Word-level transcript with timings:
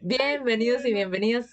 Bienvenidos 0.00 0.84
y 0.84 0.92
bienvenidas 0.92 1.48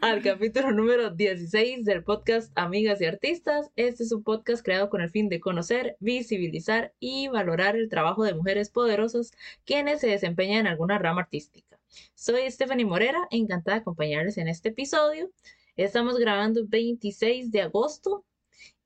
al 0.00 0.22
capítulo 0.22 0.70
número 0.70 1.10
16 1.10 1.84
del 1.84 2.04
podcast 2.04 2.52
Amigas 2.56 3.00
y 3.00 3.06
Artistas. 3.06 3.70
Este 3.74 4.04
es 4.04 4.12
un 4.12 4.22
podcast 4.22 4.64
creado 4.64 4.88
con 4.88 5.00
el 5.00 5.10
fin 5.10 5.28
de 5.28 5.40
conocer, 5.40 5.96
visibilizar 5.98 6.94
y 7.00 7.28
valorar 7.28 7.74
el 7.74 7.88
trabajo 7.88 8.22
de 8.22 8.34
mujeres 8.34 8.70
poderosas 8.70 9.32
quienes 9.64 10.00
se 10.00 10.06
desempeñan 10.06 10.60
en 10.60 10.66
alguna 10.68 10.98
rama 10.98 11.22
artística. 11.22 11.80
Soy 12.14 12.50
Stephanie 12.50 12.84
Morera, 12.84 13.26
encantada 13.30 13.76
de 13.76 13.80
acompañarles 13.80 14.38
en 14.38 14.48
este 14.48 14.68
episodio. 14.68 15.30
Estamos 15.76 16.18
grabando 16.18 16.60
el 16.60 16.66
26 16.68 17.50
de 17.50 17.62
agosto 17.62 18.24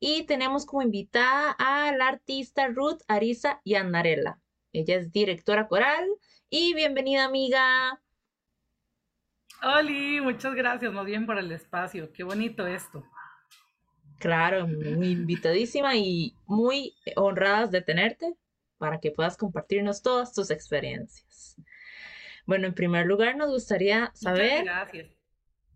y 0.01 0.23
tenemos 0.25 0.65
como 0.65 0.83
invitada 0.83 1.55
a 1.59 1.95
la 1.95 2.09
artista 2.09 2.69
Ruth 2.69 3.03
Arisa 3.09 3.61
Yanarela. 3.65 4.41
Ella 4.73 4.97
es 4.97 5.13
directora 5.13 5.69
coral 5.69 6.07
y 6.49 6.73
bienvenida 6.75 7.25
amiga. 7.25 8.01
Oli, 9.63 10.21
muchas 10.21 10.55
gracias, 10.55 10.93
más 10.93 11.05
bien 11.05 11.27
por 11.27 11.39
el 11.39 11.51
espacio. 11.51 12.13
Qué 12.13 12.23
bonito 12.23 12.67
esto. 12.67 13.05
Claro, 14.19 14.67
muy 14.67 15.11
invitadísima 15.11 15.97
y 15.97 16.35
muy 16.47 16.95
honradas 17.17 17.71
de 17.71 17.83
tenerte 17.83 18.35
para 18.79 18.99
que 18.99 19.11
puedas 19.11 19.37
compartirnos 19.37 20.03
todas 20.03 20.33
tus 20.33 20.51
experiencias. 20.51 21.57
Bueno, 22.47 22.67
en 22.67 22.75
primer 22.75 23.07
lugar 23.07 23.37
nos 23.37 23.51
gustaría 23.51 24.11
saber 24.15 24.65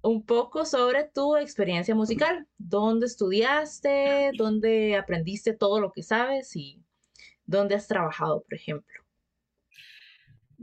un 0.01 0.25
poco 0.25 0.65
sobre 0.65 1.05
tu 1.05 1.37
experiencia 1.37 1.95
musical. 1.95 2.47
¿Dónde 2.59 3.07
estudiaste? 3.07 4.31
¿Dónde 4.37 4.97
aprendiste 4.97 5.53
todo 5.53 5.81
lo 5.81 5.93
que 5.93 6.03
sabes? 6.03 6.57
¿Y 6.57 6.83
dónde 7.45 7.75
has 7.75 7.87
trabajado, 7.87 8.43
por 8.43 8.55
ejemplo? 8.55 9.02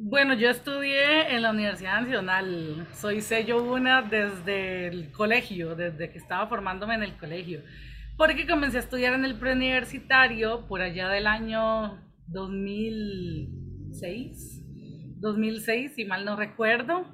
Bueno, 0.02 0.34
yo 0.34 0.50
estudié 0.50 1.36
en 1.36 1.42
la 1.42 1.52
Universidad 1.52 2.00
Nacional. 2.00 2.88
Soy 2.94 3.20
sello 3.20 3.62
una 3.62 4.02
desde 4.02 4.88
el 4.88 5.12
colegio, 5.12 5.76
desde 5.76 6.10
que 6.10 6.18
estaba 6.18 6.48
formándome 6.48 6.96
en 6.96 7.04
el 7.04 7.18
colegio. 7.18 7.60
Porque 8.16 8.48
comencé 8.48 8.78
a 8.78 8.80
estudiar 8.80 9.14
en 9.14 9.26
el 9.26 9.36
preuniversitario 9.36 10.66
por 10.70 10.80
allá 10.80 11.10
del 11.10 11.28
año 11.28 12.00
2006. 12.28 14.64
2006, 15.20 15.96
si 15.96 16.06
mal 16.06 16.24
no 16.24 16.38
recuerdo. 16.38 17.06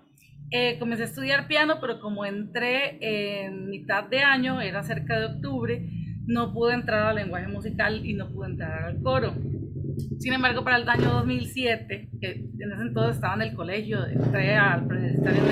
Eh, 0.52 0.78
comencé 0.78 1.02
a 1.02 1.08
estudiar 1.08 1.48
piano, 1.48 1.80
pero 1.82 2.00
como 2.00 2.24
entré 2.24 3.00
en 3.02 3.68
mitad 3.68 4.04
de 4.04 4.20
año, 4.20 4.62
era 4.62 4.84
cerca 4.84 5.20
de 5.20 5.26
octubre, 5.26 5.90
no 6.28 6.54
pude 6.54 6.76
entrar 6.76 7.08
al 7.08 7.16
lenguaje 7.16 7.48
musical 7.48 8.06
y 8.06 8.14
no 8.14 8.32
pude 8.32 8.50
entrar 8.50 8.84
al 8.84 9.02
coro. 9.02 9.34
Sin 10.20 10.34
embargo, 10.34 10.64
para 10.64 10.78
el 10.78 10.90
año 10.90 11.12
2007, 11.12 12.10
que 12.20 12.32
en 12.32 12.72
ese 12.72 12.82
entonces 12.82 13.16
estaba 13.16 13.36
en 13.36 13.42
el 13.42 13.56
colegio, 13.56 14.06
entré 14.06 14.56
al 14.56 14.88
preuniversitario 14.88 15.44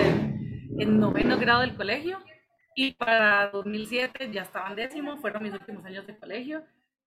en 0.80 1.00
noveno 1.00 1.38
grado 1.38 1.61
del 1.61 1.75
colegio 1.75 2.20
y 2.75 2.94
para 2.94 3.50
2007 3.52 4.31
ya 4.31 4.44
estaba 4.44 4.70
en 4.70 4.75
décimo, 4.75 5.17
fueron 5.17 5.44
mis 5.44 5.53
últimos 5.53 5.86
años 5.86 6.08
de 6.08 6.17
colegio. 6.17 6.64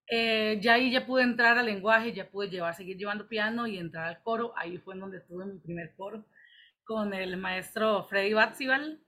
Eh, 0.09 0.59
ya 0.61 0.75
ahí 0.75 0.91
ya 0.91 1.05
pude 1.05 1.23
entrar 1.23 1.57
al 1.57 1.65
lenguaje, 1.65 2.13
ya 2.13 2.29
pude 2.29 2.49
llevar, 2.49 2.73
seguir 2.75 2.97
llevando 2.97 3.27
piano 3.27 3.67
y 3.67 3.77
entrar 3.77 4.07
al 4.07 4.21
coro. 4.21 4.53
Ahí 4.55 4.77
fue 4.77 4.93
en 4.93 5.01
donde 5.01 5.19
tuve 5.21 5.45
mi 5.45 5.59
primer 5.59 5.93
coro 5.95 6.25
con 6.85 7.13
el 7.13 7.35
maestro 7.37 8.05
Freddy 8.05 8.33
Batzival. 8.33 9.01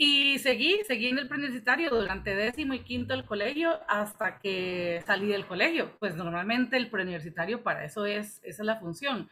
Y 0.00 0.38
seguí, 0.38 0.78
seguí 0.86 1.08
en 1.08 1.18
el 1.18 1.26
preuniversitario 1.26 1.90
durante 1.90 2.36
décimo 2.36 2.72
y 2.72 2.84
quinto 2.84 3.14
del 3.14 3.24
colegio 3.24 3.80
hasta 3.88 4.38
que 4.38 5.02
salí 5.04 5.26
del 5.26 5.44
colegio. 5.44 5.90
Pues 5.98 6.14
normalmente 6.14 6.76
el 6.76 6.88
preuniversitario 6.88 7.64
para 7.64 7.84
eso 7.84 8.06
es, 8.06 8.40
esa 8.44 8.62
es 8.62 8.66
la 8.66 8.78
función. 8.78 9.28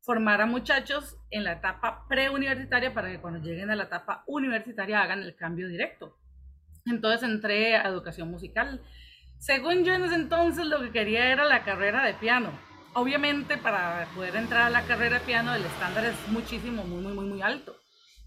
Formar 0.00 0.40
a 0.40 0.46
muchachos 0.46 1.16
en 1.30 1.44
la 1.44 1.52
etapa 1.52 2.08
preuniversitaria 2.08 2.92
para 2.92 3.08
que 3.08 3.20
cuando 3.20 3.38
lleguen 3.38 3.70
a 3.70 3.76
la 3.76 3.84
etapa 3.84 4.24
universitaria 4.26 5.00
hagan 5.00 5.22
el 5.22 5.36
cambio 5.36 5.68
directo. 5.68 6.18
Entonces 6.86 7.22
entré 7.22 7.76
a 7.76 7.86
educación 7.86 8.32
musical. 8.32 8.82
Según 9.38 9.84
yo 9.84 9.94
en 9.94 10.02
ese 10.02 10.16
entonces 10.16 10.66
lo 10.66 10.80
que 10.80 10.90
quería 10.90 11.30
era 11.30 11.44
la 11.44 11.62
carrera 11.62 12.04
de 12.04 12.14
piano. 12.14 12.50
Obviamente 12.94 13.58
para 13.58 14.08
poder 14.16 14.34
entrar 14.34 14.62
a 14.62 14.70
la 14.70 14.82
carrera 14.82 15.20
de 15.20 15.24
piano 15.24 15.54
el 15.54 15.64
estándar 15.64 16.04
es 16.04 16.16
muchísimo, 16.32 16.82
muy, 16.82 17.00
muy, 17.00 17.12
muy, 17.12 17.26
muy 17.26 17.42
alto. 17.42 17.79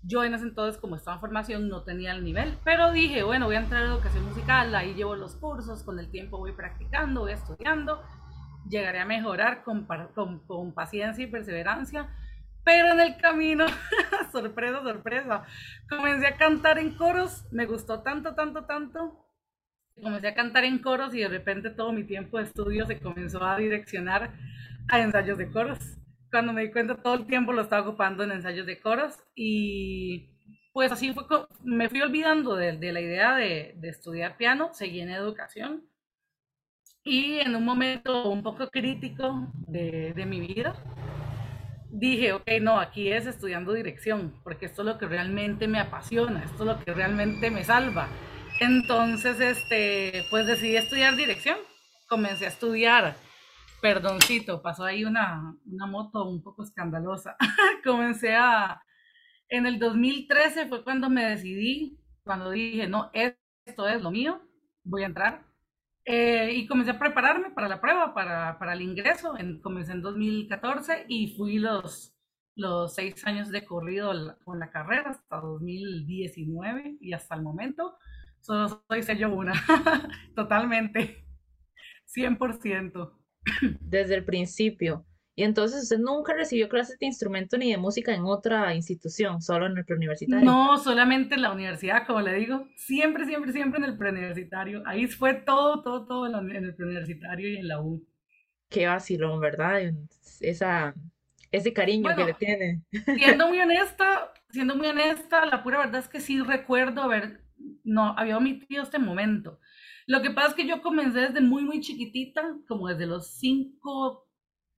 Yo 0.06 0.24
en 0.26 0.34
ese 0.34 0.44
entonces, 0.44 0.80
como 0.80 0.98
estaba 0.98 1.16
en 1.16 1.22
formación, 1.22 1.70
no 1.70 1.84
tenía 1.84 2.12
el 2.12 2.26
nivel, 2.26 2.58
pero 2.66 2.92
dije, 2.92 3.24
bueno, 3.24 3.46
voy 3.46 3.56
a 3.56 3.60
entrar 3.60 3.84
a 3.84 3.86
educación 3.86 4.26
musical, 4.26 4.76
ahí 4.76 4.94
llevo 4.96 5.16
los 5.16 5.36
cursos, 5.36 5.82
con 5.84 5.98
el 5.98 6.10
tiempo 6.12 6.38
voy 6.38 6.52
practicando, 6.52 7.22
voy 7.22 7.32
estudiando, 7.32 8.04
llegaré 8.68 9.00
a 9.00 9.06
mejorar 9.06 9.64
con, 9.64 9.86
con, 10.46 10.74
paciencia 10.74 11.24
y 11.24 11.28
perseverancia, 11.28 12.10
pero 12.66 12.92
en 12.92 13.00
el 13.00 13.16
camino, 13.16 13.66
sorpresa, 14.34 14.82
sorpresa, 14.82 15.46
comencé 15.88 16.28
a 16.28 16.36
cantar 16.36 16.80
en 16.80 16.96
coros, 16.96 17.46
me 17.52 17.66
gustó 17.66 18.02
tanto, 18.02 18.36
tanto, 18.36 18.66
tanto, 18.66 19.26
comencé 20.02 20.28
a 20.28 20.36
cantar 20.36 20.66
en 20.66 20.80
coros 20.80 21.16
y 21.16 21.20
de 21.20 21.30
repente 21.30 21.70
todo 21.70 21.94
mi 21.94 22.04
tiempo 22.04 22.40
de 22.40 22.44
estudio 22.44 22.86
se 22.86 23.00
comenzó 23.00 23.42
a 23.46 23.56
direccionar 23.56 24.34
a 24.90 25.00
ensayos 25.00 25.38
de 25.38 25.50
coros 25.50 25.98
cuando 26.34 26.52
me 26.52 26.64
di 26.64 26.72
cuenta 26.72 26.96
todo 26.96 27.14
el 27.14 27.28
tiempo 27.28 27.54
lo 27.54 27.62
estaba 27.62 27.88
ocupando 27.88 28.24
en 28.24 28.32
ensayos 28.32 28.66
de 28.66 28.80
coros 28.80 29.14
y 29.36 30.32
pues 30.74 30.92
así 30.92 31.14
fue, 31.14 31.26
me 31.64 31.90
fui 31.90 32.02
olvidando 32.02 32.56
de, 32.56 32.76
de 32.76 32.92
la 32.92 33.02
idea 33.02 33.36
de, 33.36 33.76
de, 33.78 33.90
estudiar 33.90 34.36
piano, 34.36 34.72
seguí 34.74 35.02
en 35.02 35.12
educación 35.12 35.88
y 37.04 37.38
en 37.38 37.56
un 37.56 37.64
momento 37.64 38.32
un 38.32 38.42
poco 38.42 38.68
crítico 38.72 39.54
de, 39.68 40.14
de 40.16 40.26
mi 40.26 40.40
vida 40.40 40.74
dije, 41.92 42.34
ok, 42.34 42.50
no, 42.62 42.80
aquí 42.80 43.12
es 43.12 43.28
estudiando 43.28 43.72
dirección, 43.72 44.34
porque 44.44 44.66
esto 44.66 44.82
es 44.82 44.88
lo 44.88 44.98
que 44.98 45.06
realmente 45.06 45.68
me 45.68 45.80
apasiona, 45.80 46.44
esto 46.44 46.64
es 46.64 46.66
lo 46.66 46.84
que 46.84 46.96
realmente 46.96 47.52
me 47.52 47.64
salva. 47.64 48.08
Entonces, 48.60 49.40
este, 49.40 50.24
pues 50.32 50.48
decidí 50.48 50.78
estudiar 50.78 51.16
dirección, 51.16 51.58
comencé 52.08 52.46
a 52.46 52.50
estudiar 52.50 53.16
Perdoncito, 53.84 54.62
pasó 54.62 54.86
ahí 54.86 55.04
una, 55.04 55.58
una 55.66 55.86
moto 55.88 56.24
un 56.24 56.42
poco 56.42 56.64
escandalosa. 56.64 57.36
Comencé 57.84 58.34
a... 58.34 58.82
En 59.50 59.66
el 59.66 59.78
2013 59.78 60.70
fue 60.70 60.86
cuando 60.86 61.10
me 61.10 61.26
decidí, 61.26 62.00
cuando 62.24 62.52
dije, 62.52 62.88
no, 62.88 63.12
esto 63.12 63.90
es 63.90 64.02
lo 64.02 64.10
mío, 64.10 64.42
voy 64.86 65.04
a 65.04 65.08
entrar. 65.08 65.46
Eh, 66.06 66.54
y 66.54 66.66
comencé 66.66 66.92
a 66.92 67.00
prepararme 67.00 67.52
para 67.52 67.68
la 67.68 67.82
prueba, 67.82 68.14
para, 68.14 68.58
para 68.58 68.72
el 68.72 68.82
ingreso. 68.82 69.38
En, 69.38 69.60
comencé 69.60 69.92
en 69.92 70.02
2014 70.02 71.06
y 71.10 71.36
fui 71.36 71.60
los, 71.60 72.16
los 72.56 72.96
seis 72.96 73.28
años 73.28 73.50
de 73.50 73.66
corrido 73.66 74.14
con 74.46 74.60
la 74.60 74.72
carrera 74.72 75.10
hasta 75.10 75.42
2019 75.42 77.00
y 77.02 77.12
hasta 77.12 77.36
el 77.36 77.42
momento 77.42 77.98
solo 78.40 78.82
soy 78.88 79.04
sello 79.04 79.36
una, 79.36 79.54
totalmente, 80.36 81.26
100% 82.16 83.23
desde 83.82 84.16
el 84.16 84.26
principio. 84.26 85.06
Y 85.36 85.44
entonces 85.44 85.84
usted 85.84 85.98
nunca 85.98 86.34
recibió 86.34 86.70
clases 86.70 87.00
de 87.00 87.08
instrumento 87.08 87.58
ni 87.58 87.72
de 87.72 87.78
música 87.78 88.14
en 88.14 88.24
otra 88.24 88.76
institución, 88.76 89.42
solo 89.42 89.66
en 89.66 89.76
el 89.76 89.84
preuniversitario. 89.84 90.46
No, 90.46 90.78
solamente 90.78 91.34
en 91.34 91.42
la 91.42 91.52
universidad, 91.52 92.06
como 92.06 92.22
le 92.22 92.34
digo, 92.36 92.68
siempre, 92.76 93.26
siempre, 93.26 93.52
siempre 93.52 93.80
en 93.80 93.86
el 93.86 93.98
preuniversitario. 93.98 94.84
Ahí 94.86 95.08
fue 95.08 95.34
todo, 95.34 95.82
todo, 95.82 96.06
todo 96.06 96.28
en 96.28 96.64
el 96.64 96.76
preuniversitario 96.76 97.50
y 97.50 97.58
en 97.58 97.68
la 97.68 97.82
U. 97.82 98.06
Qué 98.70 98.86
vacilón, 98.86 99.40
¿verdad? 99.40 99.82
Esa, 100.40 100.94
ese 101.52 101.74
cariño 101.74 102.16
que 102.16 102.26
le 102.26 102.34
tiene. 102.36 102.82
Siendo 103.18 103.48
muy 103.48 103.60
honesta, 103.60 104.34
siendo 104.50 104.76
muy 104.76 104.88
honesta, 104.88 105.46
la 105.48 105.64
pura 105.64 105.80
verdad 105.80 106.02
es 106.02 106.08
que 106.08 106.20
sí 106.20 106.42
recuerdo 106.42 107.02
haber, 107.02 107.42
no, 107.84 108.16
había 108.18 108.38
omitido 108.38 108.84
este 108.84 109.00
momento. 109.00 109.60
Lo 110.08 110.22
que 110.22 110.32
pasa 110.32 110.50
es 110.50 110.54
que 110.56 110.68
yo 110.68 110.82
comencé 110.82 111.20
desde 111.20 111.42
muy, 111.42 111.64
muy 111.64 111.80
chiquitita, 111.82 112.56
como 112.68 112.88
desde 112.88 113.06
los 113.06 113.28
5, 113.40 114.28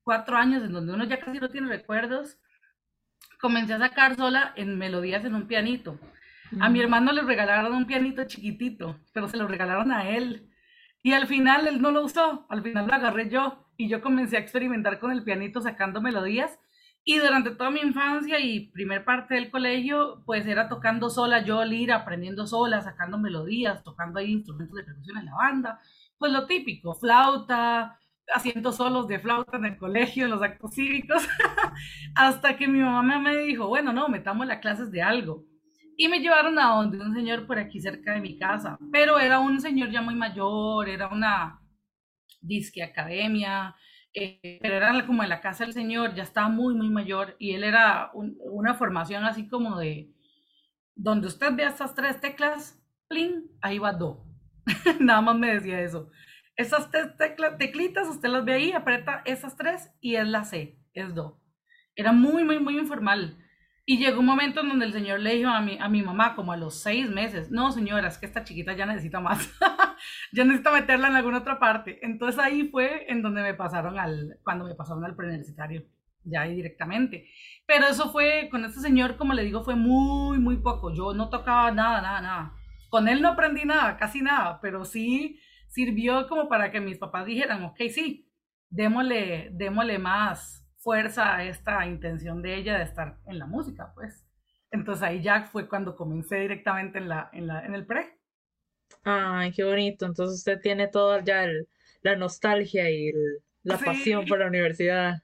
4 0.03 0.37
años, 0.37 0.63
en 0.63 0.73
donde 0.73 0.93
uno 0.93 1.03
ya 1.05 1.19
casi 1.19 1.39
no 1.39 1.49
tiene 1.49 1.67
recuerdos. 1.67 2.37
Comencé 3.39 3.73
a 3.73 3.79
sacar 3.79 4.15
sola 4.15 4.53
en 4.55 4.77
melodías 4.77 5.25
en 5.25 5.35
un 5.35 5.47
pianito. 5.47 5.99
A 6.59 6.69
mi 6.69 6.79
hermano 6.79 7.11
le 7.11 7.23
regalaron 7.23 7.73
un 7.73 7.85
pianito 7.85 8.23
chiquitito, 8.25 8.99
pero 9.13 9.27
se 9.27 9.37
lo 9.37 9.47
regalaron 9.47 9.91
a 9.91 10.09
él. 10.09 10.49
Y 11.01 11.13
al 11.13 11.27
final 11.27 11.67
él 11.67 11.81
no 11.81 11.91
lo 11.91 12.03
usó, 12.03 12.45
al 12.49 12.61
final 12.61 12.87
lo 12.87 12.93
agarré 12.93 13.29
yo 13.29 13.67
y 13.77 13.89
yo 13.89 14.01
comencé 14.01 14.37
a 14.37 14.39
experimentar 14.39 14.99
con 14.99 15.11
el 15.11 15.23
pianito 15.23 15.61
sacando 15.61 16.01
melodías 16.01 16.59
y 17.07 17.19
durante 17.19 17.51
toda 17.51 17.69
mi 17.69 17.81
infancia 17.81 18.39
y 18.39 18.71
primer 18.71 19.05
parte 19.05 19.35
del 19.35 19.51
colegio, 19.51 20.23
pues 20.25 20.47
era 20.47 20.67
tocando 20.67 21.11
sola, 21.11 21.43
yo 21.43 21.63
lira, 21.63 21.97
aprendiendo 21.97 22.47
sola, 22.47 22.81
sacando 22.81 23.19
melodías, 23.19 23.83
tocando 23.83 24.19
ahí 24.19 24.31
instrumentos 24.31 24.75
de 24.75 24.83
percusión 24.83 25.19
en 25.19 25.25
la 25.25 25.35
banda, 25.35 25.79
pues 26.17 26.31
lo 26.31 26.47
típico, 26.47 26.95
flauta, 26.95 27.99
haciendo 28.33 28.71
solos 28.71 29.07
de 29.07 29.19
flauta 29.19 29.57
en 29.57 29.65
el 29.65 29.77
colegio, 29.77 30.25
en 30.25 30.31
los 30.31 30.41
actos 30.41 30.73
cívicos, 30.73 31.27
hasta 32.15 32.57
que 32.57 32.67
mi 32.67 32.79
mamá 32.79 33.19
me 33.19 33.37
dijo, 33.37 33.67
bueno, 33.67 33.93
no, 33.93 34.09
metamos 34.09 34.47
las 34.47 34.59
clases 34.59 34.91
de 34.91 35.03
algo. 35.03 35.45
Y 35.97 36.07
me 36.07 36.19
llevaron 36.19 36.57
a 36.57 36.75
donde 36.75 36.99
un 36.99 37.13
señor 37.13 37.45
por 37.45 37.59
aquí 37.59 37.79
cerca 37.79 38.13
de 38.13 38.19
mi 38.19 38.37
casa, 38.39 38.79
pero 38.91 39.19
era 39.19 39.39
un 39.39 39.61
señor 39.61 39.91
ya 39.91 40.01
muy 40.01 40.15
mayor, 40.15 40.89
era 40.89 41.07
una 41.07 41.61
disque 42.41 42.81
academia, 42.81 43.75
eh, 44.15 44.59
pero 44.61 44.75
era 44.75 45.05
como 45.05 45.23
en 45.23 45.29
la 45.29 45.41
casa 45.41 45.65
del 45.65 45.73
señor, 45.73 46.15
ya 46.15 46.23
estaba 46.23 46.47
muy, 46.47 46.73
muy 46.73 46.89
mayor 46.89 47.35
y 47.37 47.51
él 47.51 47.63
era 47.63 48.11
una 48.13 48.73
formación 48.73 49.25
así 49.25 49.47
como 49.47 49.77
de, 49.77 50.13
donde 50.95 51.27
usted 51.27 51.53
ve 51.53 51.65
estas 51.65 51.93
tres 51.93 52.19
teclas, 52.21 52.81
plin, 53.09 53.51
ahí 53.61 53.77
va 53.77 53.91
do. 53.91 54.25
Nada 54.99 55.21
más 55.21 55.37
me 55.37 55.53
decía 55.53 55.81
eso. 55.81 56.09
Esas 56.55 56.89
tres 56.89 57.17
teclas, 57.17 57.57
teclitas, 57.57 58.07
usted 58.07 58.29
las 58.29 58.45
ve 58.45 58.53
ahí, 58.53 58.71
aprieta 58.71 59.21
esas 59.25 59.57
tres 59.57 59.91
y 59.99 60.15
es 60.15 60.27
la 60.27 60.45
C, 60.45 60.79
es 60.93 61.13
do. 61.13 61.41
Era 61.95 62.13
muy, 62.13 62.45
muy, 62.45 62.59
muy 62.59 62.77
informal. 62.77 63.37
Y 63.87 63.99
llegó 63.99 64.21
un 64.21 64.25
momento 64.25 64.61
en 64.61 64.69
donde 64.69 64.85
el 64.85 64.93
señor 64.93 65.19
le 65.19 65.35
dijo 65.35 65.49
a 65.49 65.61
mi, 65.61 65.77
a 65.77 65.87
mi 65.87 66.01
mamá, 66.01 66.35
como 66.35 66.51
a 66.51 66.57
los 66.57 66.81
seis 66.81 67.07
meses, 67.07 67.51
no 67.51 67.71
señora, 67.71 68.07
es 68.07 68.17
que 68.17 68.25
esta 68.25 68.43
chiquita 68.43 68.73
ya 68.73 68.87
necesita 68.87 69.19
más, 69.19 69.47
ya 70.33 70.43
necesita 70.43 70.71
meterla 70.71 71.09
en 71.09 71.15
alguna 71.15 71.39
otra 71.39 71.59
parte. 71.59 71.99
Entonces 72.01 72.39
ahí 72.39 72.67
fue 72.69 73.05
en 73.11 73.21
donde 73.21 73.43
me 73.43 73.53
pasaron 73.53 73.99
al, 73.99 74.39
cuando 74.43 74.65
me 74.65 74.73
pasaron 74.73 75.05
al 75.05 75.15
preuniversitario, 75.15 75.83
ya 76.23 76.41
ahí 76.41 76.55
directamente. 76.55 77.27
Pero 77.67 77.85
eso 77.85 78.11
fue, 78.11 78.47
con 78.49 78.65
este 78.65 78.79
señor, 78.79 79.17
como 79.17 79.33
le 79.33 79.43
digo, 79.43 79.63
fue 79.63 79.75
muy, 79.75 80.39
muy 80.39 80.57
poco. 80.57 80.91
Yo 80.91 81.13
no 81.13 81.29
tocaba 81.29 81.69
nada, 81.71 82.01
nada, 82.01 82.21
nada. 82.21 82.53
Con 82.89 83.07
él 83.07 83.21
no 83.21 83.29
aprendí 83.29 83.65
nada, 83.65 83.97
casi 83.97 84.21
nada, 84.21 84.59
pero 84.61 84.83
sí 84.85 85.39
sirvió 85.67 86.27
como 86.27 86.49
para 86.49 86.71
que 86.71 86.79
mis 86.79 86.97
papás 86.97 87.27
dijeran, 87.27 87.63
ok, 87.63 87.77
sí, 87.93 88.31
démosle, 88.69 89.49
démosle 89.51 89.99
más, 89.99 90.64
fuerza 90.85 91.35
a 91.35 91.43
esta 91.43 91.83
intención 91.87 92.43
de 92.43 92.55
ella 92.55 92.77
de 92.77 92.83
estar 92.83 93.17
en 93.25 93.39
la 93.39 93.47
música, 93.47 93.91
pues. 93.95 94.23
Entonces 94.69 95.01
ahí 95.01 95.19
ya 95.19 95.45
fue 95.45 95.67
cuando 95.67 95.95
comencé 95.95 96.41
directamente 96.41 96.99
en, 96.99 97.09
la, 97.09 97.27
en, 97.33 97.47
la, 97.47 97.65
en 97.65 97.73
el 97.73 97.87
pre. 97.87 98.19
Ay, 99.03 99.51
qué 99.51 99.63
bonito. 99.63 100.05
Entonces 100.05 100.37
usted 100.37 100.59
tiene 100.61 100.87
toda 100.87 101.23
ya 101.23 101.47
la 102.03 102.15
nostalgia 102.15 102.87
y 102.91 103.11
la 103.63 103.79
pasión 103.79 104.25
por 104.27 104.37
la 104.37 104.45
universidad. 104.45 105.15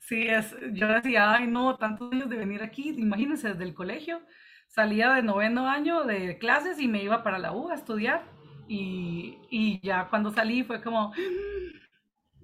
Sí, 0.00 0.26
es, 0.26 0.52
yo 0.72 0.88
decía, 0.88 1.32
ay 1.32 1.46
no, 1.46 1.76
tantos 1.76 2.12
años 2.12 2.28
de 2.28 2.36
venir 2.36 2.62
aquí, 2.64 2.88
imagínense, 2.88 3.50
desde 3.50 3.62
el 3.62 3.74
colegio, 3.74 4.20
salía 4.66 5.12
de 5.12 5.22
noveno 5.22 5.68
año 5.68 6.02
de 6.02 6.38
clases 6.38 6.80
y 6.80 6.88
me 6.88 7.04
iba 7.04 7.22
para 7.22 7.38
la 7.38 7.52
U 7.52 7.70
a 7.70 7.74
estudiar 7.74 8.24
y, 8.66 9.38
y 9.48 9.80
ya 9.86 10.08
cuando 10.08 10.32
salí 10.32 10.64
fue 10.64 10.82
como, 10.82 11.12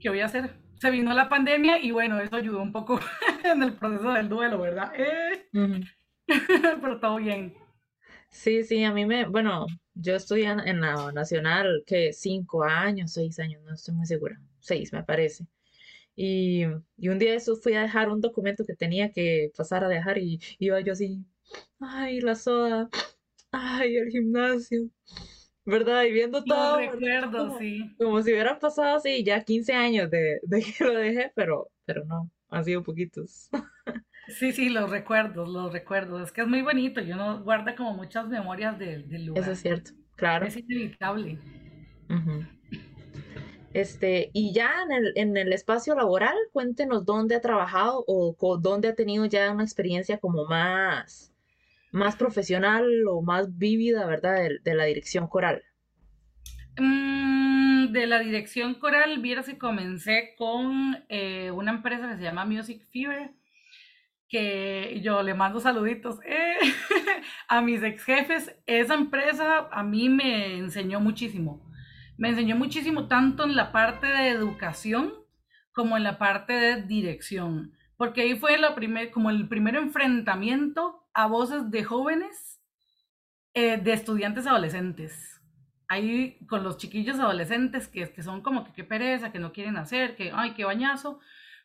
¿qué 0.00 0.08
voy 0.08 0.20
a 0.20 0.26
hacer? 0.26 0.61
Se 0.82 0.90
vino 0.90 1.14
la 1.14 1.28
pandemia 1.28 1.78
y 1.80 1.92
bueno, 1.92 2.20
eso 2.20 2.34
ayudó 2.34 2.60
un 2.60 2.72
poco 2.72 2.98
en 3.44 3.62
el 3.62 3.74
proceso 3.74 4.12
del 4.14 4.28
duelo, 4.28 4.58
¿verdad? 4.58 4.92
Eh. 4.96 5.46
Pero 6.26 6.98
todo 6.98 7.16
bien. 7.18 7.54
Sí, 8.30 8.64
sí, 8.64 8.82
a 8.82 8.92
mí 8.92 9.06
me, 9.06 9.26
bueno, 9.26 9.66
yo 9.94 10.16
estudié 10.16 10.46
en 10.48 10.80
la 10.80 11.12
nacional, 11.12 11.84
que 11.86 12.12
cinco 12.12 12.64
años, 12.64 13.12
seis 13.12 13.38
años, 13.38 13.62
no 13.62 13.74
estoy 13.74 13.94
muy 13.94 14.06
segura, 14.06 14.40
seis 14.58 14.92
me 14.92 15.04
parece. 15.04 15.46
Y, 16.16 16.64
y 16.96 17.08
un 17.10 17.18
día 17.20 17.34
eso 17.34 17.54
fui 17.54 17.74
a 17.74 17.82
dejar 17.82 18.08
un 18.08 18.20
documento 18.20 18.64
que 18.66 18.74
tenía 18.74 19.12
que 19.12 19.52
pasar 19.56 19.84
a 19.84 19.88
dejar 19.88 20.18
y 20.18 20.40
iba 20.58 20.80
yo 20.80 20.94
así, 20.94 21.24
ay, 21.78 22.20
la 22.20 22.34
soda, 22.34 22.90
ay, 23.52 23.96
el 23.98 24.08
gimnasio, 24.10 24.90
¿verdad? 25.64 26.04
Y 26.04 26.12
viendo 26.12 26.42
todo. 26.44 26.78
recuerdo, 26.78 27.46
como, 27.46 27.58
sí. 27.58 27.94
Como 27.98 28.22
si 28.22 28.32
hubieran 28.32 28.58
pasado 28.58 28.96
así 28.96 29.22
ya 29.24 29.42
15 29.42 29.72
años 29.72 30.10
de, 30.10 30.40
de, 30.42 30.62
que 30.78 30.84
lo 30.84 30.94
dejé, 30.94 31.32
pero, 31.34 31.70
pero 31.84 32.04
no, 32.04 32.30
han 32.48 32.64
sido 32.64 32.82
poquitos. 32.82 33.50
Sí, 34.28 34.52
sí, 34.52 34.68
los 34.68 34.88
recuerdos, 34.90 35.48
los 35.48 35.72
recuerdos. 35.72 36.22
Es 36.22 36.32
que 36.32 36.42
es 36.42 36.46
muy 36.46 36.62
bonito 36.62 37.00
y 37.00 37.12
uno 37.12 37.42
guarda 37.42 37.74
como 37.74 37.94
muchas 37.94 38.28
memorias 38.28 38.78
del, 38.78 39.08
del 39.08 39.26
lugar. 39.26 39.42
Eso 39.42 39.52
es 39.52 39.60
cierto, 39.60 39.90
claro. 40.16 40.46
Es 40.46 40.56
inevitable. 40.56 41.38
Este, 43.72 44.30
y 44.34 44.52
ya 44.52 44.70
en 44.84 44.92
el, 44.92 45.12
en 45.16 45.36
el 45.36 45.52
espacio 45.52 45.94
laboral, 45.94 46.36
cuéntenos 46.52 47.04
dónde 47.06 47.34
ha 47.36 47.40
trabajado 47.40 48.04
o 48.06 48.58
dónde 48.58 48.88
ha 48.88 48.94
tenido 48.94 49.24
ya 49.24 49.50
una 49.50 49.64
experiencia 49.64 50.18
como 50.18 50.44
más, 50.44 51.31
más 51.92 52.16
profesional 52.16 52.86
o 53.06 53.22
más 53.22 53.56
vívida, 53.56 54.06
¿verdad? 54.06 54.48
De, 54.64 54.74
la 54.74 54.84
dirección 54.84 55.28
coral? 55.28 55.62
Mm, 56.78 57.92
de 57.92 58.06
la 58.06 58.18
dirección 58.18 58.74
coral, 58.74 59.20
vieras 59.20 59.46
que 59.46 59.58
comencé 59.58 60.34
con 60.36 60.96
eh, 61.08 61.50
una 61.50 61.70
empresa 61.70 62.08
que 62.08 62.16
se 62.16 62.22
llama 62.22 62.46
Music 62.46 62.82
Fever, 62.90 63.32
que 64.28 65.00
yo 65.02 65.22
le 65.22 65.34
mando 65.34 65.60
saluditos 65.60 66.18
eh, 66.24 66.56
a 67.48 67.60
mis 67.60 67.82
ex 67.82 68.02
jefes. 68.02 68.56
Esa 68.66 68.94
empresa 68.94 69.68
a 69.70 69.82
mí 69.82 70.08
me 70.08 70.56
enseñó 70.56 70.98
muchísimo. 70.98 71.70
Me 72.16 72.30
enseñó 72.30 72.56
muchísimo 72.56 73.06
tanto 73.06 73.44
en 73.44 73.54
la 73.54 73.70
parte 73.72 74.06
de 74.06 74.28
educación 74.28 75.12
como 75.72 75.98
en 75.98 76.04
la 76.04 76.18
parte 76.18 76.54
de 76.54 76.82
dirección, 76.82 77.72
porque 77.96 78.22
ahí 78.22 78.36
fue 78.36 78.58
la 78.58 78.74
primer, 78.74 79.10
como 79.10 79.30
el 79.30 79.48
primer 79.48 79.74
enfrentamiento 79.74 81.01
a 81.14 81.26
voces 81.26 81.70
de 81.70 81.84
jóvenes, 81.84 82.60
eh, 83.54 83.76
de 83.76 83.92
estudiantes 83.92 84.46
adolescentes. 84.46 85.40
Ahí 85.88 86.38
con 86.46 86.62
los 86.62 86.78
chiquillos 86.78 87.18
adolescentes 87.18 87.88
que, 87.88 88.10
que 88.12 88.22
son 88.22 88.40
como 88.40 88.64
que 88.64 88.72
qué 88.72 88.84
pereza, 88.84 89.30
que 89.30 89.38
no 89.38 89.52
quieren 89.52 89.76
hacer, 89.76 90.16
que 90.16 90.32
ay, 90.34 90.54
qué 90.54 90.64
bañazo. 90.64 91.20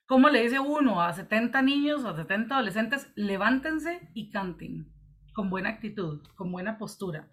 ¿Cómo 0.05 0.29
le 0.29 0.41
dice 0.41 0.59
uno 0.59 1.01
a 1.01 1.13
70 1.13 1.61
niños, 1.61 2.05
a 2.05 2.15
70 2.15 2.55
adolescentes, 2.55 3.11
levántense 3.15 4.09
y 4.13 4.29
canten 4.29 4.91
con 5.33 5.49
buena 5.49 5.69
actitud, 5.69 6.25
con 6.35 6.51
buena 6.51 6.77
postura? 6.77 7.29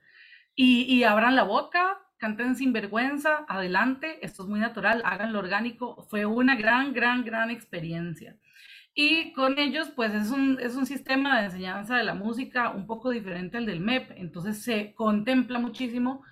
Y, 0.54 0.82
y 0.82 1.04
abran 1.04 1.36
la 1.36 1.42
boca, 1.42 1.98
canten 2.18 2.56
sin 2.56 2.72
vergüenza, 2.72 3.44
adelante, 3.48 4.24
esto 4.24 4.44
es 4.44 4.48
muy 4.48 4.60
natural, 4.60 5.02
hagan 5.04 5.32
lo 5.32 5.40
orgánico. 5.40 6.02
Fue 6.08 6.26
una 6.26 6.54
gran, 6.56 6.92
gran, 6.92 7.24
gran 7.24 7.50
experiencia. 7.50 8.36
Y 8.94 9.32
con 9.32 9.58
ellos, 9.58 9.90
pues 9.96 10.14
es 10.14 10.30
un, 10.30 10.58
es 10.60 10.76
un 10.76 10.86
sistema 10.86 11.40
de 11.40 11.46
enseñanza 11.46 11.96
de 11.96 12.04
la 12.04 12.14
música 12.14 12.70
un 12.70 12.86
poco 12.86 13.10
diferente 13.10 13.56
al 13.56 13.66
del 13.66 13.80
MEP, 13.80 14.12
entonces 14.16 14.62
se 14.62 14.94
contempla 14.94 15.58
muchísimo 15.58 16.22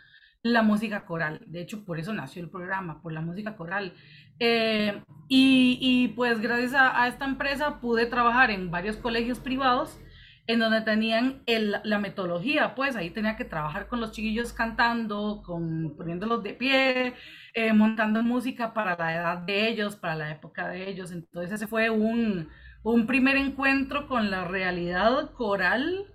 la 0.43 0.63
música 0.63 1.05
coral. 1.05 1.41
De 1.47 1.61
hecho, 1.61 1.85
por 1.85 1.99
eso 1.99 2.13
nació 2.13 2.43
el 2.43 2.51
programa, 2.51 3.03
por 3.03 3.13
la 3.13 3.21
música 3.21 3.57
coral. 3.57 3.95
Eh, 4.39 5.03
y, 5.29 5.79
y, 5.81 6.09
pues 6.09 6.41
gracias 6.41 6.75
a, 6.75 7.03
a, 7.03 7.09
esta 7.09 7.25
empresa 7.25 7.81
pude 7.81 8.07
trabajar 8.07 8.51
en 8.51 8.71
varios 8.71 8.97
colegios 8.97 9.41
privados 9.41 10.01
en 10.47 10.59
donde 10.59 10.81
tenían 10.81 11.43
el, 11.47 11.77
la 11.85 11.99
metodología, 11.99 12.75
pues 12.75 12.97
ahí 12.97 13.11
tenía 13.11 13.37
que 13.37 13.45
trabajar 13.45 13.87
con 13.89 14.01
los 14.01 14.13
chiquillos 14.13 14.53
cantando, 14.53 15.43
con, 15.45 15.95
poniéndolos 15.97 16.43
de 16.43 16.55
pie, 16.55 17.15
eh, 17.55 17.73
montando 17.73 18.23
música 18.23 18.75
para 18.75 18.97
la 18.97 19.15
edad 19.15 19.39
de 19.39 19.69
ellos, 19.69 19.97
para 19.97 20.17
la 20.17 20.31
época 20.33 20.69
de 20.69 20.91
ellos. 20.91 21.13
Entonces 21.13 21.53
ese 21.53 21.67
fue 21.67 21.91
un, 21.91 22.49
un 22.83 23.07
primer 23.07 23.37
encuentro 23.37 24.09
con 24.09 24.31
la 24.31 24.45
realidad 24.45 25.31
coral 25.33 26.07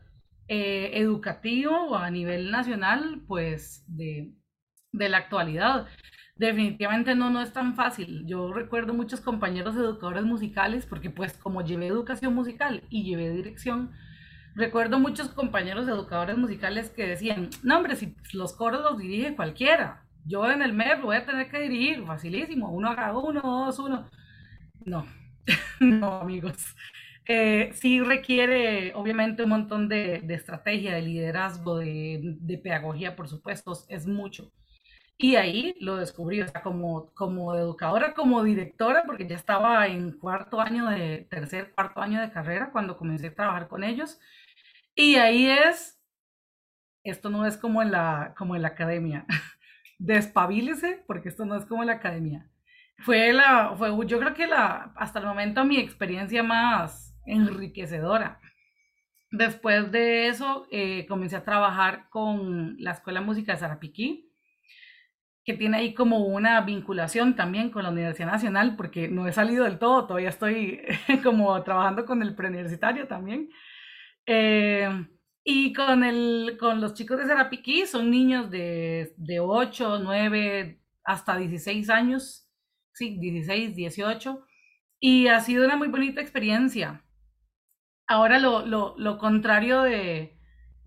eh, 0.49 0.91
educativo 0.95 1.95
a 1.95 2.09
nivel 2.09 2.51
nacional, 2.51 3.21
pues 3.27 3.85
de, 3.87 4.33
de 4.91 5.09
la 5.09 5.17
actualidad. 5.19 5.87
Definitivamente 6.35 7.15
no, 7.15 7.29
no 7.29 7.41
es 7.41 7.51
tan 7.53 7.75
fácil. 7.75 8.25
Yo 8.27 8.53
recuerdo 8.53 8.93
muchos 8.93 9.21
compañeros 9.21 9.75
educadores 9.75 10.23
musicales, 10.23 10.85
porque 10.85 11.09
pues 11.09 11.33
como 11.37 11.61
llevé 11.63 11.87
educación 11.87 12.35
musical 12.35 12.83
y 12.89 13.03
llevé 13.03 13.31
dirección, 13.31 13.91
recuerdo 14.57 14.99
muchos 14.99 15.29
compañeros 15.29 15.87
educadores 15.87 16.37
musicales 16.37 16.89
que 16.89 17.07
decían, 17.07 17.49
no 17.63 17.77
hombre, 17.77 17.95
si 17.95 18.15
los 18.33 18.53
coros 18.53 18.81
los 18.81 18.97
dirige 18.97 19.35
cualquiera, 19.35 20.03
yo 20.25 20.49
en 20.49 20.61
el 20.61 20.73
MEP 20.73 21.01
voy 21.03 21.15
a 21.15 21.25
tener 21.25 21.49
que 21.49 21.59
dirigir, 21.59 22.05
facilísimo, 22.05 22.69
uno 22.71 22.89
haga 22.89 23.17
uno, 23.17 23.41
dos, 23.41 23.79
uno. 23.79 24.09
No, 24.83 25.05
no 25.79 26.21
amigos. 26.21 26.75
Eh, 27.27 27.71
sí 27.73 28.01
requiere 28.01 28.93
obviamente 28.95 29.43
un 29.43 29.49
montón 29.49 29.87
de, 29.89 30.21
de 30.21 30.33
estrategia, 30.33 30.95
de 30.95 31.01
liderazgo, 31.01 31.77
de, 31.77 32.19
de, 32.39 32.57
pedagogía, 32.57 33.15
por 33.15 33.27
supuesto, 33.27 33.73
es 33.89 34.07
mucho. 34.07 34.51
Y 35.19 35.35
ahí 35.35 35.75
lo 35.79 35.97
descubrí, 35.97 36.41
o 36.41 36.47
sea, 36.47 36.61
como, 36.61 37.11
como 37.13 37.55
educadora, 37.55 38.13
como 38.13 38.43
directora, 38.43 39.03
porque 39.05 39.27
ya 39.27 39.35
estaba 39.35 39.87
en 39.87 40.11
cuarto 40.11 40.61
año 40.61 40.89
de, 40.89 41.27
tercer, 41.29 41.73
cuarto 41.73 42.01
año 42.01 42.21
de 42.21 42.31
carrera 42.31 42.71
cuando 42.71 42.97
comencé 42.97 43.27
a 43.27 43.35
trabajar 43.35 43.67
con 43.67 43.83
ellos. 43.83 44.19
Y 44.99 45.17
ahí 45.17 45.47
es, 45.47 46.01
esto 47.03 47.29
no 47.29 47.45
es 47.45 47.55
como 47.55 47.83
en 47.83 47.91
la, 47.91 48.33
como 48.35 48.55
en 48.55 48.63
la 48.63 48.69
academia, 48.69 49.27
despabilese, 49.99 51.03
porque 51.05 51.29
esto 51.29 51.45
no 51.45 51.55
es 51.55 51.65
como 51.65 51.83
en 51.83 51.87
la 51.87 51.93
academia. 51.93 52.49
Fue 52.97 53.31
la, 53.31 53.75
fue, 53.77 53.91
yo 54.07 54.17
creo 54.17 54.33
que 54.33 54.47
la, 54.47 54.91
hasta 54.95 55.19
el 55.19 55.27
momento 55.27 55.63
mi 55.65 55.77
experiencia 55.77 56.41
más 56.41 57.15
enriquecedora. 57.27 58.41
Después 59.29 59.91
de 59.91 60.29
eso, 60.29 60.67
eh, 60.71 61.05
comencé 61.07 61.35
a 61.35 61.45
trabajar 61.45 62.09
con 62.09 62.75
la 62.79 62.93
Escuela 62.93 63.19
de 63.19 63.25
Música 63.27 63.51
de 63.51 63.59
Sarapiquí, 63.59 64.33
que 65.45 65.53
tiene 65.53 65.77
ahí 65.77 65.93
como 65.93 66.25
una 66.25 66.59
vinculación 66.61 67.35
también 67.35 67.69
con 67.69 67.83
la 67.83 67.91
Universidad 67.91 68.31
Nacional, 68.31 68.75
porque 68.75 69.09
no 69.09 69.27
he 69.27 69.31
salido 69.31 69.65
del 69.65 69.77
todo, 69.77 70.07
todavía 70.07 70.29
estoy 70.29 70.81
como 71.23 71.61
trabajando 71.61 72.03
con 72.07 72.23
el 72.23 72.33
preuniversitario 72.33 73.07
también. 73.07 73.51
Eh, 74.27 74.89
y 75.43 75.73
con, 75.73 76.03
el, 76.03 76.57
con 76.59 76.81
los 76.81 76.93
chicos 76.93 77.17
de 77.19 77.25
Serapiquí 77.27 77.85
son 77.87 78.11
niños 78.11 78.51
de, 78.51 79.13
de 79.17 79.39
8, 79.39 79.99
9, 79.99 80.81
hasta 81.05 81.37
16 81.37 81.89
años. 81.89 82.49
sí, 82.93 83.17
16, 83.19 83.75
18, 83.75 84.45
y 84.99 85.27
ha 85.27 85.39
sido 85.41 85.65
una 85.65 85.77
muy 85.77 85.89
bonita 85.89 86.21
experiencia. 86.21 87.05
Ahora 88.07 88.39
lo, 88.39 88.65
lo, 88.65 88.95
lo 88.97 89.17
contrario 89.17 89.81
de, 89.83 90.39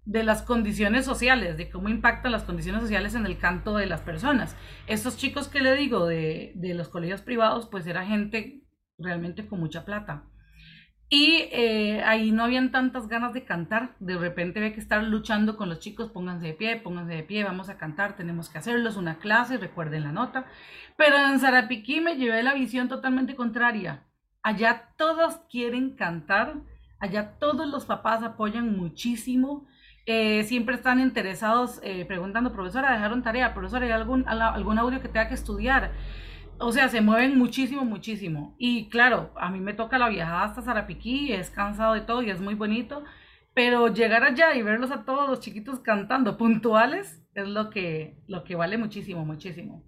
de 0.04 0.24
las 0.24 0.42
condiciones 0.42 1.04
sociales, 1.04 1.56
de 1.58 1.70
cómo 1.70 1.88
impactan 1.88 2.32
las 2.32 2.44
condiciones 2.44 2.82
sociales 2.82 3.14
en 3.14 3.26
el 3.26 3.38
canto 3.38 3.76
de 3.76 3.86
las 3.86 4.02
personas. 4.02 4.56
Estos 4.86 5.16
chicos 5.18 5.48
que 5.48 5.60
le 5.60 5.74
digo 5.76 6.06
de, 6.06 6.52
de 6.56 6.74
los 6.74 6.88
colegios 6.88 7.22
privados, 7.22 7.68
pues 7.70 7.86
era 7.86 8.06
gente 8.06 8.64
realmente 8.98 9.46
con 9.48 9.60
mucha 9.60 9.84
plata. 9.84 10.30
Y 11.12 11.48
eh, 11.50 12.04
ahí 12.04 12.30
no 12.30 12.44
habían 12.44 12.70
tantas 12.70 13.08
ganas 13.08 13.32
de 13.34 13.44
cantar. 13.44 13.96
De 13.98 14.16
repente 14.16 14.60
había 14.60 14.72
que 14.72 14.80
estar 14.80 15.02
luchando 15.02 15.56
con 15.56 15.68
los 15.68 15.80
chicos, 15.80 16.12
pónganse 16.12 16.46
de 16.46 16.54
pie, 16.54 16.76
pónganse 16.76 17.14
de 17.14 17.24
pie, 17.24 17.42
vamos 17.42 17.68
a 17.68 17.76
cantar, 17.76 18.14
tenemos 18.16 18.48
que 18.48 18.58
hacerlo, 18.58 18.88
es 18.88 18.96
una 18.96 19.18
clase, 19.18 19.58
recuerden 19.58 20.04
la 20.04 20.12
nota. 20.12 20.46
Pero 20.96 21.16
en 21.16 21.40
Zarapiquí 21.40 22.00
me 22.00 22.14
llevé 22.14 22.44
la 22.44 22.54
visión 22.54 22.88
totalmente 22.88 23.34
contraria. 23.34 24.04
Allá 24.44 24.92
todos 24.96 25.40
quieren 25.50 25.96
cantar, 25.96 26.54
allá 27.00 27.38
todos 27.40 27.68
los 27.68 27.86
papás 27.86 28.22
apoyan 28.22 28.76
muchísimo. 28.76 29.66
Eh, 30.06 30.44
siempre 30.44 30.76
están 30.76 31.00
interesados 31.00 31.80
eh, 31.82 32.04
preguntando, 32.04 32.52
profesora, 32.52 32.92
dejaron 32.92 33.24
tarea, 33.24 33.52
profesora, 33.52 33.84
¿hay 33.84 33.92
algún, 33.92 34.28
algún 34.28 34.78
audio 34.78 35.00
que 35.00 35.08
tenga 35.08 35.26
que 35.26 35.34
estudiar? 35.34 35.90
O 36.60 36.72
sea, 36.72 36.88
se 36.88 37.00
mueven 37.00 37.38
muchísimo, 37.38 37.84
muchísimo. 37.84 38.54
Y 38.58 38.88
claro, 38.88 39.32
a 39.36 39.50
mí 39.50 39.60
me 39.60 39.74
toca 39.74 39.98
la 39.98 40.08
viajada 40.08 40.44
hasta 40.44 40.62
Zarapiquí, 40.62 41.32
es 41.32 41.50
cansado 41.50 41.94
de 41.94 42.02
todo 42.02 42.22
y 42.22 42.30
es 42.30 42.40
muy 42.40 42.54
bonito, 42.54 43.04
pero 43.54 43.88
llegar 43.88 44.22
allá 44.24 44.54
y 44.54 44.62
verlos 44.62 44.90
a 44.90 45.04
todos 45.04 45.28
los 45.28 45.40
chiquitos 45.40 45.80
cantando 45.80 46.36
puntuales 46.36 47.22
es 47.34 47.48
lo 47.48 47.70
que, 47.70 48.22
lo 48.26 48.44
que 48.44 48.56
vale 48.56 48.78
muchísimo, 48.78 49.24
muchísimo. 49.24 49.84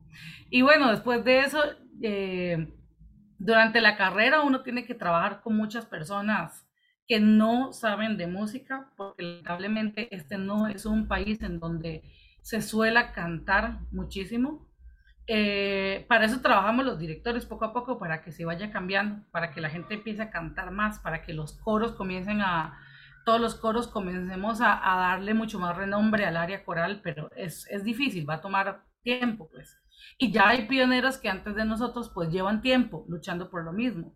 Y 0.50 0.62
bueno, 0.62 0.90
después 0.90 1.24
de 1.24 1.40
eso, 1.40 1.62
eh, 2.02 2.72
durante 3.38 3.80
la 3.80 3.96
carrera 3.96 4.42
uno 4.42 4.62
tiene 4.62 4.84
que 4.84 4.94
trabajar 4.94 5.40
con 5.42 5.56
muchas 5.56 5.86
personas 5.86 6.66
que 7.06 7.20
no 7.20 7.72
saben 7.72 8.16
de 8.16 8.26
música, 8.26 8.92
porque 8.96 9.22
lamentablemente 9.22 10.14
este 10.14 10.38
no 10.38 10.68
es 10.68 10.86
un 10.86 11.08
país 11.08 11.42
en 11.42 11.58
donde 11.58 12.02
se 12.42 12.62
suele 12.62 13.12
cantar 13.12 13.80
muchísimo. 13.90 14.71
Eh, 15.26 16.04
para 16.08 16.24
eso 16.24 16.40
trabajamos 16.40 16.84
los 16.84 16.98
directores 16.98 17.46
poco 17.46 17.64
a 17.64 17.72
poco, 17.72 17.98
para 17.98 18.22
que 18.22 18.32
se 18.32 18.44
vaya 18.44 18.70
cambiando, 18.70 19.24
para 19.30 19.52
que 19.52 19.60
la 19.60 19.70
gente 19.70 19.94
empiece 19.94 20.22
a 20.22 20.30
cantar 20.30 20.70
más, 20.70 20.98
para 20.98 21.22
que 21.22 21.32
los 21.32 21.58
coros 21.60 21.92
comiencen 21.92 22.40
a, 22.40 22.78
todos 23.24 23.40
los 23.40 23.54
coros 23.54 23.88
comencemos 23.88 24.60
a, 24.60 24.80
darle 24.84 25.34
mucho 25.34 25.58
más 25.58 25.76
renombre 25.76 26.26
al 26.26 26.36
área 26.36 26.64
coral, 26.64 27.00
pero 27.02 27.30
es, 27.36 27.66
es, 27.70 27.84
difícil, 27.84 28.28
va 28.28 28.34
a 28.34 28.40
tomar 28.40 28.84
tiempo, 29.02 29.48
pues. 29.50 29.78
Y 30.18 30.32
ya 30.32 30.48
hay 30.48 30.66
pioneros 30.66 31.18
que 31.18 31.28
antes 31.28 31.54
de 31.54 31.64
nosotros, 31.64 32.10
pues 32.12 32.30
llevan 32.30 32.60
tiempo 32.62 33.04
luchando 33.08 33.50
por 33.50 33.64
lo 33.64 33.72
mismo. 33.72 34.14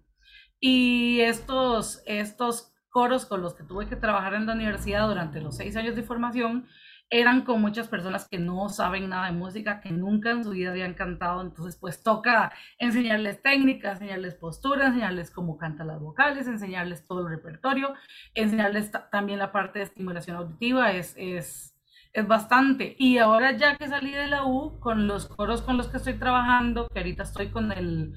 Y 0.58 1.20
estos, 1.20 2.02
estos 2.06 2.72
coros 2.90 3.26
con 3.26 3.42
los 3.42 3.54
que 3.54 3.64
tuve 3.64 3.88
que 3.88 3.96
trabajar 3.96 4.34
en 4.34 4.46
la 4.46 4.54
universidad 4.54 5.06
durante 5.06 5.40
los 5.40 5.56
seis 5.56 5.76
años 5.76 5.96
de 5.96 6.02
formación, 6.02 6.66
eran 7.10 7.42
con 7.42 7.60
muchas 7.60 7.86
personas 7.86 8.28
que 8.28 8.38
no 8.38 8.68
saben 8.68 9.08
nada 9.08 9.26
de 9.26 9.32
música, 9.32 9.80
que 9.80 9.90
nunca 9.90 10.30
en 10.30 10.42
su 10.42 10.50
vida 10.50 10.70
habían 10.70 10.94
cantado, 10.94 11.40
entonces 11.40 11.76
pues 11.76 12.02
toca 12.02 12.52
enseñarles 12.78 13.40
técnicas, 13.42 14.00
enseñarles 14.00 14.34
postura, 14.34 14.88
enseñarles 14.88 15.30
cómo 15.30 15.56
cantan 15.56 15.86
las 15.86 16.00
vocales, 16.00 16.48
enseñarles 16.48 17.06
todo 17.06 17.20
el 17.20 17.28
repertorio, 17.28 17.94
enseñarles 18.34 18.90
también 19.10 19.38
la 19.38 19.52
parte 19.52 19.78
de 19.78 19.84
estimulación 19.84 20.36
auditiva, 20.36 20.92
es, 20.92 21.14
es, 21.16 21.76
es 22.12 22.26
bastante. 22.26 22.96
Y 22.98 23.18
ahora 23.18 23.52
ya 23.52 23.76
que 23.76 23.86
salí 23.86 24.10
de 24.10 24.26
la 24.26 24.44
U, 24.44 24.80
con 24.80 25.06
los 25.06 25.28
coros 25.28 25.62
con 25.62 25.76
los 25.76 25.88
que 25.88 25.98
estoy 25.98 26.14
trabajando, 26.14 26.88
que 26.88 26.98
ahorita 26.98 27.22
estoy 27.22 27.50
con 27.50 27.70
el 27.70 28.14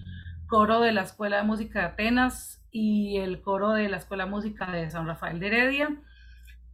coro 0.48 0.82
de 0.82 0.94
la 0.94 1.04
Escuela 1.04 1.38
de 1.38 1.44
Música 1.44 1.80
de 1.80 1.86
Atenas 1.86 2.66
y 2.72 3.18
el 3.18 3.42
coro 3.42 3.72
de 3.74 3.88
la 3.88 3.98
Escuela 3.98 4.26
de 4.26 4.32
Música 4.32 4.72
de 4.72 4.90
San 4.90 5.06
Rafael 5.06 5.40
de 5.40 5.48
Heredia, 5.48 6.02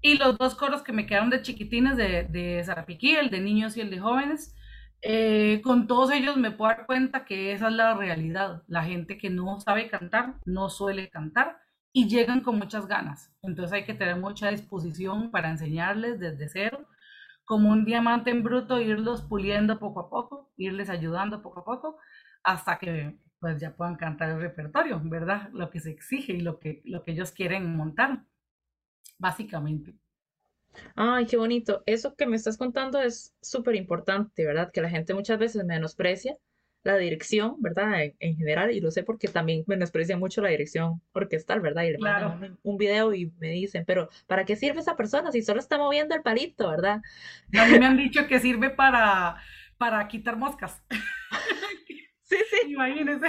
y 0.06 0.20
los 0.20 0.38
dos 0.38 0.54
coros 0.54 0.84
que 0.84 0.94
me 0.94 1.08
quedaron 1.08 1.32
de 1.32 1.42
chiquitines 1.42 1.98
de, 1.98 2.26
de 2.26 2.64
Zarapiquí, 2.64 3.16
el 3.16 3.32
de 3.32 3.40
niños 3.42 3.76
y 3.76 3.82
el 3.82 3.90
de 3.90 4.00
jóvenes, 4.00 4.56
eh, 5.02 5.62
con 5.64 5.88
todos 5.88 6.12
ellos 6.12 6.38
me 6.38 6.52
puedo 6.52 6.70
dar 6.70 6.86
cuenta 6.86 7.26
que 7.26 7.54
esa 7.54 7.70
es 7.70 7.74
la 7.74 7.96
realidad. 7.96 8.62
La 8.68 8.84
gente 8.84 9.18
que 9.18 9.32
no 9.32 9.60
sabe 9.60 9.90
cantar, 9.90 10.36
no 10.46 10.70
suele 10.70 11.10
cantar 11.10 11.58
y 11.92 12.08
llegan 12.08 12.42
con 12.42 12.60
muchas 12.60 12.86
ganas. 12.86 13.34
Entonces 13.42 13.74
hay 13.74 13.84
que 13.84 13.96
tener 13.96 14.18
mucha 14.18 14.52
disposición 14.52 15.32
para 15.32 15.50
enseñarles 15.50 16.20
desde 16.20 16.50
cero, 16.50 16.88
como 17.44 17.72
un 17.72 17.84
diamante 17.84 18.30
en 18.30 18.44
bruto, 18.44 18.80
irlos 18.80 19.24
puliendo 19.24 19.80
poco 19.80 20.02
a 20.02 20.10
poco, 20.12 20.52
irles 20.56 20.92
ayudando 20.92 21.42
poco 21.42 21.62
a 21.62 21.66
poco, 21.66 21.98
hasta 22.44 22.78
que 22.78 23.18
pues 23.40 23.60
ya 23.60 23.76
puedan 23.76 23.96
cantar 23.96 24.30
el 24.30 24.40
repertorio, 24.40 25.02
¿verdad? 25.04 25.50
Lo 25.52 25.72
que 25.72 25.80
se 25.80 25.90
exige 25.90 26.34
y 26.34 26.42
lo 26.42 26.60
que, 26.60 26.84
lo 26.86 27.04
que 27.04 27.14
ellos 27.14 27.32
quieren 27.32 27.76
montar 27.76 28.24
básicamente. 29.18 29.94
Ay, 30.96 31.26
qué 31.26 31.38
bonito. 31.38 31.84
Eso 31.86 32.16
que 32.16 32.26
me 32.26 32.36
estás 32.36 32.58
contando 32.58 33.02
es 33.02 33.34
súper 33.42 33.76
importante, 33.76 34.46
¿verdad? 34.46 34.72
Que 34.72 34.82
la 34.82 34.90
gente 34.90 35.14
muchas 35.14 35.40
veces 35.40 35.64
menosprecia 35.64 36.38
la 36.84 36.98
dirección, 36.98 37.56
¿verdad? 37.60 38.14
En, 38.20 38.38
general, 38.38 38.72
y 38.72 38.80
lo 38.80 38.92
sé 38.92 39.02
porque 39.04 39.28
también 39.28 39.64
menosprecia 39.66 40.18
mucho 40.18 40.42
la 40.42 40.50
dirección 40.50 41.02
orquestal, 41.14 41.60
¿verdad? 41.60 41.84
Y 41.84 41.92
le 41.92 41.98
mandan 41.98 42.60
un, 42.62 42.78
video 42.78 43.14
y 43.14 43.34
me 43.40 43.50
dicen, 43.50 43.86
pero 43.88 44.10
¿para 44.28 44.46
qué 44.46 44.56
sirve 44.56 44.82
esa 44.82 44.96
persona 44.96 45.32
si 45.32 45.42
solo 45.42 45.60
está 45.60 45.80
moviendo 45.80 46.14
el 46.14 46.22
palito, 46.22 46.70
¿verdad? 46.70 47.02
A 47.58 47.66
mí 47.66 47.80
me 47.80 47.88
han 47.88 47.98
dicho 47.98 48.28
que 48.28 48.40
sirve 48.40 48.70
para, 48.70 49.38
para 49.78 50.08
quitar 50.08 50.38
moscas. 50.38 50.84
Sí, 52.26 52.38
sí. 52.50 52.58
Imagínense 52.72 53.28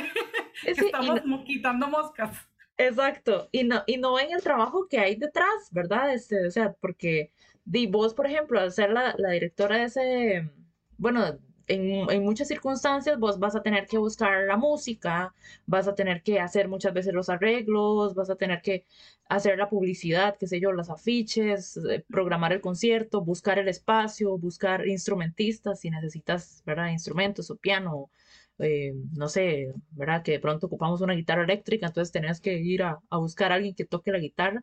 que 0.63 0.71
estamos 0.71 1.21
quitando 1.45 1.87
moscas. 1.89 2.49
Exacto, 2.79 3.49
y 3.53 3.65
no, 3.65 3.83
y 3.87 3.97
no 3.97 4.15
ven 4.15 4.33
el 4.33 4.43
trabajo 4.43 4.87
que 4.89 4.99
hay 4.99 5.17
detrás, 5.17 5.71
¿verdad? 5.71 6.13
Este, 6.13 6.47
o 6.47 6.51
sea, 6.51 6.75
porque 6.75 7.33
di 7.65 7.87
vos, 7.87 8.13
por 8.15 8.27
ejemplo, 8.27 8.61
al 8.61 8.71
ser 8.73 8.91
la, 8.91 9.15
directora 9.33 9.79
de 9.79 9.85
ese, 9.85 10.51
bueno, 10.99 11.39
en, 11.69 12.11
en, 12.11 12.23
muchas 12.23 12.49
circunstancias 12.49 13.19
vos 13.19 13.39
vas 13.39 13.57
a 13.57 13.63
tener 13.63 13.87
que 13.87 13.99
buscar 13.99 14.45
la 14.47 14.57
música, 14.59 15.35
vas 15.67 15.89
a 15.89 15.95
tener 15.95 16.23
que 16.23 16.39
hacer 16.39 16.69
muchas 16.69 16.93
veces 16.93 17.15
los 17.15 17.31
arreglos, 17.31 18.15
vas 18.15 18.31
a 18.31 18.37
tener 18.37 18.61
que 18.63 18.85
hacer 19.29 19.59
la 19.59 19.69
publicidad, 19.71 20.37
qué 20.39 20.47
sé 20.47 20.61
yo, 20.61 20.71
los 20.73 20.91
afiches, 20.91 21.79
eh, 21.79 22.05
programar 22.09 22.53
el 22.53 22.61
concierto, 22.61 23.23
buscar 23.23 23.59
el 23.59 23.69
espacio, 23.69 24.37
buscar 24.39 24.87
instrumentistas 24.87 25.81
si 25.81 25.91
necesitas, 25.91 26.63
¿verdad? 26.67 26.91
Instrumentos 26.91 27.51
o 27.51 27.57
piano 27.57 28.11
eh, 28.59 28.93
no 29.17 29.29
sé, 29.29 29.73
¿verdad? 29.91 30.23
Que 30.23 30.33
de 30.33 30.41
pronto 30.41 30.67
ocupamos 30.67 31.01
una 31.01 31.15
guitarra 31.15 31.45
eléctrica, 31.45 31.87
entonces 31.87 32.13
tenías 32.13 32.41
que 32.41 32.59
ir 32.59 32.83
a, 32.83 32.99
buscar 33.11 33.53
a 33.53 33.57
alguien 33.57 33.75
que 33.75 33.85
toque 33.85 34.13
la 34.13 34.19
guitarra. 34.19 34.63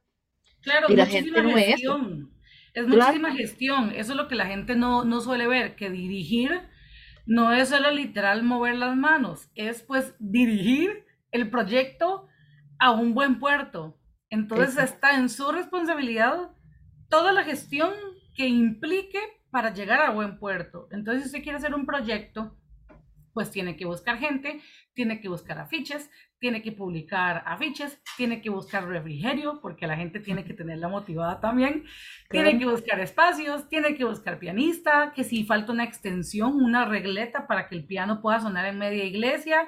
Claro, 0.61 0.87
y 0.89 0.95
la 0.95 1.05
gente 1.05 1.31
no 1.31 1.49
gestión. 1.55 2.31
Es, 2.73 2.87
muchísima 2.87 3.35
gestión. 3.35 3.91
Eso 3.91 4.13
es 4.13 4.17
lo 4.17 4.27
que 4.27 4.35
la 4.35 4.47
gente 4.47 4.75
no, 4.75 5.05
no 5.05 5.21
suele 5.21 5.47
ver, 5.47 5.75
que 5.75 5.89
dirigir 5.89 6.51
no 7.25 7.53
es 7.53 7.69
solo 7.69 7.91
literal 7.91 8.43
mover 8.43 8.75
las 8.75 8.95
manos, 8.97 9.49
es 9.55 9.81
pues 9.81 10.13
dirigir 10.19 11.05
el 11.31 11.49
proyecto 11.49 12.27
a 12.79 12.91
un 12.91 13.13
buen 13.13 13.39
puerto. 13.39 13.97
Entonces 14.29 14.77
está 14.77 15.15
en 15.17 15.29
su 15.29 15.51
responsabilidad 15.51 16.51
toda 17.09 17.31
la 17.31 17.43
gestión 17.43 17.93
que 18.35 18.47
implique 18.47 19.19
para 19.51 19.73
llegar 19.73 20.01
a 20.01 20.09
buen 20.09 20.39
puerto. 20.39 20.87
Entonces, 20.91 21.23
si 21.23 21.27
usted 21.27 21.43
quiere 21.43 21.59
hacer 21.59 21.75
un 21.75 21.85
proyecto, 21.85 22.57
pues 23.33 23.51
tiene 23.51 23.75
que 23.75 23.85
buscar 23.85 24.17
gente, 24.17 24.61
tiene 24.93 25.19
que 25.19 25.27
buscar 25.27 25.59
afiches, 25.59 26.09
tiene 26.39 26.61
que 26.61 26.71
publicar 26.71 27.43
afiches, 27.45 28.01
tiene 28.17 28.41
que 28.41 28.49
buscar 28.49 28.87
refrigerio, 28.87 29.59
porque 29.61 29.87
la 29.87 29.95
gente 29.95 30.19
tiene 30.19 30.43
que 30.43 30.53
tenerla 30.53 30.87
motivada 30.87 31.39
también, 31.39 31.85
tiene 32.29 32.57
que 32.59 32.65
buscar 32.65 32.99
espacios, 32.99 33.67
tiene 33.69 33.95
que 33.95 34.05
buscar 34.05 34.39
pianista, 34.39 35.13
que 35.15 35.23
si 35.23 35.45
falta 35.45 35.71
una 35.71 35.83
extensión, 35.83 36.55
una 36.55 36.85
regleta 36.85 37.47
para 37.47 37.67
que 37.67 37.75
el 37.75 37.85
piano 37.85 38.21
pueda 38.21 38.39
sonar 38.39 38.65
en 38.65 38.77
media 38.77 39.03
iglesia, 39.03 39.67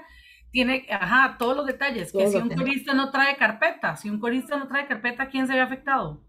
tiene, 0.52 0.86
ajá, 0.90 1.38
todos 1.38 1.56
los 1.58 1.66
detalles, 1.66 2.12
que 2.12 2.28
si 2.28 2.38
un 2.38 2.50
corista 2.50 2.94
no 2.94 3.12
trae 3.12 3.36
carpeta, 3.36 3.96
si 3.96 4.10
un 4.10 4.20
corista 4.20 4.58
no 4.58 4.68
trae 4.68 4.88
carpeta, 4.88 5.28
¿quién 5.28 5.48
se 5.48 5.54
ve 5.54 5.60
afectado? 5.60 6.24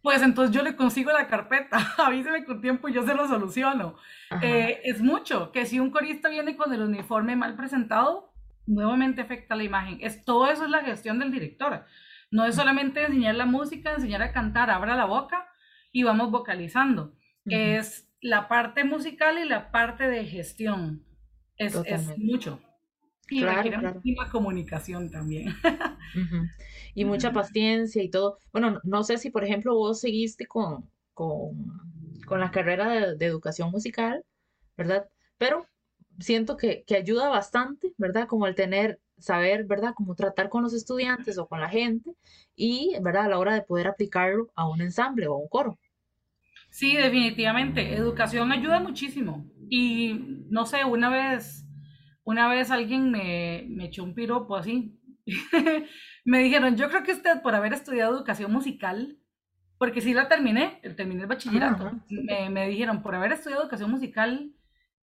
Pues 0.00 0.22
entonces 0.22 0.54
yo 0.54 0.62
le 0.62 0.76
consigo 0.76 1.12
la 1.12 1.26
carpeta, 1.26 1.76
avíseme 1.98 2.44
con 2.44 2.60
tiempo 2.60 2.88
y 2.88 2.94
yo 2.94 3.02
se 3.02 3.14
lo 3.14 3.28
soluciono. 3.28 3.96
Eh, 4.40 4.80
es 4.84 5.02
mucho, 5.02 5.52
que 5.52 5.66
si 5.66 5.78
un 5.78 5.90
corista 5.90 6.28
viene 6.28 6.56
con 6.56 6.72
el 6.72 6.82
uniforme 6.82 7.36
mal 7.36 7.54
presentado, 7.54 8.32
nuevamente 8.66 9.20
afecta 9.20 9.54
la 9.54 9.64
imagen. 9.64 9.98
Es, 10.00 10.24
todo 10.24 10.50
eso 10.50 10.64
es 10.64 10.70
la 10.70 10.82
gestión 10.82 11.18
del 11.18 11.30
director. 11.30 11.84
No 12.30 12.46
es 12.46 12.54
solamente 12.54 13.04
enseñar 13.04 13.34
la 13.34 13.44
música, 13.44 13.92
enseñar 13.92 14.22
a 14.22 14.32
cantar, 14.32 14.70
abra 14.70 14.96
la 14.96 15.04
boca 15.04 15.46
y 15.92 16.02
vamos 16.02 16.30
vocalizando. 16.30 17.14
Es 17.44 18.08
la 18.20 18.48
parte 18.48 18.84
musical 18.84 19.38
y 19.38 19.46
la 19.46 19.70
parte 19.70 20.08
de 20.08 20.24
gestión. 20.24 21.04
Es, 21.56 21.74
es 21.74 22.16
mucho. 22.16 22.60
Y 23.32 23.40
claro, 23.40 23.70
claro. 23.70 24.02
comunicación 24.30 25.10
también. 25.10 25.54
Y 26.94 27.06
mucha 27.06 27.32
paciencia 27.32 28.02
y 28.02 28.10
todo. 28.10 28.36
Bueno, 28.52 28.78
no 28.84 29.02
sé 29.02 29.16
si, 29.16 29.30
por 29.30 29.44
ejemplo, 29.44 29.74
vos 29.74 30.00
seguiste 30.00 30.44
con, 30.44 30.90
con, 31.14 31.56
con 32.26 32.38
la 32.38 32.50
carrera 32.50 33.14
de, 33.14 33.24
educación 33.24 33.70
musical, 33.70 34.22
¿verdad? 34.76 35.08
Pero 35.38 35.66
siento 36.18 36.58
que, 36.58 36.84
que 36.86 36.96
ayuda 36.96 37.30
bastante, 37.30 37.94
¿verdad? 37.96 38.28
Como 38.28 38.46
el 38.46 38.54
tener, 38.54 39.00
saber, 39.18 39.64
¿verdad? 39.64 39.94
Cómo 39.96 40.14
tratar 40.14 40.50
con 40.50 40.64
los 40.64 40.74
estudiantes 40.74 41.38
o 41.38 41.46
con 41.46 41.60
la 41.60 41.70
gente 41.70 42.14
y, 42.54 42.94
¿verdad? 43.00 43.24
A 43.24 43.28
la 43.28 43.38
hora 43.38 43.54
de 43.54 43.62
poder 43.62 43.88
aplicarlo 43.88 44.50
a 44.54 44.68
un 44.68 44.82
ensamble 44.82 45.28
o 45.28 45.32
a 45.32 45.38
un 45.38 45.48
coro. 45.48 45.78
Sí, 46.72 46.96
definitivamente. 46.96 47.94
Educación 47.94 48.52
ayuda 48.52 48.80
muchísimo. 48.80 49.46
Y 49.68 50.44
no 50.50 50.66
sé, 50.66 50.84
una 50.84 51.08
vez, 51.08 51.61
una 52.24 52.48
vez 52.48 52.70
alguien 52.70 53.10
me, 53.10 53.66
me 53.68 53.86
echó 53.86 54.04
un 54.04 54.14
piropo 54.14 54.56
así. 54.56 54.98
me 56.24 56.38
dijeron, 56.40 56.76
yo 56.76 56.88
creo 56.88 57.02
que 57.02 57.12
usted 57.12 57.42
por 57.42 57.54
haber 57.54 57.72
estudiado 57.72 58.16
educación 58.16 58.52
musical, 58.52 59.18
porque 59.78 60.00
sí 60.00 60.14
la 60.14 60.28
terminé, 60.28 60.80
terminé 60.96 61.22
el 61.22 61.28
bachillerato, 61.28 61.92
me, 62.08 62.50
me, 62.50 62.68
dijeron, 62.68 63.02
por 63.02 63.14
haber 63.14 63.32
estudiado 63.32 63.62
educación 63.62 63.90
musical, 63.90 64.52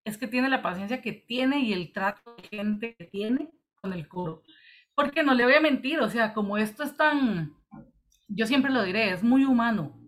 es 0.05 0.17
que 0.17 0.27
tiene 0.27 0.49
la 0.49 0.61
paciencia 0.61 1.01
que 1.01 1.11
tiene 1.11 1.59
y 1.59 1.73
el 1.73 1.91
trato 1.91 2.35
de 2.35 2.43
gente 2.43 2.95
que 2.95 3.05
tiene 3.05 3.51
con 3.75 3.93
el 3.93 4.07
coro. 4.07 4.43
Porque 4.95 5.23
no 5.23 5.33
le 5.33 5.43
voy 5.43 5.53
a 5.53 5.61
mentir, 5.61 5.99
o 5.99 6.09
sea, 6.09 6.33
como 6.33 6.57
esto 6.57 6.83
es 6.83 6.95
tan, 6.95 7.53
yo 8.27 8.45
siempre 8.45 8.71
lo 8.71 8.83
diré, 8.83 9.11
es 9.11 9.23
muy 9.23 9.43
humano. 9.43 9.99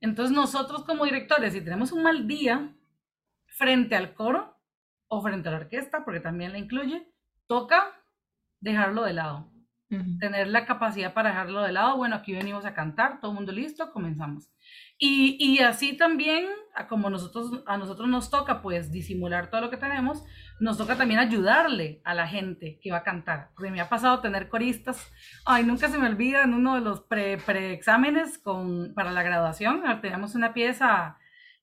Entonces 0.00 0.34
nosotros 0.34 0.84
como 0.84 1.04
directores, 1.04 1.52
si 1.52 1.60
tenemos 1.60 1.92
un 1.92 2.02
mal 2.02 2.26
día 2.26 2.74
frente 3.46 3.94
al 3.94 4.14
coro 4.14 4.59
o 5.10 5.20
frente 5.20 5.48
a 5.48 5.52
la 5.52 5.58
orquesta, 5.58 6.04
porque 6.04 6.20
también 6.20 6.52
la 6.52 6.58
incluye, 6.58 7.06
toca 7.46 7.92
dejarlo 8.60 9.02
de 9.02 9.12
lado. 9.12 9.50
Tener 10.20 10.46
la 10.46 10.66
capacidad 10.66 11.12
para 11.12 11.30
dejarlo 11.30 11.62
de 11.62 11.72
lado. 11.72 11.96
Bueno, 11.96 12.14
aquí 12.14 12.32
venimos 12.32 12.64
a 12.64 12.74
cantar, 12.74 13.20
todo 13.20 13.32
el 13.32 13.34
mundo 13.34 13.50
listo, 13.50 13.90
comenzamos. 13.90 14.48
Y, 14.98 15.36
y, 15.40 15.58
así 15.58 15.96
también, 15.96 16.46
como 16.88 17.10
nosotros, 17.10 17.64
a 17.66 17.76
nosotros 17.76 18.08
nos 18.08 18.30
toca 18.30 18.62
pues 18.62 18.92
disimular 18.92 19.50
todo 19.50 19.62
lo 19.62 19.70
que 19.70 19.76
tenemos, 19.76 20.22
nos 20.60 20.78
toca 20.78 20.94
también 20.94 21.18
ayudarle 21.18 22.00
a 22.04 22.14
la 22.14 22.28
gente 22.28 22.78
que 22.80 22.92
va 22.92 22.98
a 22.98 23.02
cantar. 23.02 23.50
Porque 23.56 23.72
me 23.72 23.80
ha 23.80 23.88
pasado 23.88 24.20
tener 24.20 24.48
coristas, 24.48 25.10
ay, 25.44 25.64
nunca 25.64 25.88
se 25.88 25.98
me 25.98 26.06
olvida 26.06 26.44
en 26.44 26.54
uno 26.54 26.76
de 26.76 26.82
los 26.82 27.00
pre-exámenes 27.00 28.38
con, 28.38 28.94
para 28.94 29.10
la 29.10 29.24
graduación, 29.24 29.82
teníamos 30.00 30.36
una 30.36 30.54
pieza 30.54 31.18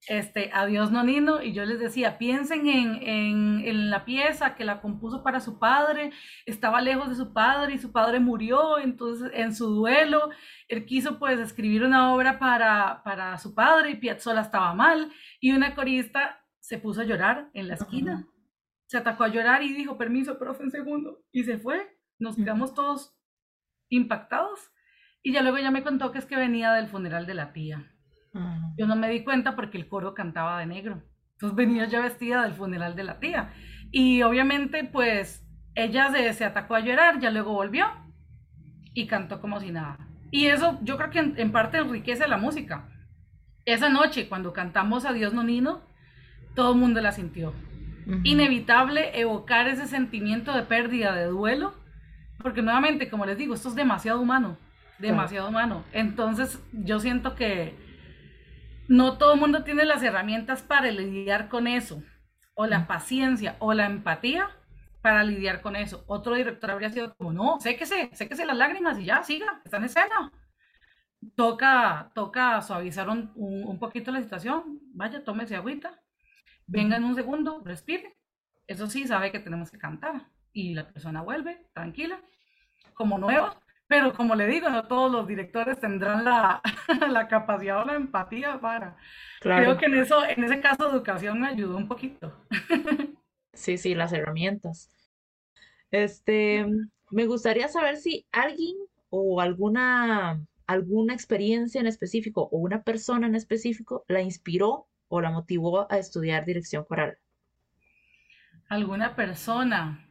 este, 0.07 0.51
Adiós 0.53 0.91
Nonino, 0.91 1.41
y 1.41 1.53
yo 1.53 1.65
les 1.65 1.79
decía, 1.79 2.17
piensen 2.17 2.67
en, 2.67 2.95
en, 3.01 3.61
en, 3.65 3.89
la 3.89 4.05
pieza 4.05 4.55
que 4.55 4.63
la 4.63 4.79
compuso 4.79 5.23
para 5.23 5.39
su 5.39 5.59
padre, 5.59 6.11
estaba 6.45 6.81
lejos 6.81 7.09
de 7.09 7.15
su 7.15 7.33
padre 7.33 7.73
y 7.73 7.79
su 7.79 7.91
padre 7.91 8.19
murió, 8.19 8.79
entonces 8.79 9.31
en 9.33 9.53
su 9.53 9.67
duelo, 9.67 10.29
él 10.69 10.85
quiso 10.85 11.19
pues 11.19 11.39
escribir 11.39 11.83
una 11.83 12.13
obra 12.13 12.39
para, 12.39 13.01
para 13.03 13.37
su 13.37 13.53
padre 13.53 13.91
y 13.91 13.95
Piazzolla 13.95 14.41
estaba 14.41 14.73
mal, 14.73 15.11
y 15.41 15.51
una 15.51 15.75
corista 15.75 16.41
se 16.59 16.77
puso 16.77 17.01
a 17.01 17.05
llorar 17.05 17.49
en 17.53 17.67
la 17.67 17.73
esquina, 17.73 18.27
se 18.85 18.97
atacó 18.97 19.25
a 19.25 19.29
llorar 19.29 19.63
y 19.63 19.73
dijo, 19.73 19.97
permiso, 19.97 20.39
profe, 20.39 20.63
un 20.63 20.71
segundo, 20.71 21.23
y 21.31 21.43
se 21.43 21.57
fue, 21.57 21.97
nos 22.17 22.37
quedamos 22.37 22.73
todos 22.73 23.17
impactados, 23.89 24.71
y 25.21 25.33
ya 25.33 25.41
luego 25.41 25.57
ya 25.57 25.71
me 25.71 25.83
contó 25.83 26.13
que 26.13 26.19
es 26.19 26.25
que 26.25 26.37
venía 26.37 26.71
del 26.71 26.87
funeral 26.87 27.25
de 27.25 27.33
la 27.33 27.51
tía. 27.51 27.91
Yo 28.77 28.85
no 28.85 28.95
me 28.95 29.09
di 29.09 29.23
cuenta 29.23 29.55
porque 29.55 29.77
el 29.77 29.87
coro 29.87 30.13
cantaba 30.13 30.59
de 30.59 30.67
negro. 30.67 31.01
Entonces 31.33 31.55
venía 31.55 31.85
ya 31.85 32.01
vestida 32.01 32.43
del 32.43 32.53
funeral 32.53 32.95
de 32.95 33.03
la 33.03 33.19
tía. 33.19 33.53
Y 33.91 34.21
obviamente, 34.21 34.83
pues, 34.83 35.47
ella 35.75 36.11
se, 36.11 36.33
se 36.33 36.45
atacó 36.45 36.75
a 36.75 36.79
llorar, 36.79 37.19
ya 37.19 37.31
luego 37.31 37.53
volvió 37.53 37.87
y 38.93 39.05
cantó 39.05 39.39
como 39.39 39.59
si 39.59 39.71
nada. 39.71 39.99
Y 40.31 40.47
eso 40.47 40.79
yo 40.81 40.97
creo 40.97 41.09
que 41.11 41.19
en, 41.19 41.51
parte 41.51 41.77
enriquece 41.77 42.27
la 42.27 42.37
música. 42.37 42.89
Esa 43.65 43.89
noche, 43.89 44.27
cuando 44.27 44.53
cantamos 44.53 45.05
Adiós 45.05 45.33
Nonino, 45.33 45.81
todo 46.55 46.73
el 46.73 46.79
mundo 46.79 47.01
la 47.01 47.11
sintió. 47.11 47.53
Inevitable 48.23 49.19
evocar 49.19 49.67
ese 49.67 49.85
sentimiento 49.85 50.53
de 50.53 50.63
pérdida, 50.63 51.13
de 51.13 51.25
duelo, 51.25 51.73
porque 52.41 52.61
nuevamente, 52.61 53.09
como 53.09 53.25
les 53.25 53.37
digo, 53.37 53.53
esto 53.53 53.67
es 53.67 53.75
demasiado 53.75 54.21
humano, 54.21 54.57
demasiado 54.97 55.49
humano. 55.49 55.83
Entonces, 55.91 56.63
yo 56.71 56.99
siento 56.99 57.35
que 57.35 57.75
no 58.87 59.17
todo 59.17 59.33
el 59.33 59.39
mundo 59.39 59.63
tiene 59.63 59.85
las 59.85 60.03
herramientas 60.03 60.61
para 60.61 60.91
lidiar 60.91 61.49
con 61.49 61.67
eso, 61.67 62.01
o 62.53 62.65
la 62.65 62.87
paciencia, 62.87 63.55
o 63.59 63.73
la 63.73 63.85
empatía 63.85 64.49
para 65.01 65.23
lidiar 65.23 65.61
con 65.61 65.75
eso. 65.75 66.03
Otro 66.07 66.35
director 66.35 66.71
habría 66.71 66.89
sido 66.89 67.15
como, 67.15 67.31
no, 67.31 67.59
séquese, 67.59 68.09
séquese 68.13 68.45
las 68.45 68.57
lágrimas 68.57 68.99
y 68.99 69.05
ya, 69.05 69.23
siga, 69.23 69.61
está 69.63 69.77
en 69.77 69.85
escena. 69.85 70.31
Toca, 71.35 72.11
toca 72.13 72.61
suavizar 72.61 73.09
un, 73.09 73.31
un, 73.35 73.79
poquito 73.79 74.11
la 74.11 74.21
situación, 74.21 74.79
vaya, 74.93 75.23
tómese 75.23 75.55
agüita, 75.55 75.99
venga 76.65 76.97
en 76.97 77.03
un 77.03 77.15
segundo, 77.15 77.61
respire. 77.63 78.17
Eso 78.67 78.87
sí, 78.87 79.07
sabe 79.07 79.31
que 79.31 79.39
tenemos 79.39 79.71
que 79.71 79.77
cantar. 79.77 80.27
Y 80.51 80.73
la 80.73 80.87
persona 80.87 81.21
vuelve, 81.21 81.67
tranquila, 81.73 82.19
como 82.93 83.17
nueva, 83.17 83.59
pero 83.87 84.13
como 84.13 84.35
le 84.35 84.47
digo, 84.47 84.69
no 84.69 84.87
todos 84.87 85.11
los 85.11 85.27
directores 85.27 85.79
tendrán 85.79 86.25
la, 86.25 86.61
la 87.09 87.27
capacidad 87.27 87.81
o 87.81 87.85
la 87.85 87.95
empatía 87.95 88.59
para. 88.59 88.97
Creo 89.39 89.77
que 89.77 89.85
en 89.85 89.95
eso, 89.95 90.25
en 90.25 90.43
ese 90.43 90.59
caso, 90.59 90.89
educación 90.89 91.39
me 91.39 91.47
ayudó 91.47 91.77
un 91.77 91.87
poquito. 91.87 92.33
Sí, 93.53 93.79
sí, 93.79 93.95
las 93.95 94.13
herramientas. 94.13 94.91
Este, 95.89 96.63
me 97.09 97.25
gustaría 97.25 97.67
saber 97.67 97.97
si 97.97 98.27
alguien 98.31 98.75
o 99.09 99.41
alguna, 99.41 100.45
alguna 100.67 101.15
experiencia 101.15 101.81
en 101.81 101.87
específico 101.87 102.49
o 102.51 102.57
una 102.59 102.83
persona 102.83 103.25
en 103.25 103.33
específico 103.33 104.05
la 104.07 104.21
inspiró 104.21 104.87
o 105.07 105.21
la 105.21 105.31
motivó 105.31 105.91
a 105.91 105.97
estudiar 105.97 106.45
dirección 106.45 106.83
coral. 106.83 107.17
¿Alguna 108.69 109.15
persona? 109.15 110.07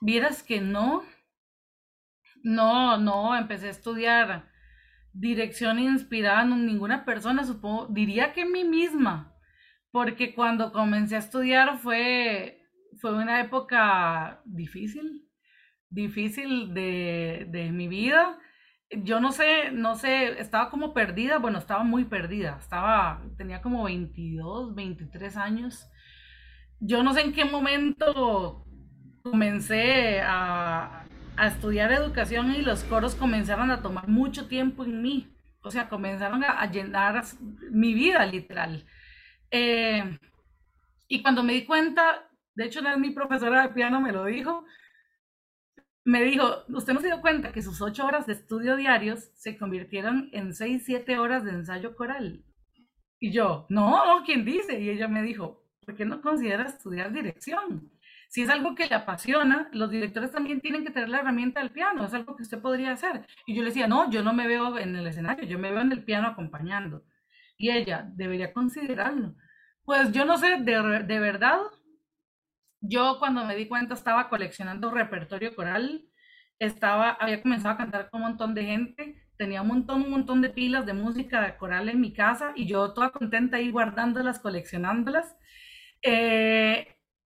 Vieras 0.00 0.42
que 0.42 0.60
no, 0.60 1.02
no, 2.44 2.98
no, 2.98 3.36
empecé 3.36 3.68
a 3.68 3.70
estudiar 3.70 4.50
dirección 5.14 5.78
inspirada 5.78 6.42
en 6.42 6.66
ninguna 6.66 7.04
persona, 7.04 7.44
supongo, 7.44 7.86
diría 7.86 8.32
que 8.32 8.42
en 8.42 8.52
mí 8.52 8.64
misma, 8.64 9.34
porque 9.90 10.34
cuando 10.34 10.70
comencé 10.70 11.16
a 11.16 11.20
estudiar 11.20 11.78
fue, 11.78 12.62
fue 13.00 13.14
una 13.14 13.40
época 13.40 14.42
difícil, 14.44 15.26
difícil 15.88 16.74
de, 16.74 17.46
de 17.48 17.72
mi 17.72 17.88
vida. 17.88 18.38
Yo 18.90 19.20
no 19.20 19.32
sé, 19.32 19.70
no 19.72 19.94
sé, 19.96 20.38
estaba 20.38 20.68
como 20.68 20.92
perdida, 20.92 21.38
bueno, 21.38 21.58
estaba 21.58 21.82
muy 21.82 22.04
perdida, 22.04 22.58
estaba, 22.60 23.22
tenía 23.38 23.62
como 23.62 23.84
22, 23.84 24.74
23 24.74 25.36
años. 25.38 25.88
Yo 26.78 27.02
no 27.02 27.14
sé 27.14 27.22
en 27.22 27.32
qué 27.32 27.46
momento 27.46 28.66
comencé 29.22 30.20
a, 30.20 31.06
a 31.36 31.48
estudiar 31.48 31.92
educación 31.92 32.54
y 32.54 32.62
los 32.62 32.84
coros 32.84 33.14
comenzaron 33.14 33.70
a 33.70 33.82
tomar 33.82 34.08
mucho 34.08 34.46
tiempo 34.46 34.84
en 34.84 35.02
mí. 35.02 35.28
O 35.62 35.70
sea, 35.70 35.88
comenzaron 35.88 36.44
a, 36.44 36.70
llenar 36.70 37.24
mi 37.70 37.94
vida 37.94 38.24
literal. 38.26 38.84
Eh, 39.50 40.18
y 41.08 41.22
cuando 41.22 41.42
me 41.42 41.54
di 41.54 41.64
cuenta, 41.64 42.28
de 42.54 42.64
hecho, 42.66 42.80
mi 42.98 43.10
profesora 43.10 43.62
de 43.62 43.74
piano 43.74 44.00
me 44.00 44.12
lo 44.12 44.24
dijo, 44.26 44.64
me 46.04 46.22
dijo, 46.22 46.64
usted 46.68 46.92
no 46.92 47.00
se 47.00 47.06
dio 47.06 47.20
cuenta 47.20 47.50
que 47.50 47.62
sus 47.62 47.80
ocho 47.80 48.04
horas 48.04 48.26
de 48.26 48.34
estudio 48.34 48.76
diarios 48.76 49.30
se 49.34 49.56
convirtieron 49.56 50.28
en 50.32 50.54
seis, 50.54 50.82
siete 50.84 51.18
horas 51.18 51.44
de 51.44 51.52
ensayo 51.52 51.96
coral. 51.96 52.44
Y 53.18 53.32
yo, 53.32 53.66
no, 53.70 54.22
¿quién 54.26 54.44
dice? 54.44 54.78
Y 54.78 54.90
ella 54.90 55.08
me 55.08 55.22
dijo, 55.22 55.64
¿por 55.84 55.96
qué 55.96 56.04
no 56.04 56.20
considera 56.20 56.64
estudiar 56.64 57.10
dirección? 57.10 57.90
Si 58.34 58.42
es 58.42 58.50
algo 58.50 58.74
que 58.74 58.88
le 58.88 58.96
apasiona, 58.96 59.68
los 59.70 59.92
directores 59.92 60.32
también 60.32 60.60
tienen 60.60 60.84
que 60.84 60.90
tener 60.90 61.08
la 61.08 61.20
herramienta 61.20 61.60
del 61.60 61.70
piano, 61.70 62.04
es 62.04 62.14
algo 62.14 62.34
que 62.34 62.42
usted 62.42 62.60
podría 62.60 62.90
hacer. 62.90 63.24
Y 63.46 63.54
yo 63.54 63.62
le 63.62 63.68
decía, 63.68 63.86
no, 63.86 64.10
yo 64.10 64.24
no 64.24 64.32
me 64.32 64.48
veo 64.48 64.76
en 64.76 64.96
el 64.96 65.06
escenario, 65.06 65.46
yo 65.46 65.56
me 65.56 65.70
veo 65.70 65.82
en 65.82 65.92
el 65.92 66.02
piano 66.02 66.26
acompañando. 66.26 67.04
Y 67.56 67.70
ella, 67.70 68.10
debería 68.16 68.52
considerarlo. 68.52 69.36
Pues 69.84 70.10
yo 70.10 70.24
no 70.24 70.36
sé, 70.36 70.56
de, 70.58 71.04
de 71.06 71.20
verdad, 71.20 71.60
yo 72.80 73.20
cuando 73.20 73.44
me 73.44 73.54
di 73.54 73.68
cuenta 73.68 73.94
estaba 73.94 74.28
coleccionando 74.28 74.90
repertorio 74.90 75.54
coral, 75.54 76.04
estaba, 76.58 77.10
había 77.10 77.40
comenzado 77.40 77.74
a 77.74 77.78
cantar 77.78 78.10
con 78.10 78.20
un 78.20 78.30
montón 78.30 78.52
de 78.56 78.64
gente, 78.64 79.28
tenía 79.38 79.62
un 79.62 79.68
montón, 79.68 80.02
un 80.02 80.10
montón 80.10 80.40
de 80.42 80.50
pilas 80.50 80.86
de 80.86 80.92
música 80.92 81.56
coral 81.56 81.88
en 81.88 82.00
mi 82.00 82.12
casa 82.12 82.52
y 82.56 82.66
yo 82.66 82.94
toda 82.94 83.10
contenta 83.10 83.58
ahí 83.58 83.70
guardándolas, 83.70 84.40
coleccionándolas. 84.40 85.36
Eh, 86.02 86.93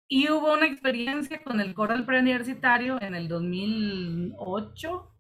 y 0.08 0.30
hubo 0.30 0.54
una 0.54 0.65
experiencia 0.65 1.43
con 1.43 1.60
el 1.60 1.74
coral 1.74 2.06
preuniversitario 2.06 3.02
en 3.02 3.15
el 3.15 3.28
2008. 3.28 5.12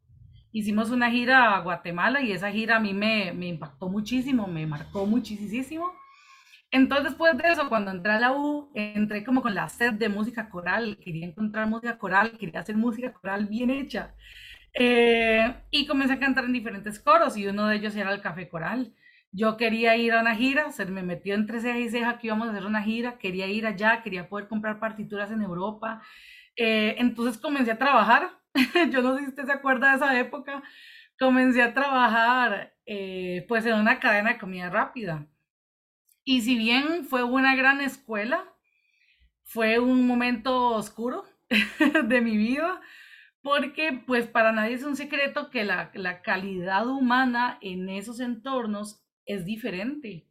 Hicimos 0.53 0.91
una 0.91 1.11
gira 1.11 1.55
a 1.55 1.61
Guatemala 1.61 2.21
y 2.21 2.31
esa 2.31 2.51
gira 2.51 2.77
a 2.77 2.79
mí 2.79 2.93
me, 2.93 3.33
me 3.33 3.47
impactó 3.47 3.89
muchísimo, 3.89 4.47
me 4.47 4.65
marcó 4.65 5.05
muchísimo. 5.05 5.91
Entonces, 6.71 7.09
después 7.09 7.37
de 7.37 7.49
eso, 7.49 7.69
cuando 7.69 7.91
entré 7.91 8.13
a 8.13 8.19
la 8.19 8.33
U, 8.33 8.71
entré 8.73 9.23
como 9.23 9.41
con 9.41 9.55
la 9.55 9.69
sed 9.69 9.93
de 9.93 10.09
música 10.09 10.49
coral, 10.49 10.97
quería 10.97 11.25
encontrar 11.25 11.67
música 11.67 11.97
coral, 11.97 12.37
quería 12.37 12.61
hacer 12.61 12.75
música 12.75 13.13
coral 13.13 13.45
bien 13.47 13.69
hecha. 13.69 14.13
Eh, 14.73 15.53
y 15.71 15.87
comencé 15.87 16.13
a 16.13 16.19
cantar 16.19 16.45
en 16.45 16.53
diferentes 16.53 16.99
coros 16.99 17.35
y 17.37 17.47
uno 17.47 17.67
de 17.67 17.77
ellos 17.77 17.95
era 17.95 18.13
el 18.13 18.21
Café 18.21 18.47
Coral. 18.49 18.93
Yo 19.31 19.57
quería 19.57 19.95
ir 19.97 20.13
a 20.13 20.21
una 20.21 20.35
gira, 20.35 20.71
se 20.71 20.85
me 20.85 21.03
metió 21.03 21.35
entre 21.35 21.59
ceja 21.59 21.77
y 21.79 21.89
ceja 21.89 22.17
que 22.17 22.27
íbamos 22.27 22.47
a 22.47 22.51
hacer 22.51 22.65
una 22.65 22.81
gira, 22.81 23.17
quería 23.19 23.47
ir 23.47 23.67
allá, 23.67 24.01
quería 24.01 24.29
poder 24.29 24.47
comprar 24.47 24.79
partituras 24.79 25.31
en 25.31 25.41
Europa. 25.41 26.01
Eh, 26.55 26.95
entonces 26.97 27.39
comencé 27.39 27.71
a 27.71 27.77
trabajar, 27.77 28.31
yo 28.91 29.01
no 29.01 29.15
sé 29.15 29.23
si 29.23 29.29
usted 29.29 29.45
se 29.45 29.51
acuerda 29.51 29.91
de 29.91 29.97
esa 29.97 30.19
época, 30.19 30.63
comencé 31.19 31.61
a 31.61 31.73
trabajar 31.73 32.73
eh, 32.85 33.45
pues 33.47 33.65
en 33.65 33.75
una 33.75 33.99
cadena 33.99 34.33
de 34.33 34.39
comida 34.39 34.69
rápida. 34.69 35.27
Y 36.23 36.41
si 36.41 36.57
bien 36.57 37.05
fue 37.05 37.23
una 37.23 37.55
gran 37.55 37.81
escuela, 37.81 38.43
fue 39.43 39.79
un 39.79 40.05
momento 40.07 40.69
oscuro 40.69 41.23
de 42.05 42.21
mi 42.21 42.37
vida, 42.37 42.81
porque 43.41 43.93
pues 44.05 44.27
para 44.27 44.51
nadie 44.51 44.75
es 44.75 44.83
un 44.83 44.95
secreto 44.97 45.49
que 45.49 45.63
la, 45.63 45.91
la 45.93 46.21
calidad 46.21 46.87
humana 46.87 47.57
en 47.61 47.89
esos 47.89 48.19
entornos 48.19 49.06
es 49.27 49.45
diferente. 49.45 50.27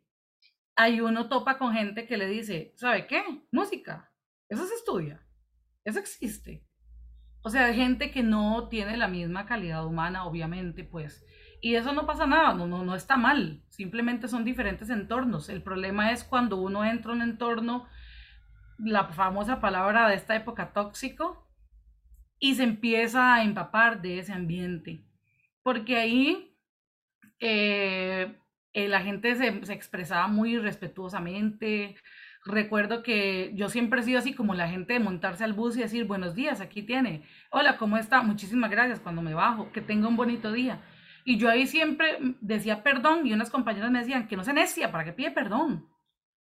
Hay 0.75 1.01
uno 1.01 1.29
topa 1.29 1.59
con 1.59 1.73
gente 1.73 2.07
que 2.07 2.17
le 2.17 2.27
dice, 2.27 2.73
¿sabe 2.77 3.07
qué? 3.07 3.23
Música. 3.53 4.13
Eso 4.49 4.67
se 4.67 4.75
estudia. 4.75 5.25
Eso 5.85 6.01
existe. 6.01 6.67
O 7.43 7.51
sea, 7.51 7.73
gente 7.73 8.11
que 8.11 8.25
no 8.25 8.69
tiene 8.69 8.97
la 8.97 9.07
misma 9.07 9.47
calidad 9.47 9.87
humana, 9.87 10.25
obviamente, 10.27 10.83
pues. 10.83 11.25
Y 11.61 11.77
eso 11.77 11.93
no 11.93 12.07
pasa 12.07 12.27
nada, 12.27 12.55
no, 12.55 12.67
no, 12.67 12.85
no 12.85 12.95
está 12.95 13.17
mal. 13.17 13.63
Simplemente 13.69 14.29
son 14.29 14.45
diferentes 14.45 14.91
entornos. 14.91 15.49
El 15.49 15.63
problema 15.63 16.11
es 16.11 16.25
cuando 16.25 16.57
uno 16.57 16.85
entra 16.85 17.13
en 17.13 17.23
un 17.23 17.29
entorno, 17.31 17.87
la 18.79 19.07
famosa 19.13 19.61
palabra 19.61 20.09
de 20.09 20.17
esta 20.17 20.35
época, 20.35 20.73
tóxico, 20.73 21.49
y 22.39 22.57
se 22.57 22.65
empieza 22.65 23.35
a 23.35 23.45
empapar 23.45 24.03
de 24.03 24.19
ese 24.19 24.33
ambiente. 24.33 25.07
Porque 25.63 25.97
ahí 25.97 26.57
eh, 27.41 28.39
eh, 28.77 28.89
la 28.89 29.01
gente 29.01 29.35
se, 29.37 29.73
expresaba 29.73 30.27
muy 30.29 30.59
respetuosamente. 30.59 31.97
Recuerdo 32.45 33.03
que 33.03 33.53
yo 33.55 33.71
siempre 33.71 34.01
he 34.01 34.03
sido 34.03 34.19
así 34.19 34.35
como 34.35 34.55
la 34.55 34.69
gente 34.69 34.93
de 34.93 35.01
montarse 35.01 35.45
al 35.45 35.55
bus 35.55 35.79
y 35.79 35.81
decir 35.81 36.05
buenos 36.05 36.35
días, 36.35 36.61
aquí 36.61 36.83
tiene. 36.83 37.23
Hola, 37.51 37.79
¿cómo 37.79 37.97
está? 37.97 38.21
Muchísimas 38.21 38.71
gracias 38.71 39.01
cuando 39.01 39.23
me 39.23 39.33
bajo. 39.33 39.73
Que 39.73 39.81
tenga 39.81 40.09
un 40.09 40.17
bonito 40.17 40.53
día. 40.53 40.83
Y 41.25 41.39
yo 41.39 41.49
ahí 41.49 41.67
siempre 41.67 42.19
decía 42.43 42.83
perdón 42.83 43.27
y 43.27 43.33
unas 43.33 43.49
compañeras 43.49 43.91
me 43.91 44.01
decían 44.01 44.29
que 44.29 44.37
no 44.37 44.45
se 44.45 44.53
necia, 44.53 44.93
¿para 44.93 45.05
qué 45.05 45.15
pide 45.15 45.31
perdón? 45.31 45.89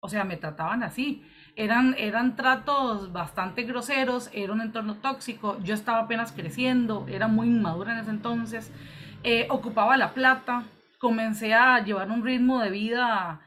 O 0.00 0.10
sea, 0.10 0.24
me 0.24 0.36
trataban 0.36 0.82
así. 0.82 1.24
Eran, 1.56 1.94
eran 1.96 2.36
tratos 2.36 3.14
bastante 3.14 3.62
groseros, 3.62 4.28
era 4.34 4.52
un 4.52 4.60
entorno 4.60 4.96
tóxico. 4.96 5.58
Yo 5.62 5.72
estaba 5.72 6.00
apenas 6.00 6.32
creciendo, 6.32 7.06
era 7.08 7.28
muy 7.28 7.46
inmadura 7.46 7.94
en 7.94 8.00
ese 8.00 8.10
entonces. 8.10 8.70
Eh, 9.22 9.46
ocupaba 9.48 9.96
la 9.96 10.12
plata, 10.12 10.64
comencé 11.06 11.54
a 11.54 11.84
llevar 11.84 12.10
un 12.10 12.24
ritmo 12.24 12.58
de 12.60 12.68
vida 12.68 13.40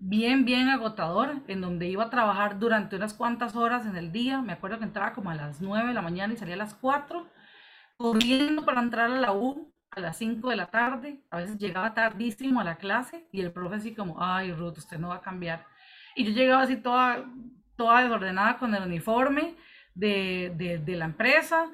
bien, 0.00 0.44
bien 0.44 0.68
agotador, 0.68 1.44
en 1.46 1.60
donde 1.60 1.86
iba 1.86 2.02
a 2.02 2.10
trabajar 2.10 2.58
durante 2.58 2.96
unas 2.96 3.14
cuantas 3.14 3.54
horas 3.54 3.86
en 3.86 3.94
el 3.94 4.10
día. 4.10 4.42
Me 4.42 4.52
acuerdo 4.52 4.78
que 4.80 4.84
entraba 4.84 5.12
como 5.12 5.30
a 5.30 5.36
las 5.36 5.60
9 5.60 5.86
de 5.86 5.94
la 5.94 6.02
mañana 6.02 6.34
y 6.34 6.36
salía 6.36 6.54
a 6.54 6.58
las 6.58 6.74
4, 6.74 7.30
corriendo 7.96 8.64
para 8.64 8.80
entrar 8.80 9.12
a 9.12 9.20
la 9.20 9.32
U 9.32 9.72
a 9.92 10.00
las 10.00 10.16
5 10.16 10.50
de 10.50 10.56
la 10.56 10.66
tarde. 10.72 11.22
A 11.30 11.36
veces 11.36 11.56
llegaba 11.56 11.94
tardísimo 11.94 12.58
a 12.58 12.64
la 12.64 12.78
clase 12.78 13.28
y 13.30 13.42
el 13.42 13.52
profe 13.52 13.76
así 13.76 13.94
como, 13.94 14.20
ay 14.20 14.52
Ruth, 14.52 14.78
usted 14.78 14.98
no 14.98 15.10
va 15.10 15.16
a 15.16 15.22
cambiar. 15.22 15.64
Y 16.16 16.24
yo 16.24 16.32
llegaba 16.32 16.64
así 16.64 16.78
toda, 16.78 17.26
toda 17.76 18.02
desordenada 18.02 18.58
con 18.58 18.74
el 18.74 18.82
uniforme 18.82 19.54
de, 19.94 20.52
de, 20.56 20.78
de 20.78 20.96
la 20.96 21.04
empresa. 21.04 21.70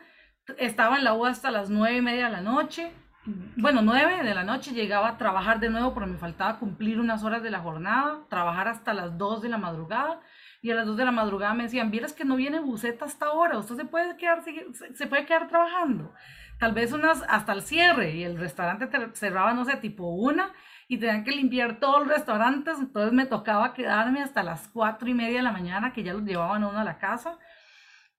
Estaba 0.59 0.99
en 0.99 1.05
la 1.05 1.15
U 1.15 1.25
hasta 1.25 1.51
las 1.51 1.71
9 1.71 1.97
y 1.97 2.03
media 2.03 2.27
de 2.27 2.33
la 2.33 2.43
noche 2.43 2.93
bueno, 3.27 3.83
nueve 3.83 4.23
de 4.23 4.35
la 4.35 4.45
noche 4.45 4.73
llegaba 4.73 5.09
a 5.09 5.19
trabajar 5.19 5.61
de 5.61 5.69
nuevo 5.69 5.93
porque 5.93 6.11
me 6.11 6.19
faltaba 6.19 6.59
cumplir 6.59 6.99
unas 6.99 7.23
horas 7.23 7.43
de 7.43 7.51
la 7.51 7.61
jornada, 7.61 8.21
trabajar 8.31 8.69
hasta 8.69 8.95
las 8.95 9.19
2 9.19 9.43
de 9.43 9.49
la 9.51 9.59
madrugada. 9.59 10.21
Y 10.63 10.71
a 10.71 10.75
las 10.75 10.87
2 10.87 10.97
de 10.97 11.05
la 11.05 11.11
madrugada 11.11 11.55
me 11.55 11.65
decían, 11.65 11.91
vieras 11.91 12.13
que 12.13 12.25
no 12.25 12.37
viene 12.37 12.61
buceta 12.61 13.05
hasta 13.05 13.27
ahora, 13.27 13.59
usted 13.59 13.77
se 13.77 13.85
puede 13.85 14.17
quedar, 14.17 14.43
se 14.95 15.07
puede 15.07 15.27
quedar 15.27 15.49
trabajando. 15.49 16.13
Tal 16.59 16.73
vez 16.73 16.93
unas 16.93 17.25
hasta 17.29 17.53
el 17.55 17.63
cierre 17.63 18.15
y 18.17 18.25
el 18.25 18.39
restaurante 18.39 18.89
cerraba, 19.15 19.55
no 19.55 19.65
sé, 19.65 19.77
tipo 19.77 20.09
una 20.09 20.53
y 20.89 20.99
tenían 20.99 21.25
que 21.25 21.31
limpiar 21.31 21.79
todos 21.79 22.01
los 22.01 22.09
restaurantes, 22.09 22.79
entonces 22.79 23.13
me 23.13 23.25
tocaba 23.25 23.73
quedarme 23.75 24.23
hasta 24.23 24.43
las 24.43 24.69
4 24.69 25.09
y 25.09 25.15
media 25.15 25.39
de 25.39 25.45
la 25.45 25.53
mañana 25.53 25.93
que 25.93 26.03
ya 26.03 26.13
los 26.13 26.25
llevaban 26.25 26.63
a 26.65 26.69
uno 26.69 26.81
a 26.81 26.85
la 26.85 26.99
casa. 26.99 27.39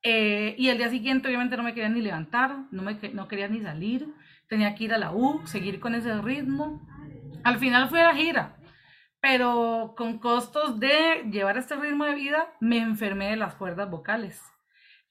Eh, 0.03 0.55
y 0.57 0.69
el 0.69 0.77
día 0.77 0.89
siguiente 0.89 1.27
obviamente 1.27 1.57
no 1.57 1.63
me 1.63 1.73
quería 1.73 1.89
ni 1.89 2.01
levantar, 2.01 2.55
no, 2.71 2.81
me, 2.81 2.97
no 3.13 3.27
quería 3.27 3.47
ni 3.47 3.61
salir 3.61 4.07
tenía 4.51 4.75
que 4.75 4.83
ir 4.83 4.93
a 4.93 4.97
la 4.97 5.13
U, 5.13 5.47
seguir 5.47 5.79
con 5.79 5.95
ese 5.95 6.21
ritmo. 6.21 6.85
Al 7.45 7.57
final 7.57 7.87
fui 7.87 7.99
a 7.99 8.07
la 8.07 8.15
gira, 8.15 8.57
pero 9.21 9.93
con 9.95 10.19
costos 10.19 10.77
de 10.77 11.23
llevar 11.31 11.57
este 11.57 11.77
ritmo 11.77 12.03
de 12.03 12.15
vida, 12.15 12.53
me 12.59 12.79
enfermé 12.79 13.29
de 13.29 13.37
las 13.37 13.55
cuerdas 13.55 13.89
vocales. 13.89 14.43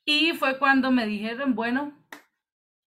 Y 0.04 0.34
fue 0.34 0.58
cuando 0.58 0.90
me 0.90 1.06
dijeron, 1.06 1.54
bueno, 1.54 1.98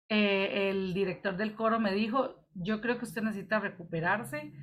eh, 0.07 0.69
el 0.69 0.93
director 0.93 1.35
del 1.35 1.55
coro 1.55 1.79
me 1.79 1.93
dijo, 1.93 2.47
yo 2.53 2.79
creo 2.79 2.99
que 2.99 3.05
usted 3.05 3.23
necesita 3.23 3.59
recuperarse, 3.59 4.53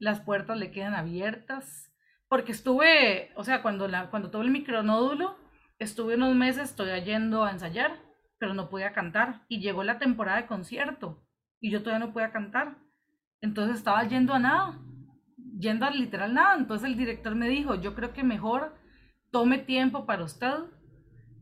las 0.00 0.20
puertas 0.20 0.58
le 0.58 0.72
quedan 0.72 0.94
abiertas, 0.94 1.92
porque 2.26 2.50
estuve, 2.50 3.30
o 3.36 3.44
sea, 3.44 3.62
cuando, 3.62 3.88
cuando 4.10 4.32
tuve 4.32 4.42
el 4.42 4.50
micronódulo, 4.50 5.38
estuve 5.78 6.16
unos 6.16 6.34
meses, 6.34 6.70
estoy 6.70 7.00
yendo 7.02 7.44
a 7.44 7.52
ensayar, 7.52 7.92
pero 8.38 8.54
no 8.54 8.68
podía 8.68 8.92
cantar, 8.92 9.44
y 9.46 9.60
llegó 9.60 9.84
la 9.84 10.00
temporada 10.00 10.38
de 10.38 10.48
concierto, 10.48 11.27
y 11.60 11.70
yo 11.70 11.82
todavía 11.82 12.06
no 12.06 12.12
podía 12.12 12.32
cantar. 12.32 12.78
Entonces 13.40 13.78
estaba 13.78 14.04
yendo 14.04 14.34
a 14.34 14.38
nada, 14.38 14.80
yendo 15.58 15.86
a 15.86 15.90
literal 15.90 16.34
nada. 16.34 16.56
Entonces 16.56 16.88
el 16.88 16.96
director 16.96 17.34
me 17.34 17.48
dijo, 17.48 17.74
yo 17.74 17.94
creo 17.94 18.12
que 18.12 18.22
mejor 18.22 18.74
tome 19.30 19.58
tiempo 19.58 20.06
para 20.06 20.24
usted, 20.24 20.54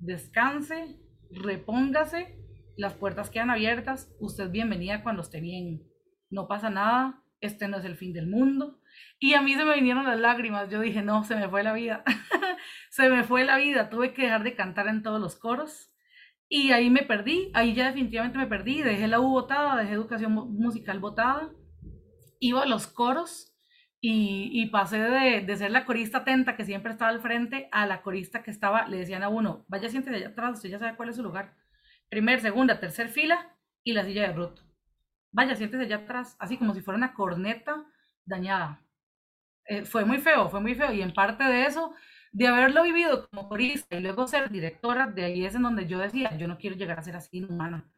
descanse, 0.00 0.98
repóngase, 1.30 2.36
las 2.76 2.94
puertas 2.94 3.30
quedan 3.30 3.50
abiertas, 3.50 4.14
usted 4.20 4.50
bienvenida 4.50 5.02
cuando 5.02 5.22
esté 5.22 5.40
bien, 5.40 5.82
no 6.30 6.46
pasa 6.46 6.68
nada, 6.68 7.22
este 7.40 7.68
no 7.68 7.78
es 7.78 7.84
el 7.84 7.96
fin 7.96 8.12
del 8.12 8.26
mundo. 8.26 8.80
Y 9.18 9.34
a 9.34 9.42
mí 9.42 9.54
se 9.54 9.64
me 9.64 9.74
vinieron 9.74 10.04
las 10.04 10.18
lágrimas, 10.18 10.68
yo 10.70 10.80
dije, 10.80 11.02
no, 11.02 11.24
se 11.24 11.36
me 11.36 11.48
fue 11.48 11.62
la 11.62 11.72
vida, 11.72 12.02
se 12.90 13.08
me 13.08 13.24
fue 13.24 13.44
la 13.44 13.56
vida, 13.56 13.88
tuve 13.88 14.12
que 14.12 14.22
dejar 14.22 14.42
de 14.42 14.54
cantar 14.54 14.88
en 14.88 15.02
todos 15.02 15.20
los 15.20 15.36
coros, 15.36 15.90
y 16.48 16.72
ahí 16.72 16.90
me 16.90 17.02
perdí, 17.02 17.50
ahí 17.54 17.74
ya 17.74 17.86
definitivamente 17.86 18.38
me 18.38 18.46
perdí, 18.46 18.82
dejé 18.82 19.08
la 19.08 19.20
U 19.20 19.28
botada, 19.30 19.76
dejé 19.76 19.92
educación 19.92 20.32
musical 20.32 21.00
botada, 21.00 21.50
iba 22.38 22.62
a 22.62 22.66
los 22.66 22.86
coros 22.86 23.52
y, 24.00 24.50
y 24.52 24.66
pasé 24.66 24.98
de, 24.98 25.40
de, 25.40 25.56
ser 25.56 25.70
la 25.72 25.84
corista 25.84 26.18
atenta 26.18 26.56
que 26.56 26.64
siempre 26.64 26.92
estaba 26.92 27.10
al 27.10 27.20
frente 27.20 27.68
a 27.72 27.86
la 27.86 28.02
corista 28.02 28.42
que 28.42 28.50
estaba, 28.50 28.86
le 28.86 28.98
decían 28.98 29.22
a 29.22 29.28
uno, 29.28 29.64
vaya 29.68 29.88
siéntese 29.88 30.16
allá 30.16 30.28
atrás, 30.28 30.56
usted 30.56 30.70
ya 30.70 30.78
sabe 30.78 30.96
cuál 30.96 31.08
es 31.08 31.16
su 31.16 31.22
lugar. 31.22 31.56
Primer, 32.08 32.40
segunda, 32.40 32.78
tercer 32.78 33.08
fila 33.08 33.56
y 33.82 33.92
la 33.92 34.04
silla 34.04 34.22
de 34.22 34.32
Ruth. 34.32 34.60
Vaya, 35.32 35.56
siéntese 35.56 35.84
allá 35.84 35.96
atrás, 35.96 36.36
así 36.38 36.56
como 36.56 36.74
si 36.74 36.80
fuera 36.80 36.96
una 36.96 37.14
corneta 37.14 37.84
dañada. 38.24 38.82
Eh, 39.66 39.84
fue 39.84 40.04
muy 40.04 40.18
feo, 40.18 40.48
fue 40.48 40.60
muy 40.60 40.74
feo 40.74 40.92
y 40.92 41.02
en 41.02 41.12
parte 41.12 41.42
de 41.42 41.66
eso 41.66 41.92
de 42.36 42.48
haberlo 42.48 42.82
vivido 42.82 43.30
como 43.30 43.48
corista 43.48 43.96
y 43.96 44.00
luego 44.00 44.28
ser 44.28 44.50
directora, 44.50 45.06
de 45.06 45.24
ahí 45.24 45.46
es 45.46 45.54
en 45.54 45.62
donde 45.62 45.86
yo 45.86 45.98
decía, 45.98 46.36
yo 46.36 46.46
no 46.46 46.58
quiero 46.58 46.76
llegar 46.76 46.98
a 46.98 47.02
ser 47.02 47.16
así 47.16 47.38
inhumana, 47.38 47.90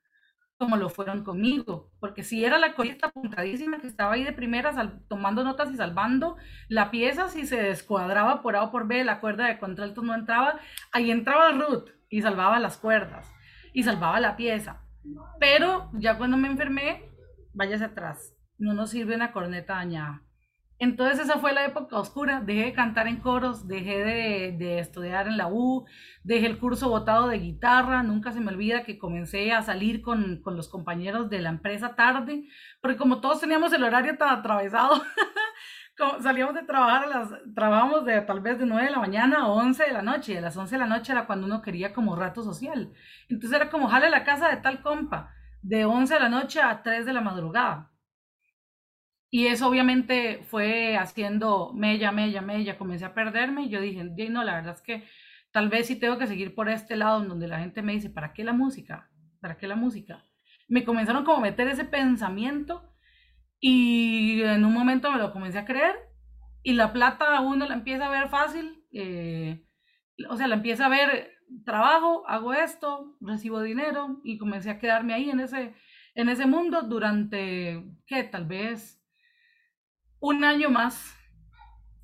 como 0.57 0.77
lo 0.77 0.89
fueron 0.91 1.25
conmigo, 1.25 1.91
porque 1.99 2.23
si 2.23 2.45
era 2.45 2.57
la 2.57 2.77
corista 2.77 3.09
apuntadísima 3.09 3.81
que 3.81 3.89
estaba 3.89 4.15
ahí 4.15 4.23
de 4.23 4.33
primera 4.33 4.73
tomando 5.09 5.43
notas 5.43 5.73
y 5.73 5.77
salvando 5.77 6.37
la 6.69 6.93
pieza, 6.93 7.29
si 7.29 7.47
se 7.47 7.61
descuadraba 7.61 8.41
por 8.41 8.55
A 8.55 8.63
o 8.63 8.71
por 8.71 8.87
B, 8.87 9.03
la 9.03 9.19
cuerda 9.19 9.49
de 9.49 9.59
contralto 9.59 10.03
no 10.03 10.15
entraba, 10.15 10.61
ahí 10.93 11.11
entraba 11.11 11.51
Ruth 11.51 11.91
y 12.09 12.23
salvaba 12.23 12.61
las 12.61 12.77
cuerdas 12.77 13.29
y 13.73 13.83
salvaba 13.83 14.21
la 14.21 14.37
pieza. 14.37 14.85
Pero 15.41 15.91
ya 15.95 16.17
cuando 16.17 16.37
me 16.37 16.47
enfermé, 16.47 17.11
váyase 17.55 17.87
atrás, 17.87 18.37
no 18.57 18.73
nos 18.73 18.91
sirve 18.91 19.17
una 19.17 19.33
corneta 19.33 19.75
dañada. 19.75 20.23
Entonces 20.81 21.19
esa 21.19 21.39
fue 21.39 21.53
la 21.53 21.65
época 21.65 21.99
oscura, 21.99 22.41
dejé 22.41 22.67
de 22.67 22.73
cantar 22.73 23.09
en 23.09 23.17
coros, 23.17 23.67
dejé 23.67 24.05
de, 24.05 24.79
estudiar 24.79 25.27
en 25.27 25.37
la 25.37 25.49
U, 25.49 25.87
dejé 26.23 26.47
el 26.47 26.59
curso 26.59 26.89
botado 26.89 27.27
de 27.27 27.39
guitarra, 27.39 28.05
nunca 28.05 28.31
se 28.31 28.41
me 28.41 28.53
olvida 28.53 28.85
que 28.85 28.97
comencé 28.97 29.53
a 29.53 29.63
salir 29.63 30.03
con, 30.03 30.41
los 30.45 30.69
compañeros 30.69 31.31
de 31.31 31.41
la 31.41 31.49
empresa 31.49 31.97
tarde, 31.97 32.45
porque 32.81 32.97
como 32.97 33.21
todos 33.21 33.41
teníamos 33.41 33.73
el 33.73 33.83
horario 33.83 34.17
tan 34.17 34.29
atravesado, 34.39 35.03
salíamos 36.23 36.55
de 36.55 36.63
trabajar, 36.63 37.05
a 37.05 37.07
las, 37.09 37.31
trabajamos 37.57 38.05
de 38.05 38.21
tal 38.21 38.41
vez 38.41 38.61
de 38.61 38.67
9 38.67 38.87
de 38.87 38.93
la 38.93 39.01
mañana 39.01 39.39
a 39.41 39.49
11 39.49 39.83
de 39.83 39.93
la 39.93 40.03
noche, 40.03 40.35
y 40.35 40.37
a 40.37 40.43
las 40.43 40.57
11 40.57 40.77
de 40.77 40.79
la 40.79 40.87
noche 40.87 41.11
era 41.11 41.27
cuando 41.27 41.47
uno 41.47 41.61
quería 41.61 41.93
como 41.93 42.15
rato 42.15 42.45
social. 42.45 42.93
Entonces 43.29 43.57
era 43.57 43.69
como, 43.69 43.89
jale 43.89 44.11
la 44.11 44.23
casa 44.23 44.49
de 44.49 44.59
tal 44.59 44.81
compa, 44.81 45.35
de 45.61 45.87
11 45.87 46.15
de 46.15 46.21
la 46.21 46.29
noche 46.29 46.63
a 46.63 46.85
3 46.85 47.05
de 47.05 47.13
la 47.13 47.21
madrugada. 47.21 47.91
Y 49.31 49.47
eso 49.47 49.69
obviamente 49.69 50.43
fue 50.49 50.97
haciendo 50.97 51.73
mella, 51.75 52.13
mella, 52.13 52.41
mella, 52.41 52.79
comencé 52.79 53.05
a 53.05 53.15
perderme 53.15 53.65
y 53.65 53.69
yo 53.69 53.81
dije, 53.81 54.05
no, 54.31 54.43
la 54.43 54.55
verdad 54.55 54.75
es 54.75 54.83
que 54.83 55.05
tal 55.51 55.69
vez 55.69 55.87
sí 55.87 55.97
tengo 55.97 56.19
que 56.19 56.27
seguir 56.27 56.55
por 56.55 56.69
este 56.69 56.97
lado 56.97 57.23
donde 57.23 57.49
la 57.49 57.59
gente 57.59 57.83
me 57.83 57.93
dice, 57.93 58.09
¿para 58.09 58.33
qué 58.33 58.43
la 58.43 58.55
música? 58.55 59.11
¿Para 59.41 59.59
qué 59.59 59.67
la 59.69 59.77
música? 59.77 60.25
Me 60.67 60.85
comenzaron 60.85 61.25
como 61.25 61.39
a 61.39 61.43
meter 61.43 61.69
ese 61.69 61.85
pensamiento 61.85 62.91
y 63.61 64.41
en 64.43 64.65
un 64.65 64.73
momento 64.73 65.11
me 65.11 65.19
lo 65.19 65.33
comencé 65.33 65.59
a 65.59 65.65
creer 65.67 65.97
y 66.63 66.73
la 66.73 66.93
plata 66.93 67.41
uno 67.41 67.67
la 67.67 67.75
empieza 67.75 68.07
a 68.07 68.11
ver 68.11 68.29
fácil, 68.29 68.85
eh, 68.93 69.65
o 70.29 70.37
sea, 70.37 70.49
la 70.49 70.57
empieza 70.57 70.87
a 70.87 70.91
ver 70.91 71.33
trabajo, 71.65 72.25
hago 72.27 72.53
esto, 72.55 73.17
recibo 73.21 73.61
dinero 73.61 74.21
y 74.25 74.39
comencé 74.39 74.71
a 74.71 74.79
quedarme 74.79 75.15
ahí 75.15 75.31
en 75.31 75.41
ese, 75.41 75.75
en 76.15 76.29
ese 76.29 76.47
mundo 76.47 76.83
durante, 76.83 77.85
¿qué? 78.07 78.25
Tal 78.25 78.47
vez 78.47 78.98
un 80.21 80.45
año 80.45 80.71
más, 80.71 81.17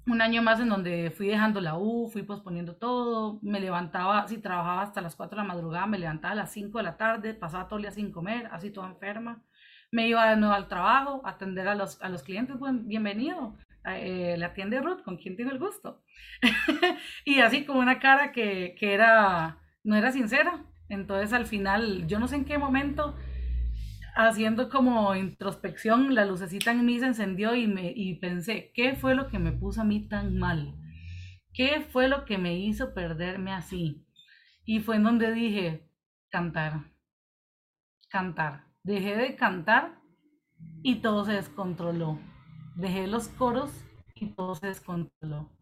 un 0.07 0.21
año 0.21 0.43
más 0.43 0.61
en 0.61 0.69
donde 0.69 1.11
fui 1.11 1.29
dejando 1.29 1.61
la 1.61 1.77
U, 1.77 2.09
fui 2.13 2.23
posponiendo 2.23 2.77
todo, 2.77 3.39
me 3.43 3.61
levantaba, 3.61 4.27
si 4.29 4.39
trabajaba 4.39 4.83
hasta 4.83 5.01
las 5.01 5.17
4 5.17 5.37
de 5.37 5.43
la 5.43 5.49
madrugada, 5.49 5.87
me 5.87 5.99
levantaba 5.99 6.33
a 6.33 6.37
las 6.37 6.53
5 6.53 6.79
de 6.79 6.85
la 6.85 6.97
tarde, 6.97 7.35
pasaba 7.35 7.69
todo 7.69 7.79
el 7.79 7.85
día 7.85 7.91
sin 7.91 8.13
comer, 8.13 8.49
así 8.53 8.71
toda 8.71 8.89
enferma, 8.89 9.43
me 9.91 10.09
iba 10.09 10.29
de 10.31 10.37
nuevo 10.37 10.55
al 10.55 10.69
trabajo, 10.69 11.23
atender 11.25 11.69
a 11.69 11.75
los, 11.75 12.01
a 12.03 12.09
los 12.09 12.23
clientes, 12.23 12.57
bienvenido, 12.83 13.57
eh, 13.85 14.37
le 14.39 14.45
atiende 14.45 14.81
Ruth, 14.81 15.03
con 15.03 15.17
quien 15.17 15.37
tengo 15.37 15.51
el 15.51 15.59
gusto. 15.59 16.03
y 17.25 17.41
así 17.41 17.65
como 17.65 17.81
una 17.81 17.99
cara 17.99 18.33
que, 18.33 18.75
que 18.79 18.95
era, 18.95 19.59
no 19.83 19.97
era 19.97 20.13
sincera, 20.13 20.65
entonces 20.89 21.33
al 21.33 21.47
final, 21.47 22.07
yo 22.07 22.19
no 22.19 22.29
sé 22.29 22.37
en 22.37 22.45
qué 22.45 22.59
momento, 22.59 23.17
haciendo 24.15 24.69
como 24.69 25.15
introspección, 25.15 26.15
la 26.15 26.25
lucecita 26.25 26.71
en 26.71 26.85
mí 26.85 26.99
se 26.99 27.07
encendió 27.07 27.55
y, 27.55 27.67
me, 27.67 27.93
y 27.95 28.15
pensé, 28.17 28.73
¿qué 28.75 28.95
fue 28.97 29.15
lo 29.15 29.29
que 29.29 29.39
me 29.39 29.53
puso 29.53 29.81
a 29.81 29.85
mí 29.85 30.09
tan 30.09 30.39
mal? 30.39 30.75
¿Qué 31.53 31.87
fue 31.91 32.09
lo 32.09 32.25
que 32.25 32.39
me 32.39 32.59
hizo 32.59 32.95
perderme 32.95 33.53
así? 33.53 34.07
Y 34.65 34.81
fue 34.81 34.97
en 34.97 35.05
donde 35.05 35.33
dije, 35.33 35.89
cantar, 36.31 36.91
cantar. 38.09 38.65
Dejé 38.83 39.17
de 39.17 39.37
cantar 39.37 40.01
y 40.83 40.97
todo 40.97 41.25
se 41.25 41.33
descontroló. 41.33 42.19
Dejé 42.77 43.07
los 43.07 43.29
coros 43.29 43.85
y 44.15 44.27
todo 44.31 44.55
se 44.55 44.69
descontroló. 44.69 45.54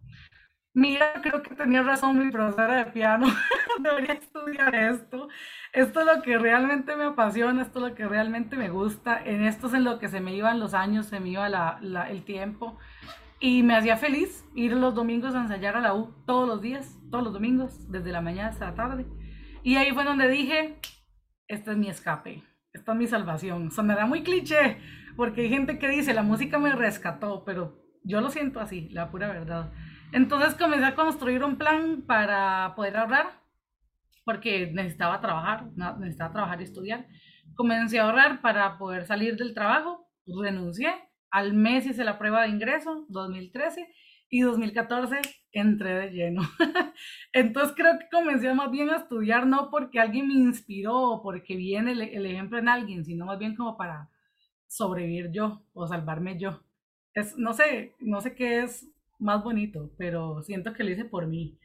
Mira, 0.75 1.13
creo 1.23 1.43
que 1.43 1.55
tenía 1.55 1.83
razón 1.83 2.19
mi 2.19 2.31
profesora 2.31 2.77
de 2.85 2.91
piano. 2.93 3.27
Debería 3.79 4.15
estudiar 4.15 4.75
esto. 4.75 5.29
Esto 5.73 6.01
es 6.01 6.07
lo 6.07 6.23
que 6.23 6.39
realmente 6.39 6.97
me 6.97 7.05
apasiona, 7.05 7.63
esto 7.63 7.79
es 7.85 7.91
lo 7.91 7.95
que 7.95 8.09
realmente 8.09 8.57
me 8.57 8.71
gusta. 8.71 9.23
En 9.23 9.43
esto 9.43 9.67
es 9.67 9.75
en 9.75 9.85
lo 9.85 9.99
que 9.99 10.09
se 10.09 10.21
me 10.21 10.35
iban 10.35 10.61
los 10.61 10.73
años, 10.73 11.07
se 11.07 11.21
me 11.21 11.29
iba 11.31 11.49
la, 11.51 11.79
el 12.09 12.25
tiempo. 12.25 12.79
Y 13.39 13.63
me 13.63 13.77
hacía 13.77 13.97
feliz 13.99 14.47
ir 14.55 14.73
los 14.73 14.95
domingos 14.95 15.35
a 15.35 15.43
ensayar 15.43 15.77
a 15.77 15.81
la 15.81 15.95
U 15.95 16.15
todos 16.27 16.49
los 16.49 16.63
días, 16.63 16.99
todos 17.11 17.25
los 17.25 17.33
domingos, 17.35 17.91
desde 17.91 18.13
la 18.13 18.21
mañana 18.23 18.49
hasta 18.51 18.67
la 18.67 18.75
tarde. 18.75 19.07
Y 19.63 19.77
ahí 19.77 19.93
fue 19.93 20.05
donde 20.05 20.29
dije, 20.29 20.79
este 21.49 21.73
es 21.73 21.77
mi 21.77 21.89
escape, 21.89 22.43
esta 22.73 22.93
es 22.93 22.99
mi 22.99 23.07
salvación. 23.07 23.71
Sonará 23.73 24.07
muy 24.07 24.23
cliché, 24.23 24.79
porque 25.17 25.43
hay 25.43 25.49
gente 25.49 25.79
que 25.79 25.89
dice, 25.89 26.15
la 26.15 26.23
música 26.23 26.59
me 26.59 26.73
rescató, 26.73 27.45
pero 27.45 27.83
yo 28.05 28.21
lo 28.21 28.31
siento 28.31 28.61
así, 28.61 28.89
la 28.91 29.11
pura 29.11 29.29
verdad. 29.29 29.73
Entonces 30.13 30.55
comencé 30.55 30.85
a 30.85 30.95
construir 30.95 31.43
un 31.43 31.57
plan 31.57 32.03
para 32.03 32.75
poder 32.77 32.99
ahorrar, 32.99 33.41
porque 34.25 34.71
necesitaba 34.73 35.21
trabajar, 35.21 35.71
necesitaba 35.99 36.33
trabajar 36.33 36.61
y 36.61 36.65
estudiar. 36.65 37.07
Comencé 37.55 37.99
a 37.99 38.05
ahorrar 38.05 38.43
para 38.43 38.79
poder 38.79 39.07
salir 39.07 39.37
del 39.37 39.55
trabajo, 39.55 40.07
renuncié, 40.27 40.93
al 41.31 41.55
mes 41.55 41.87
hice 41.87 42.05
la 42.05 42.19
prueba 42.19 42.43
de 42.43 42.51
ingreso, 42.51 43.07
2013, 43.09 43.89
y 44.29 44.41
2014 44.41 45.21
entré 45.53 45.95
de 45.95 46.11
lleno. 46.11 46.43
Entonces 47.33 47.75
creo 47.77 47.99
que 47.99 48.09
comencé 48.11 48.53
más 48.55 48.71
bien 48.71 48.91
a 48.91 48.97
estudiar 48.97 49.47
no 49.47 49.71
porque 49.71 50.01
alguien 50.01 50.29
me 50.29 50.35
inspiró 50.35 50.95
o 50.95 51.23
porque 51.23 51.57
viene 51.57 51.93
el, 51.93 52.03
el 52.03 52.27
ejemplo 52.27 52.59
en 52.59 52.69
alguien, 52.69 53.05
sino 53.05 53.27
más 53.27 53.39
bien 53.39 53.55
como 53.55 53.77
para 53.77 54.11
sobrevivir 54.67 55.31
yo 55.33 55.63
o 55.75 55.87
salvarme 55.87 56.39
yo. 56.39 56.63
Es, 57.15 57.37
no 57.37 57.53
sé, 57.53 57.95
no 58.01 58.23
sé 58.23 58.35
qué 58.35 58.63
es 58.63 58.91
más 59.23 59.43
bonito, 59.43 59.91
pero 59.97 60.43
siento 60.43 60.73
que 60.75 60.85
lo 60.85 60.91
hice 60.91 61.05
por 61.05 61.27
mí. 61.27 61.59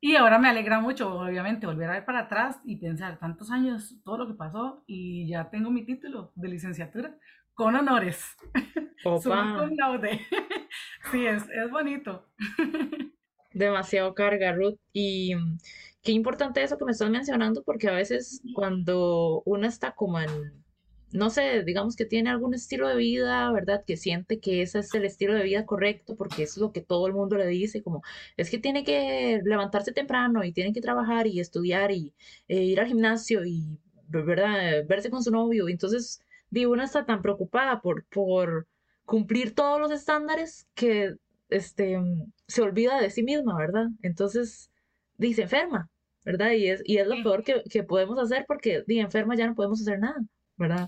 Y 0.00 0.16
ahora 0.16 0.38
me 0.38 0.48
alegra 0.48 0.80
mucho, 0.80 1.14
obviamente, 1.14 1.66
volver 1.66 1.88
a 1.88 1.92
ver 1.92 2.04
para 2.04 2.20
atrás 2.20 2.60
y 2.64 2.76
pensar 2.76 3.18
tantos 3.18 3.50
años, 3.50 4.00
todo 4.04 4.18
lo 4.18 4.26
que 4.26 4.34
pasó, 4.34 4.82
y 4.86 5.28
ya 5.28 5.50
tengo 5.50 5.70
mi 5.70 5.84
título 5.84 6.32
de 6.34 6.48
licenciatura 6.48 7.16
con 7.54 7.74
honores. 7.76 8.24
Opa. 9.04 9.68
sí, 11.12 11.26
es, 11.26 11.44
es 11.50 11.70
bonito. 11.70 12.26
Demasiado 13.52 14.14
carga, 14.14 14.52
Ruth. 14.52 14.78
Y 14.92 15.34
mm, 15.34 15.58
qué 16.02 16.12
importante 16.12 16.62
eso 16.62 16.78
que 16.78 16.84
me 16.84 16.92
estás 16.92 17.10
mencionando, 17.10 17.62
porque 17.62 17.88
a 17.88 17.92
veces 17.92 18.42
cuando 18.54 19.42
uno 19.44 19.66
está 19.66 19.92
como 19.92 20.20
en 20.20 20.64
no 21.12 21.30
sé, 21.30 21.62
digamos 21.64 21.96
que 21.96 22.04
tiene 22.04 22.30
algún 22.30 22.54
estilo 22.54 22.88
de 22.88 22.96
vida, 22.96 23.50
¿verdad? 23.52 23.84
Que 23.86 23.96
siente 23.96 24.40
que 24.40 24.62
ese 24.62 24.80
es 24.80 24.94
el 24.94 25.04
estilo 25.04 25.34
de 25.34 25.42
vida 25.44 25.66
correcto, 25.66 26.16
porque 26.16 26.42
es 26.44 26.56
lo 26.56 26.72
que 26.72 26.80
todo 26.80 27.06
el 27.06 27.12
mundo 27.14 27.36
le 27.36 27.46
dice, 27.46 27.82
como 27.82 28.02
es 28.36 28.50
que 28.50 28.58
tiene 28.58 28.84
que 28.84 29.40
levantarse 29.44 29.92
temprano 29.92 30.44
y 30.44 30.52
tiene 30.52 30.72
que 30.72 30.80
trabajar 30.80 31.26
y 31.26 31.40
estudiar 31.40 31.90
y 31.92 32.14
eh, 32.48 32.62
ir 32.62 32.80
al 32.80 32.86
gimnasio 32.88 33.44
y, 33.44 33.78
¿verdad? 34.08 34.84
Verse 34.86 35.10
con 35.10 35.22
su 35.22 35.30
novio. 35.30 35.68
Entonces, 35.68 36.20
digo, 36.50 36.72
una 36.72 36.84
está 36.84 37.04
tan 37.06 37.22
preocupada 37.22 37.80
por, 37.80 38.04
por 38.06 38.66
cumplir 39.04 39.54
todos 39.54 39.80
los 39.80 39.90
estándares 39.90 40.68
que 40.74 41.14
este, 41.50 41.98
se 42.46 42.62
olvida 42.62 43.00
de 43.00 43.10
sí 43.10 43.22
misma, 43.22 43.56
¿verdad? 43.58 43.88
Entonces, 44.02 44.70
dice 45.18 45.42
enferma, 45.42 45.90
¿verdad? 46.24 46.52
Y 46.52 46.68
es, 46.68 46.82
y 46.84 46.98
es 46.98 47.06
lo 47.06 47.22
peor 47.22 47.44
que, 47.44 47.62
que 47.70 47.82
podemos 47.84 48.18
hacer 48.18 48.44
porque, 48.48 48.82
de 48.86 49.00
enferma 49.00 49.36
ya 49.36 49.46
no 49.46 49.54
podemos 49.54 49.80
hacer 49.80 49.98
nada. 49.98 50.16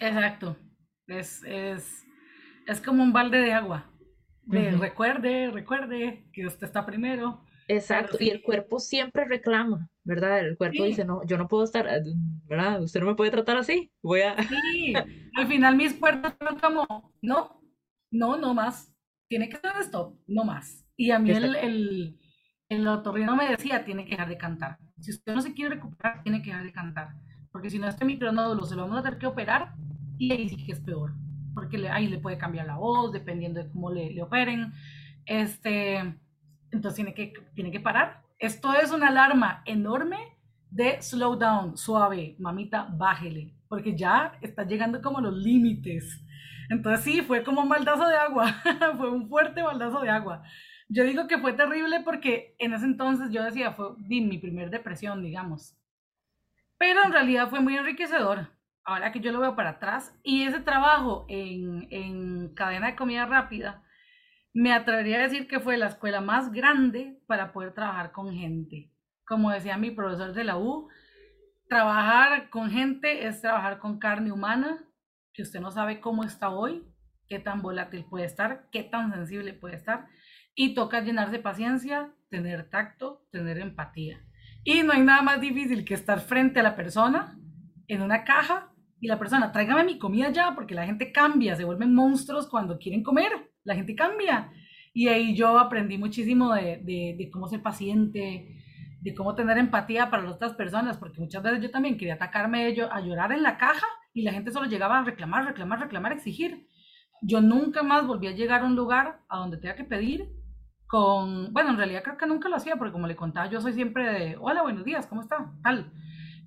Exacto. 0.01 0.57
Es, 1.07 1.43
es, 1.45 2.05
es 2.67 2.81
como 2.81 3.03
un 3.03 3.13
balde 3.13 3.39
de 3.39 3.53
agua. 3.53 3.91
Recuerde, 4.47 5.51
recuerde 5.51 6.29
que 6.33 6.47
usted 6.47 6.67
está 6.67 6.85
primero. 6.85 7.45
Exacto, 7.67 8.19
y 8.21 8.29
el 8.29 8.43
cuerpo 8.43 8.79
siempre 8.79 9.25
reclama, 9.25 9.89
¿verdad? 10.03 10.41
El 10.41 10.59
cuerpo 10.59 10.85
dice, 10.85 11.07
no, 11.07 11.25
yo 11.25 11.39
no 11.39 11.49
puedo 11.49 11.65
estar, 11.65 11.89
¿verdad? 12.45 12.83
Usted 12.83 13.01
no 13.01 13.07
me 13.07 13.15
puede 13.15 13.31
tratar 13.31 13.57
así, 13.57 13.91
voy 14.03 14.21
a... 14.21 14.37
Sí, 14.43 14.93
al 15.35 15.47
final 15.47 15.75
mis 15.75 15.95
puertas 15.95 16.37
son 16.39 16.59
como, 16.59 17.15
no, 17.23 17.63
no, 18.11 18.37
no 18.37 18.53
más, 18.53 18.95
tiene 19.29 19.49
que 19.49 19.57
ser 19.57 19.73
stop, 19.81 20.15
no 20.27 20.45
más. 20.45 20.87
Y 20.95 21.11
a 21.11 21.19
mí 21.19 21.31
el, 21.31 21.57
el, 21.57 22.21
el 22.69 22.87
otorrino 22.87 23.35
me 23.35 23.49
decía, 23.49 23.83
tiene 23.87 24.05
que 24.05 24.11
dejar 24.11 24.29
de 24.29 24.37
cantar. 24.37 24.77
Si 25.01 25.11
usted 25.13 25.35
no 25.35 25.41
se 25.41 25.55
quiere 25.55 25.77
recuperar, 25.77 26.23
tiene 26.23 26.43
que 26.43 26.51
dejar 26.51 26.65
de 26.65 26.73
cantar 26.73 27.09
porque 27.55 27.71
si 27.71 27.79
no 27.79 27.87
este 27.87 28.05
micronódulo 28.05 28.67
se 28.67 28.75
lo 28.75 28.83
vamos 28.83 28.99
a 28.99 29.03
tener 29.05 29.17
que 29.17 29.29
operar 29.29 29.75
y 30.19 30.33
ahí 30.33 30.49
sí 30.49 30.57
que 30.57 30.73
es 30.73 30.81
peor, 30.81 31.13
porque 31.55 31.89
ahí 31.89 32.09
le 32.09 32.19
puede 32.19 32.37
cambiar 32.37 32.67
la 32.67 32.79
voz 32.79 33.13
dependiendo 33.13 33.63
de 33.63 33.71
cómo 33.71 33.93
le, 33.93 34.11
le 34.11 34.23
operen. 34.25 34.73
Este, 35.25 35.99
entonces 36.73 36.97
tiene 36.97 37.15
que, 37.15 37.33
tiene 37.55 37.71
que 37.71 37.79
parar. 37.79 38.25
Esto 38.41 38.75
es 38.75 38.91
una 38.91 39.07
alarma 39.07 39.63
enorme 39.67 40.37
de 40.69 41.01
slow 41.01 41.37
down, 41.37 41.77
suave, 41.77 42.35
mamita, 42.41 42.89
bájele, 42.91 43.55
porque 43.69 43.97
ya 43.97 44.37
está 44.41 44.65
llegando 44.65 45.01
como 45.01 45.21
los 45.21 45.37
límites. 45.37 46.25
Entonces 46.71 47.05
sí, 47.05 47.23
fue 47.23 47.45
como 47.45 47.61
un 47.61 47.69
baldazo 47.69 48.09
de 48.09 48.17
agua, 48.17 48.53
fue 48.99 49.13
un 49.13 49.29
fuerte 49.29 49.63
baldazo 49.63 50.01
de 50.01 50.11
agua. 50.11 50.43
Yo 50.89 51.05
digo 51.05 51.29
que 51.29 51.39
fue 51.39 51.53
terrible 51.53 52.01
porque 52.05 52.57
en 52.59 52.75
ese 52.75 52.87
entonces 52.87 53.31
yo 53.31 53.45
decía, 53.45 53.75
fue 53.75 53.91
mi 53.97 54.39
primer 54.39 54.71
depresión, 54.71 55.23
digamos. 55.23 55.77
Pero 56.79 57.05
en 57.05 57.13
realidad 57.13 57.49
fue 57.49 57.61
muy 57.61 57.77
enriquecedor, 57.77 58.49
ahora 58.85 59.13
que 59.13 59.21
yo 59.21 59.33
lo 59.33 59.41
veo 59.41 59.57
para 59.57 59.71
atrás. 59.71 60.15
Y 60.23 60.43
ese 60.43 60.61
trabajo 60.61 61.27
en, 61.29 61.87
en 61.91 62.55
cadena 62.55 62.89
de 62.89 62.97
comida 62.97 63.27
rápida, 63.27 63.85
me 64.53 64.73
atrevería 64.73 65.19
a 65.19 65.23
decir 65.23 65.49
que 65.49 65.61
fue 65.61 65.77
la 65.77 65.89
escuela 65.89 66.21
más 66.21 66.53
grande 66.53 67.21
para 67.27 67.53
poder 67.53 67.75
trabajar 67.75 68.13
con 68.13 68.33
gente. 68.33 68.93
Como 69.27 69.51
decía 69.51 69.77
mi 69.77 69.91
profesor 69.91 70.33
de 70.33 70.45
la 70.45 70.57
U, 70.59 70.89
trabajar 71.69 72.51
con 72.51 72.71
gente 72.71 73.27
es 73.27 73.41
trabajar 73.41 73.81
con 73.81 73.99
carne 73.99 74.31
humana, 74.31 74.85
que 75.33 75.43
usted 75.43 75.61
no 75.61 75.73
sabe 75.73 76.01
cómo 76.01 76.23
está 76.23 76.51
hoy, 76.51 76.87
qué 77.27 77.41
tan 77.41 77.63
volátil 77.63 78.05
puede 78.05 78.27
estar, 78.27 78.69
qué 78.71 78.85
tan 78.85 79.13
sensible 79.13 79.55
puede 79.55 79.75
estar. 79.75 80.07
Y 80.55 80.75
toca 80.75 81.01
llenarse 81.01 81.41
paciencia, 81.41 82.15
tener 82.31 82.71
tacto, 82.71 83.27
tener 83.33 83.59
empatía. 83.59 84.21
Y 84.65 84.83
no 84.83 84.93
hay 84.93 85.03
nada 85.03 85.21
más 85.21 85.41
difícil 85.41 85.85
que 85.85 85.95
estar 85.95 86.21
frente 86.21 86.61
a 86.61 86.63
la 86.63 86.75
persona 86.75 87.39
en 87.87 88.01
una 88.01 88.25
caja 88.25 88.73
y 88.99 89.07
la 89.07 89.19
persona, 89.19 89.53
tráigame 89.53 89.85
mi 89.85 89.99
comida 89.99 90.31
ya, 90.31 90.55
porque 90.55 90.75
la 90.75 90.87
gente 90.87 91.13
cambia, 91.13 91.55
se 91.55 91.65
vuelven 91.65 91.95
monstruos 91.95 92.49
cuando 92.49 92.79
quieren 92.79 93.03
comer, 93.03 93.31
la 93.63 93.75
gente 93.75 93.95
cambia. 93.95 94.51
Y 94.95 95.09
ahí 95.09 95.37
yo 95.37 95.59
aprendí 95.59 95.99
muchísimo 95.99 96.55
de, 96.55 96.81
de, 96.83 97.31
cómo 97.31 97.47
ser 97.47 97.61
paciente, 97.61 98.63
de 99.03 99.15
cómo 99.15 99.35
tener 99.35 99.59
empatía 99.59 100.09
para 100.09 100.23
las 100.23 100.37
otras 100.37 100.55
personas, 100.55 100.97
porque 100.97 101.21
muchas 101.21 101.43
veces 101.43 101.61
yo 101.61 101.71
también 101.71 101.99
quería 101.99 102.15
atacarme 102.15 102.67
ellos, 102.67 102.89
a 102.91 103.01
llorar 103.01 103.33
en 103.33 103.43
la 103.43 103.59
caja 103.59 103.87
y 104.15 104.23
la 104.23 104.33
gente 104.33 104.51
solo 104.51 104.67
llegaba 104.67 104.99
a 104.99 105.05
reclamar, 105.05 105.45
reclamar, 105.45 105.81
reclamar, 105.81 106.13
exigir. 106.13 106.69
Yo 107.21 107.43
nunca 107.43 107.83
más 107.83 108.07
volví 108.07 108.29
a 108.29 108.33
llegar 108.33 108.63
a 108.63 108.65
un 108.65 108.77
lugar 108.77 109.21
a 109.29 109.39
donde 109.39 109.59
tenga 109.59 109.75
que 109.75 109.85
pedir 109.85 110.31
con, 110.95 111.53
bueno, 111.53 111.71
en 111.71 111.77
realidad 111.77 112.05
creo 112.05 112.17
que 112.17 112.25
nunca 112.25 112.49
lo 112.49 112.55
hacía, 112.55 112.77
porque 112.77 112.93
como 112.93 113.09
le 113.09 113.17
contaba, 113.17 113.51
yo 113.51 113.61
soy 113.61 113.73
siempre 113.73 114.13
de, 114.13 114.37
hola, 114.41 114.63
buenos 114.63 114.85
días, 114.85 115.09
¿cómo 115.09 115.23
está? 115.23 115.51
Tal. 115.61 115.91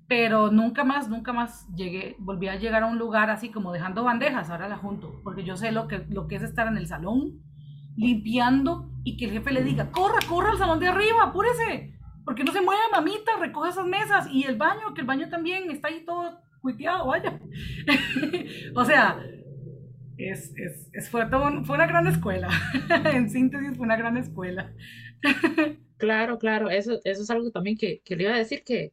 Pero 0.06 0.50
nunca 0.50 0.84
más, 0.84 1.10
nunca 1.10 1.34
más 1.34 1.68
llegué, 1.74 2.16
volví 2.18 2.48
a 2.48 2.56
llegar 2.56 2.82
a 2.82 2.86
un 2.86 2.96
lugar 2.96 3.28
así 3.28 3.50
como 3.50 3.74
dejando 3.74 4.04
bandejas, 4.04 4.48
ahora 4.48 4.66
la 4.66 4.78
junto, 4.78 5.20
porque 5.22 5.44
yo 5.44 5.58
sé 5.58 5.70
lo 5.70 5.86
que, 5.86 5.98
lo 6.08 6.28
que 6.28 6.36
es 6.36 6.42
estar 6.42 6.66
en 6.66 6.78
el 6.78 6.86
salón 6.86 7.42
limpiando 7.94 8.88
y 9.04 9.18
que 9.18 9.26
el 9.26 9.32
jefe 9.32 9.52
le 9.52 9.62
diga, 9.62 9.90
corra, 9.90 10.20
corra 10.26 10.52
al 10.52 10.56
salón 10.56 10.80
de 10.80 10.88
arriba, 10.88 11.24
apúrese, 11.24 11.98
porque 12.24 12.42
no 12.42 12.50
se 12.50 12.62
mueve 12.62 12.80
mamita, 12.90 13.32
recoge 13.38 13.68
esas 13.68 13.86
mesas 13.86 14.28
y 14.32 14.44
el 14.44 14.56
baño, 14.56 14.94
que 14.94 15.02
el 15.02 15.06
baño 15.06 15.28
también 15.28 15.70
está 15.70 15.88
ahí 15.88 16.06
todo 16.06 16.40
cuiteado, 16.62 17.06
vaya. 17.06 17.38
o 18.74 18.84
sea, 18.86 19.20
es, 20.18 20.52
es, 20.92 21.08
fue, 21.08 21.26
fue 21.28 21.74
una 21.76 21.86
gran 21.86 22.06
escuela, 22.06 22.48
en 23.12 23.30
síntesis 23.30 23.76
fue 23.76 23.86
una 23.86 23.96
gran 23.96 24.16
escuela. 24.16 24.74
claro, 25.96 26.38
claro, 26.38 26.70
eso, 26.70 27.00
eso 27.04 27.22
es 27.22 27.30
algo 27.30 27.50
también 27.50 27.76
que, 27.76 28.00
que 28.04 28.16
le 28.16 28.24
iba 28.24 28.34
a 28.34 28.38
decir 28.38 28.62
que, 28.64 28.92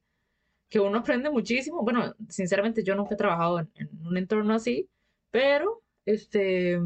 que 0.70 0.80
uno 0.80 1.00
aprende 1.00 1.30
muchísimo. 1.30 1.84
Bueno, 1.84 2.16
sinceramente 2.30 2.84
yo 2.84 2.96
nunca 2.96 3.16
he 3.16 3.18
trabajado 3.18 3.60
en 3.60 3.90
un 4.06 4.18
entorno 4.18 4.54
así, 4.54 4.90
pero 5.32 5.84
este 6.06 6.80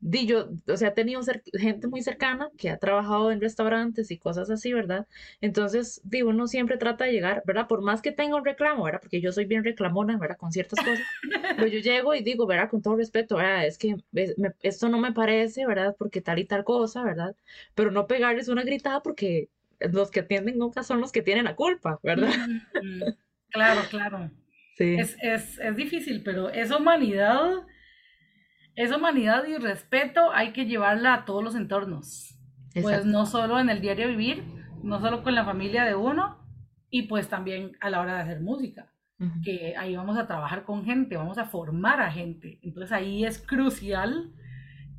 di 0.00 0.26
yo, 0.26 0.48
o 0.66 0.76
sea, 0.76 0.88
he 0.88 0.92
tenido 0.92 1.20
gente 1.52 1.86
muy 1.86 2.02
cercana 2.02 2.50
que 2.56 2.70
ha 2.70 2.78
trabajado 2.78 3.30
en 3.30 3.40
restaurantes 3.40 4.10
y 4.10 4.18
cosas 4.18 4.50
así, 4.50 4.72
¿verdad? 4.72 5.06
Entonces, 5.40 6.00
digo, 6.04 6.30
uno 6.30 6.46
siempre 6.46 6.78
trata 6.78 7.04
de 7.04 7.12
llegar, 7.12 7.42
¿verdad? 7.46 7.68
Por 7.68 7.82
más 7.82 8.00
que 8.00 8.10
tenga 8.10 8.36
un 8.36 8.44
reclamo, 8.44 8.84
¿verdad? 8.84 9.00
Porque 9.02 9.20
yo 9.20 9.30
soy 9.30 9.44
bien 9.44 9.62
reclamona, 9.62 10.18
¿verdad? 10.18 10.38
Con 10.38 10.52
ciertas 10.52 10.78
cosas, 10.84 11.04
pero 11.56 11.66
yo 11.66 11.80
llego 11.80 12.14
y 12.14 12.22
digo, 12.22 12.46
¿verdad? 12.46 12.70
Con 12.70 12.80
todo 12.80 12.96
respeto, 12.96 13.36
¿verdad? 13.36 13.66
Es 13.66 13.76
que 13.76 13.96
esto 14.62 14.88
no 14.88 14.98
me 14.98 15.12
parece, 15.12 15.66
¿verdad? 15.66 15.94
Porque 15.98 16.22
tal 16.22 16.38
y 16.38 16.46
tal 16.46 16.64
cosa, 16.64 17.04
¿verdad? 17.04 17.36
Pero 17.74 17.90
no 17.90 18.06
pegarles 18.06 18.48
una 18.48 18.62
gritada 18.62 19.02
porque 19.02 19.48
los 19.80 20.10
que 20.10 20.20
atienden 20.20 20.58
nunca 20.58 20.82
son 20.82 21.00
los 21.00 21.12
que 21.12 21.22
tienen 21.22 21.44
la 21.44 21.56
culpa, 21.56 21.98
¿verdad? 22.02 22.32
Claro, 23.50 23.80
claro. 23.90 24.30
Sí. 24.76 24.96
Es, 24.98 25.16
es, 25.20 25.58
es 25.58 25.76
difícil, 25.76 26.22
pero 26.22 26.48
es 26.48 26.70
humanidad 26.70 27.66
esa 28.74 28.96
humanidad 28.96 29.44
y 29.46 29.56
respeto 29.56 30.32
hay 30.32 30.52
que 30.52 30.66
llevarla 30.66 31.14
a 31.14 31.24
todos 31.24 31.42
los 31.42 31.54
entornos. 31.54 32.38
Pues 32.80 33.04
no 33.04 33.26
solo 33.26 33.58
en 33.58 33.68
el 33.68 33.80
diario 33.80 34.08
vivir, 34.08 34.44
no 34.82 35.00
solo 35.00 35.22
con 35.22 35.34
la 35.34 35.44
familia 35.44 35.84
de 35.84 35.94
uno, 35.94 36.38
y 36.88 37.02
pues 37.02 37.28
también 37.28 37.76
a 37.80 37.90
la 37.90 38.00
hora 38.00 38.14
de 38.14 38.20
hacer 38.22 38.40
música, 38.40 38.92
que 39.44 39.76
ahí 39.76 39.96
vamos 39.96 40.16
a 40.16 40.26
trabajar 40.26 40.64
con 40.64 40.84
gente, 40.84 41.16
vamos 41.16 41.38
a 41.38 41.44
formar 41.44 42.00
a 42.00 42.10
gente. 42.10 42.58
Entonces 42.62 42.92
ahí 42.92 43.24
es 43.24 43.38
crucial 43.38 44.32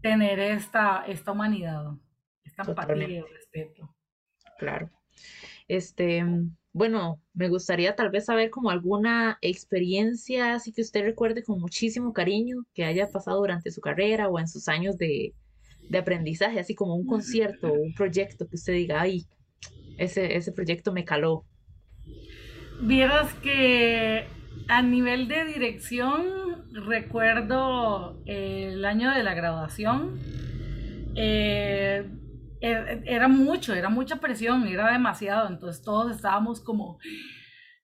tener 0.02 0.40
esta, 0.40 1.04
esta 1.08 1.32
humanidad, 1.32 1.94
esta 2.44 2.64
empatía 2.64 3.10
y 3.10 3.22
respeto. 3.22 3.96
Claro. 4.60 4.90
Este, 5.68 6.24
bueno, 6.74 7.20
me 7.34 7.50
gustaría 7.50 7.96
tal 7.96 8.10
vez 8.10 8.26
saber 8.26 8.50
como 8.50 8.70
alguna 8.70 9.38
experiencia 9.42 10.54
así 10.54 10.72
que 10.72 10.82
usted 10.82 11.04
recuerde 11.04 11.44
con 11.44 11.60
muchísimo 11.60 12.14
cariño 12.14 12.64
que 12.74 12.86
haya 12.86 13.10
pasado 13.10 13.40
durante 13.40 13.72
su 13.72 13.82
carrera 13.82 14.30
o 14.30 14.40
en 14.40 14.48
sus 14.48 14.68
años 14.68 14.98
de, 14.98 15.34
aprendizaje, 15.98 16.60
así 16.60 16.74
como 16.74 16.96
un 16.96 17.06
concierto 17.06 17.68
o 17.68 17.74
un 17.74 17.94
proyecto 17.94 18.48
que 18.48 18.56
usted 18.56 18.74
diga, 18.74 19.02
ay, 19.02 19.26
ese, 19.98 20.38
ese 20.38 20.54
proyecto 20.54 20.94
me 20.94 21.04
caló. 21.04 21.44
Vieras 22.82 23.34
que 23.44 24.26
a 24.70 24.82
nivel 24.82 25.28
de 25.28 25.44
dirección 25.44 26.64
recuerdo 26.72 28.22
el 28.26 28.86
año 28.86 29.12
de 29.12 29.24
la 29.24 29.34
graduación. 29.34 30.18
Eh, 31.16 32.06
era 32.62 33.28
mucho, 33.28 33.74
era 33.74 33.90
mucha 33.90 34.18
presión, 34.18 34.68
era 34.68 34.92
demasiado, 34.92 35.48
entonces 35.48 35.84
todos 35.84 36.16
estábamos 36.16 36.62
como, 36.62 37.00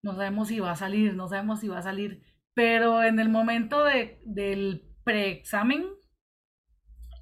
no 0.03 0.15
sabemos 0.15 0.49
si 0.49 0.59
va 0.59 0.71
a 0.71 0.75
salir, 0.75 1.15
no 1.15 1.27
sabemos 1.27 1.59
si 1.59 1.67
va 1.67 1.79
a 1.79 1.83
salir, 1.83 2.23
pero 2.53 3.03
en 3.03 3.19
el 3.19 3.29
momento 3.29 3.83
de, 3.83 4.21
del 4.23 4.83
preexamen, 5.03 5.85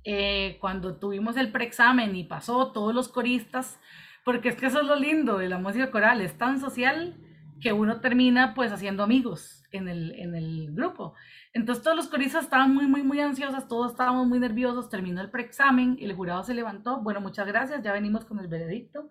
eh, 0.03 0.57
cuando 0.59 0.99
tuvimos 0.99 1.37
el 1.37 1.51
preexamen 1.51 2.15
y 2.15 2.25
pasó 2.25 2.71
todos 2.71 2.93
los 2.93 3.07
coristas, 3.07 3.79
porque 4.23 4.49
es 4.49 4.55
que 4.55 4.67
eso 4.67 4.81
es 4.81 4.87
lo 4.87 4.95
lindo 4.95 5.37
de 5.37 5.49
la 5.49 5.57
música 5.57 5.91
coral, 5.91 6.21
es 6.21 6.37
tan 6.37 6.59
social 6.59 7.17
que 7.61 7.73
uno 7.73 8.01
termina 8.01 8.53
pues 8.53 8.71
haciendo 8.71 9.03
amigos 9.03 9.63
en 9.71 9.87
el, 9.87 10.13
en 10.15 10.35
el 10.35 10.73
grupo. 10.73 11.13
Entonces 11.53 11.83
todos 11.83 11.95
los 11.95 12.07
coristas 12.07 12.43
estaban 12.43 12.73
muy, 12.73 12.87
muy, 12.87 13.03
muy 13.03 13.19
ansiosos, 13.19 13.67
todos 13.67 13.91
estábamos 13.91 14.27
muy 14.27 14.39
nerviosos, 14.39 14.89
terminó 14.89 15.21
el 15.21 15.31
preexamen, 15.31 15.97
el 15.99 16.13
jurado 16.13 16.43
se 16.43 16.53
levantó, 16.53 17.01
bueno, 17.01 17.21
muchas 17.21 17.47
gracias, 17.47 17.81
ya 17.81 17.93
venimos 17.93 18.25
con 18.25 18.39
el 18.39 18.47
veredicto, 18.47 19.09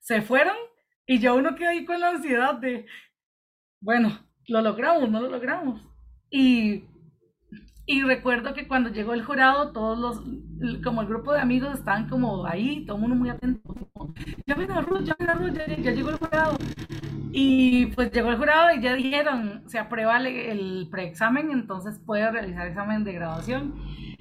se 0.00 0.22
fueron 0.22 0.56
y 1.06 1.18
ya 1.18 1.34
uno 1.34 1.54
quedó 1.54 1.68
ahí 1.68 1.84
con 1.84 2.00
la 2.00 2.10
ansiedad 2.10 2.54
de, 2.54 2.86
bueno, 3.80 4.18
lo 4.48 4.62
logramos, 4.62 5.10
no 5.10 5.20
lo 5.20 5.28
logramos. 5.28 5.80
Y, 6.30 6.84
y 7.86 8.02
recuerdo 8.02 8.54
que 8.54 8.68
cuando 8.68 8.90
llegó 8.90 9.14
el 9.14 9.24
jurado, 9.24 9.72
todos 9.72 9.98
los, 9.98 10.82
como 10.82 11.02
el 11.02 11.08
grupo 11.08 11.32
de 11.32 11.40
amigos 11.40 11.78
estaban 11.78 12.08
como 12.08 12.46
ahí, 12.46 12.84
todo 12.86 12.96
el 12.96 13.02
mundo 13.02 13.16
muy 13.16 13.30
atento, 13.30 13.74
ya 14.46 14.54
ven 14.54 14.70
a 14.70 14.80
Ruth, 14.80 15.02
ya 15.02 15.16
ven 15.18 15.30
a 15.30 15.34
Ruth, 15.34 15.54
ya 15.54 15.90
llegó 15.90 16.10
el 16.10 16.16
jurado. 16.16 16.56
Y 17.34 17.86
pues 17.86 18.12
llegó 18.12 18.30
el 18.30 18.36
jurado 18.36 18.76
y 18.76 18.82
ya 18.82 18.94
dijeron, 18.94 19.62
se 19.66 19.78
aprueba 19.78 20.18
el 20.18 20.88
preexamen, 20.90 21.50
entonces 21.50 21.98
puede 21.98 22.30
realizar 22.30 22.66
examen 22.66 23.04
de 23.04 23.14
graduación. 23.14 23.74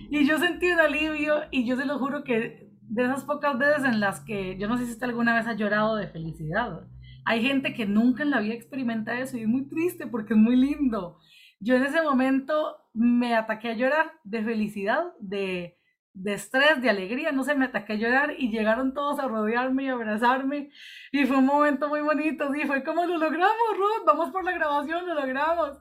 Y 0.09 0.25
yo 0.25 0.37
sentí 0.39 0.71
un 0.71 0.79
alivio 0.79 1.41
y 1.51 1.65
yo 1.65 1.77
se 1.77 1.85
lo 1.85 1.99
juro 1.99 2.23
que 2.23 2.69
de 2.81 3.03
esas 3.03 3.23
pocas 3.23 3.57
veces 3.57 3.85
en 3.85 3.99
las 3.99 4.19
que, 4.21 4.57
yo 4.57 4.67
no 4.67 4.77
sé 4.77 4.85
si 4.85 4.91
usted 4.91 5.07
alguna 5.07 5.35
vez 5.35 5.47
ha 5.47 5.53
llorado 5.53 5.95
de 5.95 6.07
felicidad. 6.07 6.81
Hay 7.23 7.41
gente 7.41 7.73
que 7.73 7.85
nunca 7.85 8.23
en 8.23 8.31
la 8.31 8.41
vida 8.41 8.53
experimenta 8.53 9.19
eso 9.19 9.37
y 9.37 9.43
es 9.43 9.47
muy 9.47 9.69
triste 9.69 10.07
porque 10.07 10.33
es 10.33 10.39
muy 10.39 10.55
lindo. 10.55 11.19
Yo 11.61 11.75
en 11.75 11.83
ese 11.83 12.01
momento 12.01 12.80
me 12.93 13.35
ataqué 13.35 13.69
a 13.69 13.73
llorar 13.73 14.11
de 14.23 14.43
felicidad, 14.43 15.13
de, 15.19 15.77
estrés, 16.25 16.81
de 16.81 16.89
alegría, 16.89 17.31
no 17.31 17.43
sé, 17.43 17.55
me 17.55 17.65
ataqué 17.65 17.93
a 17.93 17.97
llorar 17.97 18.35
y 18.37 18.49
llegaron 18.49 18.93
todos 18.93 19.19
a 19.19 19.27
rodearme 19.27 19.83
y 19.83 19.89
abrazarme 19.89 20.69
y 21.11 21.25
fue 21.25 21.37
un 21.37 21.45
momento 21.45 21.87
muy 21.87 22.01
bonito, 22.01 22.51
sí, 22.53 22.61
fue 22.65 22.83
como 22.83 23.05
lo 23.05 23.17
logramos, 23.17 23.77
Ruth, 23.77 24.05
vamos 24.05 24.31
por 24.31 24.43
la 24.43 24.51
grabación, 24.51 25.07
lo 25.07 25.15
logramos. 25.15 25.79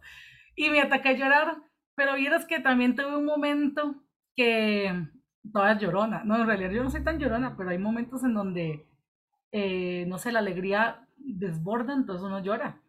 Y 0.55 0.71
me 0.71 0.81
ataqué 0.81 1.11
a 1.11 1.17
llorar, 1.17 1.57
pero 1.95 2.15
vieras 2.15 2.47
que 2.47 2.61
también 2.61 2.95
tuve 2.95 3.17
un 3.17 3.25
momento 3.25 4.03
que 4.37 5.07
toda 5.53 5.79
llorona, 5.79 6.23
no, 6.25 6.37
en 6.37 6.47
realidad 6.47 6.71
yo 6.71 6.83
no 6.83 6.91
soy 6.91 7.03
tan 7.03 7.19
llorona, 7.19 7.57
pero 7.57 7.71
hay 7.71 7.79
momentos 7.79 8.23
en 8.25 8.35
donde, 8.35 8.87
eh, 9.53 10.05
no 10.07 10.19
sé, 10.19 10.33
la 10.33 10.41
alegría 10.41 11.07
desborda, 11.17 11.95
entonces 11.95 12.25
uno 12.25 12.43
llora. 12.43 12.81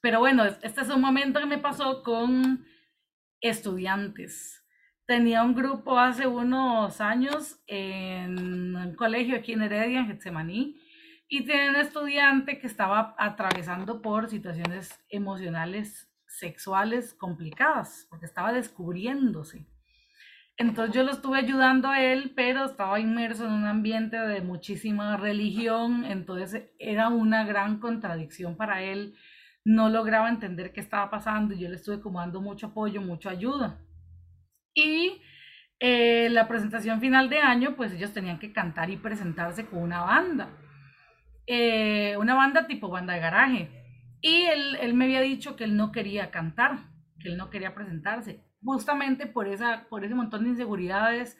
Pero 0.00 0.20
bueno, 0.20 0.44
este 0.44 0.80
es 0.80 0.88
un 0.88 1.00
momento 1.00 1.40
que 1.40 1.46
me 1.46 1.58
pasó 1.58 2.02
con 2.02 2.64
estudiantes 3.40 4.66
tenía 5.06 5.44
un 5.44 5.54
grupo 5.54 5.98
hace 5.98 6.26
unos 6.26 7.00
años 7.00 7.60
en 7.66 8.76
un 8.76 8.94
colegio 8.96 9.36
aquí 9.36 9.52
en 9.52 9.62
Heredia, 9.62 10.00
en 10.00 10.08
Getsemaní, 10.08 10.80
y 11.28 11.44
tenía 11.44 11.70
un 11.70 11.76
estudiante 11.76 12.58
que 12.58 12.66
estaba 12.66 13.14
atravesando 13.18 14.02
por 14.02 14.28
situaciones 14.28 15.00
emocionales 15.08 16.12
sexuales 16.26 17.14
complicadas, 17.14 18.06
porque 18.10 18.26
estaba 18.26 18.52
descubriéndose. 18.52 19.66
Entonces 20.58 20.94
yo 20.94 21.02
lo 21.02 21.12
estuve 21.12 21.38
ayudando 21.38 21.88
a 21.88 22.00
él, 22.02 22.32
pero 22.34 22.64
estaba 22.64 22.98
inmerso 22.98 23.46
en 23.46 23.52
un 23.52 23.66
ambiente 23.66 24.16
de 24.16 24.40
muchísima 24.40 25.16
religión, 25.16 26.04
entonces 26.04 26.70
era 26.78 27.08
una 27.08 27.44
gran 27.44 27.78
contradicción 27.78 28.56
para 28.56 28.82
él. 28.82 29.14
No 29.66 29.88
lograba 29.88 30.28
entender 30.28 30.72
qué 30.72 30.78
estaba 30.78 31.10
pasando 31.10 31.52
y 31.52 31.58
yo 31.58 31.68
le 31.68 31.74
estuve 31.74 32.00
como 32.00 32.20
dando 32.20 32.40
mucho 32.40 32.68
apoyo, 32.68 33.00
mucha 33.00 33.30
ayuda. 33.30 33.80
Y 34.72 35.20
eh, 35.80 36.28
la 36.30 36.46
presentación 36.46 37.00
final 37.00 37.28
de 37.28 37.40
año, 37.40 37.74
pues 37.74 37.92
ellos 37.92 38.12
tenían 38.12 38.38
que 38.38 38.52
cantar 38.52 38.90
y 38.90 38.96
presentarse 38.96 39.66
con 39.66 39.82
una 39.82 40.02
banda. 40.02 40.50
Eh, 41.48 42.16
una 42.16 42.36
banda 42.36 42.68
tipo 42.68 42.88
banda 42.88 43.14
de 43.14 43.18
garaje. 43.18 43.68
Y 44.20 44.42
él, 44.42 44.76
él, 44.80 44.94
me 44.94 45.06
había 45.06 45.20
dicho 45.20 45.56
que 45.56 45.64
él 45.64 45.76
no 45.76 45.90
quería 45.90 46.30
cantar, 46.30 46.78
que 47.18 47.30
él 47.30 47.36
no 47.36 47.50
quería 47.50 47.74
presentarse, 47.74 48.44
justamente 48.62 49.26
por, 49.26 49.48
esa, 49.48 49.88
por 49.88 50.04
ese 50.04 50.14
montón 50.14 50.44
de 50.44 50.50
inseguridades, 50.50 51.36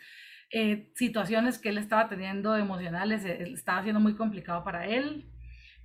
eh, 0.50 0.90
situaciones 0.96 1.60
que 1.60 1.68
él 1.68 1.78
estaba 1.78 2.08
teniendo 2.08 2.56
emocionales, 2.56 3.24
estaba 3.24 3.84
siendo 3.84 4.00
muy 4.00 4.16
complicado 4.16 4.64
para 4.64 4.86
él. 4.86 5.30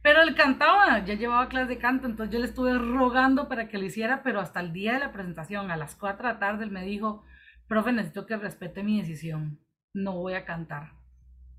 Pero 0.01 0.21
él 0.23 0.35
cantaba, 0.35 1.05
ya 1.05 1.13
llevaba 1.13 1.47
clases 1.47 1.69
de 1.69 1.77
canto, 1.77 2.07
entonces 2.07 2.33
yo 2.33 2.39
le 2.39 2.45
estuve 2.45 2.77
rogando 2.77 3.47
para 3.47 3.67
que 3.67 3.77
lo 3.77 3.85
hiciera, 3.85 4.23
pero 4.23 4.39
hasta 4.39 4.59
el 4.59 4.73
día 4.73 4.93
de 4.93 4.99
la 4.99 5.11
presentación, 5.11 5.69
a 5.69 5.77
las 5.77 5.95
4 5.95 6.27
de 6.27 6.33
la 6.33 6.39
tarde, 6.39 6.63
él 6.63 6.71
me 6.71 6.83
dijo, 6.83 7.23
profe, 7.67 7.91
necesito 7.91 8.25
que 8.25 8.37
respete 8.37 8.83
mi 8.83 8.99
decisión, 8.99 9.59
no 9.93 10.13
voy 10.13 10.33
a 10.33 10.45
cantar. 10.45 10.93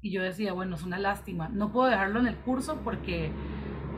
Y 0.01 0.11
yo 0.13 0.23
decía, 0.23 0.53
bueno, 0.53 0.75
es 0.75 0.83
una 0.83 0.99
lástima, 0.99 1.49
no 1.49 1.73
puedo 1.73 1.89
dejarlo 1.89 2.19
en 2.19 2.27
el 2.27 2.37
curso 2.37 2.81
porque 2.83 3.31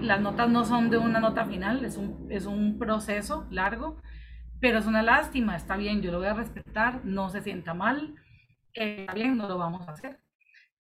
las 0.00 0.20
notas 0.20 0.50
no 0.50 0.64
son 0.64 0.90
de 0.90 0.98
una 0.98 1.20
nota 1.20 1.46
final, 1.46 1.82
es 1.84 1.96
un, 1.96 2.26
es 2.30 2.44
un 2.44 2.78
proceso 2.78 3.46
largo, 3.50 3.96
pero 4.60 4.78
es 4.78 4.86
una 4.86 5.02
lástima, 5.02 5.56
está 5.56 5.76
bien, 5.76 6.02
yo 6.02 6.12
lo 6.12 6.18
voy 6.18 6.28
a 6.28 6.34
respetar, 6.34 7.02
no 7.04 7.30
se 7.30 7.40
sienta 7.40 7.72
mal, 7.72 8.14
está 8.74 9.14
bien, 9.14 9.38
no 9.38 9.48
lo 9.48 9.56
vamos 9.56 9.88
a 9.88 9.92
hacer. 9.92 10.23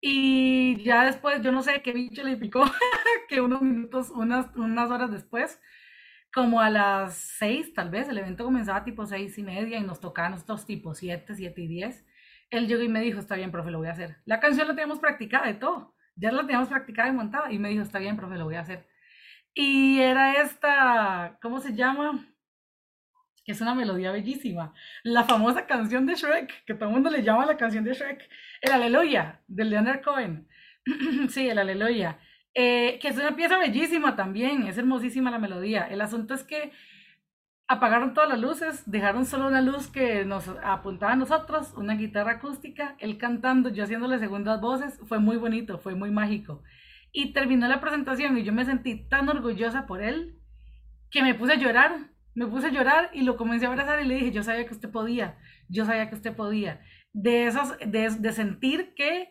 Y 0.02 0.84
ya 0.84 1.06
después, 1.06 1.42
yo 1.44 1.52
no 1.52 1.62
sé 1.62 1.82
qué 1.84 1.94
bicho 1.94 2.24
le 2.24 2.38
picó, 2.38 2.64
que 3.30 3.42
unos 3.42 3.62
minutos, 3.62 4.10
unas, 4.10 4.48
unas 4.56 4.90
horas 4.90 5.12
después, 5.12 5.62
como 6.34 6.62
a 6.62 6.70
las 6.70 7.16
seis, 7.16 7.74
tal 7.74 7.90
vez, 7.92 8.10
el 8.10 8.18
evento 8.18 8.46
comenzaba 8.46 8.84
tipo 8.84 9.06
seis 9.06 9.38
y 9.38 9.44
media 9.44 9.80
y 9.80 9.84
nos 9.84 10.00
tocaban 10.02 10.34
estos 10.34 10.66
tipos 10.66 11.00
siete, 11.00 11.36
siete 11.36 11.62
y 11.62 11.68
diez. 11.68 12.06
él 12.50 12.68
llegó 12.68 12.84
y 12.84 12.90
me 12.90 13.02
dijo, 13.02 13.20
está 13.20 13.36
bien, 13.36 13.52
profe, 13.52 13.72
lo 13.72 13.80
voy 13.80 13.88
a 13.90 13.92
hacer. 13.94 14.18
La 14.26 14.40
canción 14.40 14.68
la 14.68 14.76
teníamos 14.76 15.00
practicada 15.00 15.48
de 15.48 15.56
todo, 15.56 15.96
ya 16.16 16.32
la 16.32 16.42
teníamos 16.42 16.70
practicada 16.70 17.10
y 17.10 17.14
montada, 17.14 17.52
y 17.52 17.60
me 17.60 17.70
dijo, 17.70 17.84
está 17.84 18.00
bien, 18.00 18.18
profe, 18.18 18.38
lo 18.38 18.46
voy 18.46 18.56
a 18.56 18.62
hacer. 18.62 18.88
Y 19.54 20.00
era 20.02 20.42
esta, 20.42 21.40
¿cómo 21.42 21.60
se 21.60 21.74
llama? 21.76 22.26
Es 23.52 23.62
una 23.62 23.76
melodía 23.76 24.12
bellísima. 24.12 24.74
La 25.04 25.26
famosa 25.26 25.66
canción 25.66 26.06
de 26.06 26.16
Shrek, 26.16 26.64
que 26.66 26.74
todo 26.74 26.88
el 26.88 26.94
mundo 26.96 27.10
le 27.10 27.22
llama 27.22 27.46
la 27.46 27.58
canción 27.58 27.84
de 27.84 27.94
Shrek, 27.94 28.30
el 28.62 28.72
Aleluya, 28.72 29.42
de 29.48 29.66
Leonard 29.66 30.02
Cohen. 30.02 30.48
sí, 31.30 31.50
el 31.50 31.60
Aleluya. 31.60 32.20
Eh, 32.54 32.98
que 33.02 33.10
es 33.10 33.18
una 33.18 33.36
pieza 33.36 33.58
bellísima 33.58 34.16
también, 34.16 34.68
es 34.68 34.78
hermosísima 34.78 35.32
la 35.32 35.38
melodía. 35.38 35.84
El 35.84 36.00
asunto 36.00 36.34
es 36.34 36.44
que 36.44 36.72
apagaron 37.68 38.14
todas 38.14 38.30
las 38.30 38.40
luces, 38.40 38.84
dejaron 38.86 39.26
solo 39.26 39.48
una 39.48 39.62
luz 39.62 39.88
que 39.88 40.24
nos 40.26 40.48
apuntaba 40.64 41.14
a 41.14 41.18
nosotros, 41.18 41.74
una 41.76 41.96
guitarra 41.96 42.34
acústica, 42.34 42.96
él 43.00 43.18
cantando, 43.18 43.70
yo 43.70 43.84
haciéndole 43.84 44.20
segundas 44.20 44.60
voces, 44.62 45.00
fue 45.08 45.20
muy 45.20 45.38
bonito, 45.38 45.78
fue 45.78 45.96
muy 45.96 46.12
mágico. 46.12 46.64
Y 47.12 47.34
terminó 47.34 47.68
la 47.68 47.82
presentación 47.82 48.38
y 48.38 48.44
yo 48.44 48.54
me 48.54 48.66
sentí 48.66 49.08
tan 49.08 49.28
orgullosa 49.30 49.86
por 49.86 50.02
él 50.02 50.38
que 51.10 51.22
me 51.22 51.36
puse 51.36 51.54
a 51.54 51.58
llorar, 51.58 52.12
me 52.34 52.48
puse 52.48 52.68
a 52.68 52.72
llorar 52.72 53.10
y 53.14 53.22
lo 53.22 53.38
comencé 53.38 53.66
a 53.66 53.70
abrazar 53.70 54.02
y 54.02 54.08
le 54.08 54.16
dije, 54.16 54.32
yo 54.32 54.44
sabía 54.44 54.66
que 54.66 54.74
usted 54.74 54.90
podía, 54.90 55.38
yo 55.68 55.86
sabía 55.86 56.10
que 56.10 56.16
usted 56.16 56.36
podía. 56.36 56.82
De, 57.14 57.46
esas, 57.48 57.78
de, 57.80 58.10
de 58.10 58.32
sentir 58.32 58.94
que 58.96 59.30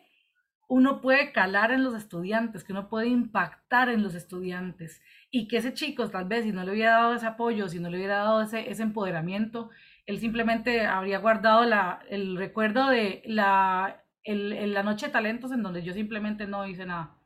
uno 0.67 1.01
puede 1.01 1.33
calar 1.33 1.71
en 1.71 1.83
los 1.83 1.93
estudiantes, 1.95 2.63
que 2.63 2.71
uno 2.71 2.87
puede 2.87 3.07
impactar 3.07 3.89
en 3.89 4.03
los 4.03 4.15
estudiantes 4.15 5.01
y 5.29 5.49
que 5.49 5.57
ese 5.57 5.73
chico 5.73 6.09
tal 6.09 6.25
vez 6.25 6.45
si 6.45 6.53
no 6.53 6.63
le 6.63 6.71
hubiera 6.71 6.93
dado 6.93 7.15
ese 7.15 7.27
apoyo, 7.27 7.67
si 7.67 7.79
no 7.79 7.89
le 7.89 7.97
hubiera 7.97 8.19
dado 8.19 8.41
ese, 8.41 8.69
ese 8.69 8.83
empoderamiento, 8.83 9.69
él 10.05 10.19
simplemente 10.19 10.85
habría 10.85 11.19
guardado 11.19 11.65
la, 11.65 11.99
el 12.09 12.37
recuerdo 12.37 12.87
de 12.87 13.21
la, 13.25 14.03
el, 14.23 14.73
la 14.73 14.83
noche 14.83 15.07
de 15.07 15.11
talentos 15.11 15.51
en 15.51 15.61
donde 15.61 15.83
yo 15.83 15.93
simplemente 15.93 16.47
no 16.47 16.65
hice 16.65 16.85
nada. 16.85 17.17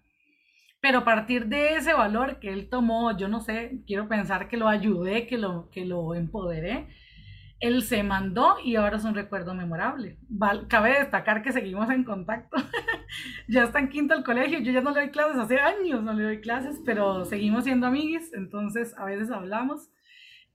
Pero 0.86 1.00
a 1.00 1.04
partir 1.04 1.48
de 1.48 1.78
ese 1.78 1.94
valor 1.94 2.38
que 2.38 2.54
él 2.54 2.70
tomó, 2.70 3.18
yo 3.18 3.28
no 3.28 3.42
sé, 3.42 3.82
quiero 3.88 4.08
pensar 4.08 4.48
que 4.48 4.56
lo 4.56 4.68
ayudé, 4.68 5.26
que 5.26 5.40
lo, 5.40 5.68
que 5.72 5.84
lo 5.84 6.14
empoderé, 6.14 6.90
él 7.60 7.82
se 7.82 8.04
mandó 8.04 8.58
y 8.64 8.76
ahora 8.76 8.98
es 8.98 9.04
un 9.04 9.16
recuerdo 9.16 9.56
memorable. 9.56 10.20
cabe 10.68 11.00
destacar 11.00 11.42
que 11.42 11.52
seguimos 11.52 11.90
en 11.90 12.04
contacto. 12.04 12.58
ya 13.48 13.64
está 13.64 13.80
en 13.80 13.90
quinto 13.90 14.14
el 14.14 14.24
colegio, 14.24 14.60
yo 14.60 14.72
ya 14.72 14.82
no 14.82 14.92
le 14.92 15.00
doy 15.02 15.10
clases, 15.10 15.38
hace 15.38 15.60
años 15.60 16.04
no 16.04 16.14
le 16.14 16.24
doy 16.24 16.40
clases, 16.40 16.80
pero 16.86 17.26
seguimos 17.26 17.64
siendo 17.64 17.88
amiguis, 17.88 18.32
entonces 18.36 18.94
a 18.96 19.06
veces 19.06 19.32
hablamos. 19.32 19.90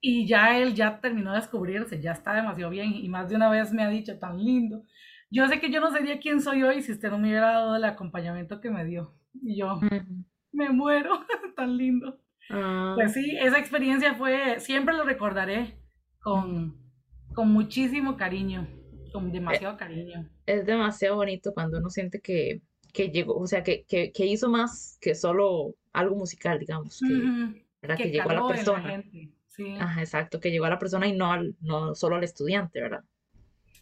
Y 0.01 0.28
ya 0.28 0.57
él 0.61 0.76
ya 0.76 1.01
terminó 1.01 1.33
de 1.33 1.41
descubrirse, 1.41 2.01
ya 2.01 2.12
está 2.12 2.35
demasiado 2.35 2.70
bien 2.70 2.95
y 2.95 3.09
más 3.09 3.28
de 3.28 3.35
una 3.35 3.51
vez 3.51 3.72
me 3.72 3.83
ha 3.83 3.89
dicho 3.89 4.16
tan 4.20 4.39
lindo. 4.39 4.85
Yo 5.28 5.49
sé 5.49 5.59
que 5.59 5.72
yo 5.72 5.81
no 5.81 5.91
sería 5.91 6.20
quien 6.20 6.41
soy 6.41 6.62
hoy 6.62 6.83
si 6.83 6.93
usted 6.93 7.11
no 7.11 7.18
me 7.18 7.31
hubiera 7.31 7.51
dado 7.51 7.74
el 7.74 7.85
acompañamiento 7.85 8.61
que 8.61 8.70
me 8.70 8.85
dio. 8.85 9.12
Y 9.35 9.59
yo 9.59 9.81
me 10.53 10.70
muero, 10.70 11.24
tan 11.57 11.76
lindo. 11.76 12.20
Ah. 12.51 12.93
Pues 12.97 13.12
sí, 13.12 13.37
esa 13.41 13.59
experiencia 13.59 14.14
fue, 14.14 14.59
siempre 14.61 14.95
lo 14.95 15.05
recordaré 15.05 15.78
con, 16.20 16.76
con 17.35 17.53
muchísimo 17.53 18.16
cariño, 18.16 18.68
con 19.12 19.31
demasiado 19.33 19.76
cariño. 19.76 20.28
Es 20.47 20.66
demasiado 20.66 21.16
bonito 21.16 21.53
cuando 21.55 21.78
uno 21.78 21.91
siente 21.91 22.20
que, 22.20 22.61
que 22.93 23.11
llegó, 23.11 23.37
o 23.37 23.47
sea, 23.47 23.62
que, 23.62 23.85
que, 23.85 24.12
que, 24.12 24.26
hizo 24.26 24.49
más 24.49 24.99
que 25.01 25.14
solo 25.14 25.76
algo 25.93 26.16
musical, 26.16 26.59
digamos, 26.59 27.01
que, 27.01 27.97
que, 27.97 28.11
llegó 28.11 28.31
a 28.31 28.35
la 28.35 28.49
persona. 28.49 29.05
sí. 29.47 29.76
Ajá, 29.78 30.01
exacto, 30.01 30.41
que 30.41 30.51
llegó 30.51 30.64
a 30.64 30.70
la 30.70 30.78
persona 30.78 31.07
y 31.07 31.12
no, 31.12 31.33
al, 31.33 31.55
no 31.61 31.95
solo 31.95 32.16
al 32.16 32.24
estudiante, 32.24 32.81
¿verdad? 32.81 33.05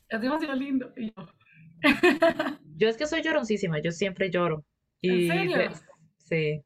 Es 0.08 0.20
demasiado 0.20 0.54
lindo. 0.54 0.92
yo 2.76 2.88
es 2.88 2.96
que 2.96 3.06
soy 3.06 3.22
lloroncísima, 3.22 3.80
yo 3.80 3.92
siempre 3.92 4.30
lloro. 4.30 4.64
Y, 5.00 5.30
¿En 5.30 5.48
serio? 5.48 5.70
sí. 6.18 6.62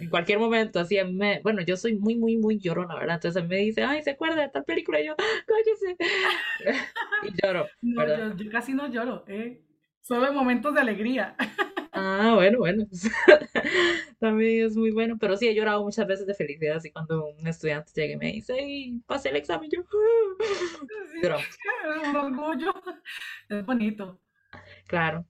en 0.00 0.10
cualquier 0.10 0.38
momento, 0.38 0.80
así, 0.80 1.02
me, 1.04 1.40
bueno, 1.42 1.62
yo 1.62 1.76
soy 1.76 1.96
muy, 1.96 2.16
muy, 2.16 2.36
muy 2.36 2.58
llorona, 2.58 2.94
¿verdad? 2.94 3.16
Entonces 3.16 3.46
me 3.46 3.56
dice, 3.56 3.82
ay, 3.84 4.02
¿se 4.02 4.10
acuerda 4.10 4.42
de 4.42 4.48
tal 4.50 4.64
película? 4.64 5.00
Y 5.00 5.06
yo, 5.06 5.16
cállese. 5.16 5.96
y 7.22 7.42
lloro. 7.42 7.66
No, 7.82 8.36
yo, 8.36 8.50
casi 8.50 8.74
no 8.74 8.88
lloro, 8.88 9.24
¿eh? 9.28 9.62
Solo 10.02 10.28
en 10.28 10.34
momentos 10.34 10.74
de 10.74 10.80
alegría. 10.80 11.34
ah, 11.92 12.32
bueno, 12.34 12.58
bueno. 12.58 12.86
También 14.20 14.66
es 14.66 14.76
muy 14.76 14.92
bueno, 14.92 15.16
pero 15.18 15.36
sí 15.36 15.48
he 15.48 15.54
llorado 15.54 15.82
muchas 15.82 16.06
veces 16.06 16.26
de 16.26 16.34
felicidad, 16.34 16.76
así 16.76 16.92
cuando 16.92 17.26
un 17.28 17.46
estudiante 17.46 17.90
llega 17.94 18.14
y 18.14 18.16
me 18.16 18.32
dice, 18.32 18.52
ay, 18.52 19.00
pasé 19.06 19.30
el 19.30 19.36
examen, 19.36 19.70
yo 19.70 19.82
lloro. 21.22 21.38
Un 22.08 22.16
orgullo. 22.16 22.74
Es 23.48 23.64
bonito. 23.64 24.20
Claro. 24.86 25.26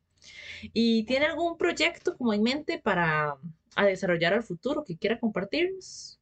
¿Y 0.72 1.04
tiene 1.04 1.26
algún 1.26 1.57
proyecto 1.57 2.16
como 2.16 2.32
en 2.32 2.42
mente 2.42 2.78
para 2.78 3.36
a 3.76 3.84
desarrollar 3.84 4.32
al 4.32 4.42
futuro 4.42 4.84
que 4.84 4.96
quiera 4.96 5.20
compartirnos? 5.20 6.18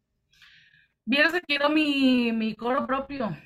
Vieron 1.05 1.33
que 1.33 1.41
quiero 1.43 1.69
mi, 1.71 2.33
mi 2.33 2.55
coro 2.55 2.87
propio, 2.87 3.37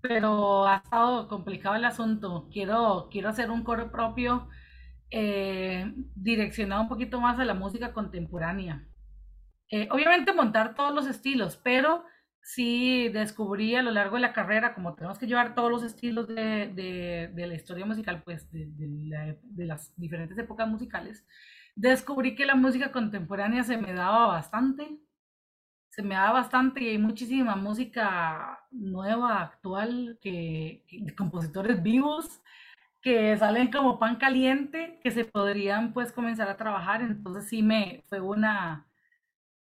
pero 0.00 0.66
ha 0.66 0.76
estado 0.76 1.28
complicado 1.28 1.74
el 1.74 1.84
asunto. 1.84 2.48
Quiero, 2.52 3.08
quiero 3.10 3.28
hacer 3.30 3.50
un 3.50 3.64
coro 3.64 3.90
propio 3.90 4.48
eh, 5.10 5.92
direccionado 6.14 6.82
un 6.82 6.88
poquito 6.88 7.20
más 7.20 7.38
a 7.38 7.44
la 7.44 7.54
música 7.54 7.92
contemporánea. 7.92 8.86
Eh, 9.70 9.88
obviamente 9.90 10.32
montar 10.32 10.74
todos 10.74 10.94
los 10.94 11.06
estilos, 11.06 11.56
pero 11.62 12.04
sí 12.48 13.10
descubrí 13.10 13.74
a 13.74 13.82
lo 13.82 13.90
largo 13.90 14.16
de 14.16 14.22
la 14.22 14.32
carrera, 14.32 14.74
como 14.74 14.94
tenemos 14.94 15.18
que 15.18 15.26
llevar 15.26 15.54
todos 15.54 15.70
los 15.70 15.82
estilos 15.82 16.26
de, 16.28 16.72
de, 16.74 17.30
de 17.34 17.46
la 17.46 17.54
historia 17.54 17.84
musical, 17.84 18.22
pues 18.24 18.50
de, 18.50 18.66
de, 18.70 19.66
las 19.66 19.94
diferentes 19.98 20.38
épocas 20.38 20.66
musicales, 20.66 21.26
descubrí 21.76 22.34
que 22.34 22.46
la 22.46 22.54
música 22.54 22.90
contemporánea 22.90 23.64
se 23.64 23.76
me 23.76 23.92
daba 23.92 24.28
bastante, 24.28 24.98
se 25.90 26.02
me 26.02 26.14
daba 26.14 26.40
bastante 26.40 26.82
y 26.82 26.88
hay 26.88 26.98
muchísima 26.98 27.54
música 27.54 28.58
nueva, 28.70 29.42
actual, 29.42 30.18
que, 30.22 30.86
compositores 31.18 31.82
vivos 31.82 32.40
que 33.02 33.36
salen 33.36 33.70
como 33.70 33.98
pan 33.98 34.16
caliente, 34.16 35.00
que 35.02 35.10
se 35.10 35.26
podrían 35.26 35.92
pues 35.92 36.12
comenzar 36.12 36.48
a 36.48 36.56
trabajar, 36.56 37.02
entonces 37.02 37.46
sí 37.48 37.62
me 37.62 38.04
fue 38.08 38.20
una 38.20 38.87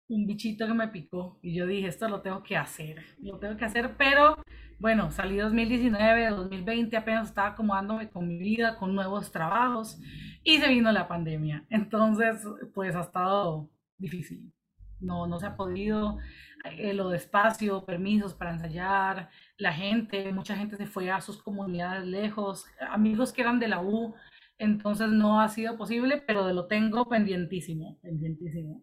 un 0.08 0.26
bichito 0.26 0.66
que 0.66 0.74
me 0.74 0.88
picó 0.88 1.38
y 1.42 1.54
yo 1.54 1.66
dije, 1.66 1.88
esto 1.88 2.08
lo 2.08 2.20
tengo 2.20 2.42
que 2.42 2.56
hacer, 2.56 3.04
lo 3.20 3.38
tengo 3.38 3.56
que 3.56 3.64
hacer, 3.64 3.96
pero 3.96 4.36
bueno, 4.78 5.10
salí 5.12 5.36
2019, 5.36 6.30
2020, 6.30 6.96
apenas 6.96 7.28
estaba 7.28 7.48
acomodándome 7.48 8.10
con 8.10 8.26
mi 8.26 8.36
vida, 8.38 8.76
con 8.76 8.94
nuevos 8.94 9.30
trabajos 9.30 10.00
y 10.42 10.58
se 10.58 10.68
vino 10.68 10.90
la 10.90 11.06
pandemia. 11.06 11.64
Entonces, 11.70 12.44
pues 12.74 12.96
ha 12.96 13.02
estado 13.02 13.70
difícil. 13.96 14.52
No, 14.98 15.26
no 15.26 15.38
se 15.38 15.46
ha 15.46 15.56
podido, 15.56 16.18
eh, 16.64 16.94
lo 16.94 17.08
despacio, 17.10 17.84
permisos 17.84 18.34
para 18.34 18.52
ensayar, 18.52 19.30
la 19.56 19.72
gente, 19.72 20.32
mucha 20.32 20.56
gente 20.56 20.76
se 20.76 20.86
fue 20.86 21.10
a 21.10 21.20
sus 21.20 21.42
comunidades 21.42 22.06
lejos, 22.06 22.66
amigos 22.90 23.32
que 23.32 23.42
eran 23.42 23.58
de 23.60 23.68
la 23.68 23.80
U, 23.80 24.14
entonces 24.58 25.08
no 25.08 25.40
ha 25.40 25.48
sido 25.48 25.76
posible, 25.76 26.22
pero 26.24 26.52
lo 26.52 26.66
tengo 26.66 27.08
pendientísimo, 27.08 27.98
pendientísimo. 28.00 28.82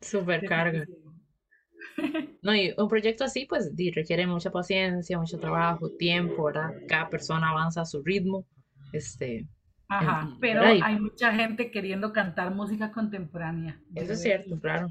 Super 0.00 0.44
carga. 0.46 0.84
No, 2.42 2.54
y 2.54 2.72
un 2.76 2.88
proyecto 2.88 3.24
así, 3.24 3.44
pues 3.46 3.72
requiere 3.92 4.24
mucha 4.24 4.50
paciencia, 4.52 5.18
mucho 5.18 5.38
trabajo, 5.40 5.90
tiempo, 5.98 6.44
¿verdad? 6.44 6.70
Cada 6.86 7.10
persona 7.10 7.50
avanza 7.50 7.80
a 7.80 7.84
su 7.84 8.02
ritmo. 8.04 8.46
Este, 8.92 9.48
Ajá, 9.88 10.36
pero 10.40 10.62
hay 10.62 11.00
mucha 11.00 11.32
gente 11.32 11.70
queriendo 11.70 12.12
cantar 12.12 12.54
música 12.54 12.92
contemporánea. 12.92 13.80
Eso 13.94 14.12
es 14.12 14.22
cierto, 14.22 14.60
claro. 14.60 14.88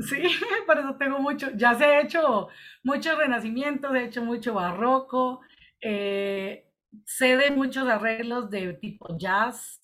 Sí, 0.00 0.22
por 0.66 0.78
eso 0.78 0.96
tengo 0.96 1.20
mucho, 1.20 1.50
ya 1.54 1.74
se 1.74 1.84
ha 1.84 2.00
hecho 2.00 2.48
mucho 2.82 3.16
renacimiento, 3.16 3.92
se 3.92 3.98
ha 3.98 4.02
hecho 4.02 4.24
mucho 4.24 4.54
barroco, 4.54 5.40
eh, 5.80 6.68
sé 7.04 7.36
de 7.36 7.52
muchos 7.52 7.86
arreglos 7.88 8.50
de 8.50 8.74
tipo 8.74 9.16
jazz, 9.16 9.80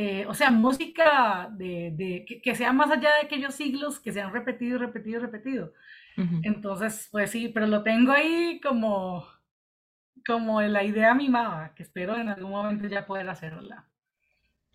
eh, 0.00 0.24
o 0.28 0.34
sea, 0.34 0.52
música 0.52 1.48
de, 1.50 2.24
que, 2.40 2.54
sea 2.54 2.72
más 2.72 2.88
allá 2.88 3.14
de 3.14 3.26
aquellos 3.26 3.56
siglos 3.56 3.98
que 3.98 4.12
se 4.12 4.20
han 4.20 4.32
repetido 4.32 4.76
y 4.76 4.78
repetido 4.78 5.18
y 5.18 5.22
repetido. 5.22 5.72
Entonces, 6.44 7.08
pues 7.10 7.32
sí, 7.32 7.48
pero 7.48 7.66
lo 7.66 7.82
tengo 7.82 8.12
ahí 8.12 8.60
como 8.60 9.26
como 10.24 10.62
la 10.62 10.84
idea 10.84 11.14
mimada, 11.14 11.74
que 11.74 11.82
espero 11.82 12.16
en 12.16 12.28
algún 12.28 12.52
momento 12.52 12.86
ya 12.86 13.06
poder 13.06 13.28
hacerla. 13.28 13.88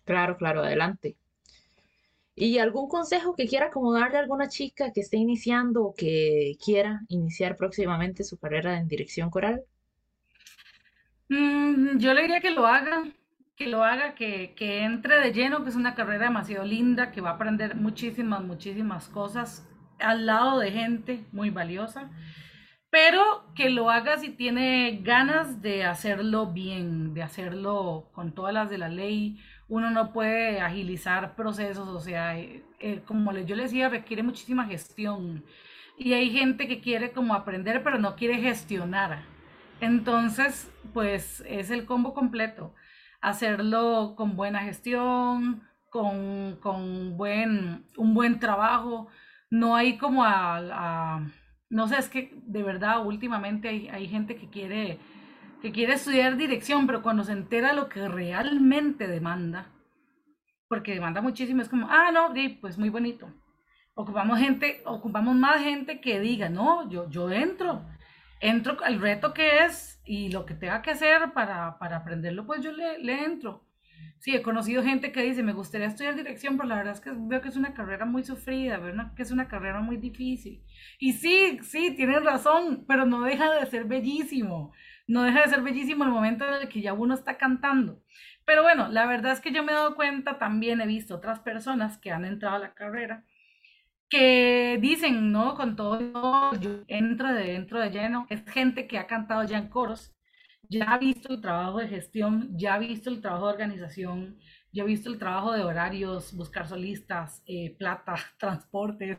Claro, 0.04 0.36
claro, 0.36 0.62
adelante. 0.62 1.16
¿Y 2.34 2.58
algún 2.58 2.86
consejo 2.86 3.34
que 3.34 3.46
quiera 3.46 3.70
como 3.70 3.94
darle 3.94 4.18
a 4.18 4.20
alguna 4.20 4.48
chica 4.48 4.92
que 4.92 5.00
esté 5.00 5.16
iniciando 5.16 5.84
o 5.84 5.94
que 5.94 6.58
quiera 6.62 7.00
iniciar 7.08 7.56
próximamente 7.56 8.24
su 8.24 8.38
carrera 8.38 8.76
en 8.78 8.88
dirección 8.88 9.30
coral? 9.30 9.62
Mm, 11.30 11.96
yo 11.98 12.12
le 12.12 12.22
diría 12.22 12.40
que 12.42 12.50
lo 12.50 12.66
haga, 12.66 13.04
que 13.56 13.68
lo 13.68 13.84
haga, 13.84 14.14
que, 14.14 14.54
que 14.54 14.82
entre 14.84 15.20
de 15.20 15.32
lleno, 15.32 15.62
que 15.62 15.70
es 15.70 15.76
una 15.76 15.94
carrera 15.94 16.26
demasiado 16.26 16.64
linda, 16.64 17.12
que 17.12 17.20
va 17.20 17.30
a 17.30 17.34
aprender 17.34 17.76
muchísimas, 17.76 18.42
muchísimas 18.42 19.08
cosas 19.08 19.68
al 20.00 20.26
lado 20.26 20.58
de 20.58 20.72
gente 20.72 21.24
muy 21.32 21.50
valiosa 21.50 22.10
pero 22.94 23.42
que 23.56 23.70
lo 23.70 23.90
haga 23.90 24.18
si 24.18 24.28
tiene 24.28 25.00
ganas 25.02 25.60
de 25.60 25.82
hacerlo 25.82 26.52
bien, 26.52 27.12
de 27.12 27.24
hacerlo 27.24 28.08
con 28.12 28.30
todas 28.36 28.54
las 28.54 28.70
de 28.70 28.78
la 28.78 28.88
ley. 28.88 29.42
Uno 29.66 29.90
no 29.90 30.12
puede 30.12 30.60
agilizar 30.60 31.34
procesos, 31.34 31.88
o 31.88 31.98
sea, 31.98 32.38
eh, 32.38 32.62
eh, 32.78 33.02
como 33.04 33.32
yo 33.32 33.56
le 33.56 33.64
decía, 33.64 33.88
requiere 33.88 34.22
muchísima 34.22 34.66
gestión. 34.66 35.44
Y 35.98 36.12
hay 36.12 36.30
gente 36.30 36.68
que 36.68 36.80
quiere 36.80 37.10
como 37.10 37.34
aprender, 37.34 37.82
pero 37.82 37.98
no 37.98 38.14
quiere 38.14 38.38
gestionar. 38.38 39.24
Entonces, 39.80 40.70
pues 40.92 41.42
es 41.48 41.72
el 41.72 41.86
combo 41.86 42.14
completo. 42.14 42.76
Hacerlo 43.24 44.14
con 44.16 44.36
buena 44.36 44.60
gestión, 44.60 45.62
con, 45.88 46.56
con 46.60 47.16
buen, 47.16 47.86
un 47.96 48.12
buen 48.12 48.38
trabajo. 48.38 49.08
No 49.48 49.76
hay 49.76 49.96
como 49.96 50.24
a, 50.24 51.26
no 51.70 51.88
sé, 51.88 51.96
es 51.96 52.10
que 52.10 52.34
de 52.42 52.62
verdad 52.62 53.06
últimamente 53.06 53.68
hay, 53.68 53.88
hay, 53.88 54.08
gente 54.08 54.36
que 54.36 54.50
quiere, 54.50 54.98
que 55.62 55.72
quiere 55.72 55.94
estudiar 55.94 56.36
dirección, 56.36 56.86
pero 56.86 57.00
cuando 57.00 57.24
se 57.24 57.32
entera 57.32 57.72
lo 57.72 57.88
que 57.88 58.06
realmente 58.08 59.06
demanda, 59.06 59.70
porque 60.68 60.92
demanda 60.92 61.22
muchísimo, 61.22 61.62
es 61.62 61.70
como, 61.70 61.88
ah, 61.88 62.10
no, 62.12 62.34
pues 62.60 62.76
muy 62.76 62.90
bonito. 62.90 63.32
Ocupamos 63.94 64.38
gente, 64.38 64.82
ocupamos 64.84 65.34
más 65.34 65.62
gente 65.62 66.02
que 66.02 66.20
diga, 66.20 66.50
no, 66.50 66.90
yo, 66.90 67.08
yo 67.08 67.30
entro, 67.30 67.86
entro 68.40 68.76
al 68.84 69.00
reto 69.00 69.32
que 69.32 69.64
es 69.64 69.93
y 70.04 70.30
lo 70.30 70.46
que 70.46 70.54
tenga 70.54 70.82
que 70.82 70.90
hacer 70.92 71.32
para, 71.32 71.78
para 71.78 71.98
aprenderlo, 71.98 72.46
pues 72.46 72.62
yo 72.62 72.72
le, 72.72 72.98
le 72.98 73.24
entro. 73.24 73.66
Sí, 74.18 74.34
he 74.34 74.42
conocido 74.42 74.82
gente 74.82 75.12
que 75.12 75.22
dice, 75.22 75.42
me 75.42 75.52
gustaría 75.52 75.86
estudiar 75.86 76.16
dirección, 76.16 76.56
pero 76.56 76.68
la 76.68 76.76
verdad 76.76 76.94
es 76.94 77.00
que 77.00 77.12
veo 77.14 77.40
que 77.42 77.48
es 77.48 77.56
una 77.56 77.74
carrera 77.74 78.06
muy 78.06 78.24
sufrida, 78.24 78.78
veo 78.78 78.94
que 79.14 79.22
es 79.22 79.30
una 79.30 79.48
carrera 79.48 79.80
muy 79.80 79.98
difícil. 79.98 80.62
Y 80.98 81.12
sí, 81.12 81.58
sí, 81.62 81.94
tienes 81.94 82.24
razón, 82.24 82.84
pero 82.88 83.04
no 83.04 83.22
deja 83.22 83.52
de 83.54 83.66
ser 83.66 83.84
bellísimo. 83.84 84.72
No 85.06 85.24
deja 85.24 85.42
de 85.42 85.48
ser 85.48 85.62
bellísimo 85.62 86.04
el 86.04 86.10
momento 86.10 86.46
en 86.46 86.54
el 86.54 86.68
que 86.68 86.80
ya 86.80 86.94
uno 86.94 87.14
está 87.14 87.36
cantando. 87.36 88.02
Pero 88.46 88.62
bueno, 88.62 88.88
la 88.88 89.06
verdad 89.06 89.32
es 89.32 89.40
que 89.40 89.52
yo 89.52 89.62
me 89.62 89.72
he 89.72 89.74
dado 89.74 89.94
cuenta, 89.94 90.38
también 90.38 90.80
he 90.80 90.86
visto 90.86 91.14
otras 91.14 91.40
personas 91.40 91.98
que 91.98 92.10
han 92.10 92.24
entrado 92.24 92.56
a 92.56 92.60
la 92.60 92.74
carrera, 92.74 93.24
que 94.14 94.78
dicen, 94.80 95.32
¿no? 95.32 95.56
Con 95.56 95.74
todo, 95.74 96.52
yo 96.60 96.84
entro 96.86 97.34
de 97.34 97.52
dentro 97.54 97.80
de 97.80 97.90
lleno, 97.90 98.26
es 98.30 98.44
gente 98.48 98.86
que 98.86 98.96
ha 98.96 99.08
cantado 99.08 99.42
ya 99.42 99.58
en 99.58 99.68
coros, 99.68 100.14
ya 100.68 100.84
ha 100.92 100.98
visto 100.98 101.32
el 101.32 101.40
trabajo 101.40 101.78
de 101.78 101.88
gestión, 101.88 102.56
ya 102.56 102.74
ha 102.74 102.78
visto 102.78 103.10
el 103.10 103.20
trabajo 103.20 103.46
de 103.48 103.54
organización, 103.54 104.38
ya 104.72 104.84
ha 104.84 104.86
visto 104.86 105.10
el 105.10 105.18
trabajo 105.18 105.50
de 105.52 105.64
horarios, 105.64 106.32
buscar 106.36 106.68
solistas, 106.68 107.42
eh, 107.46 107.74
plata, 107.76 108.14
transportes. 108.38 109.18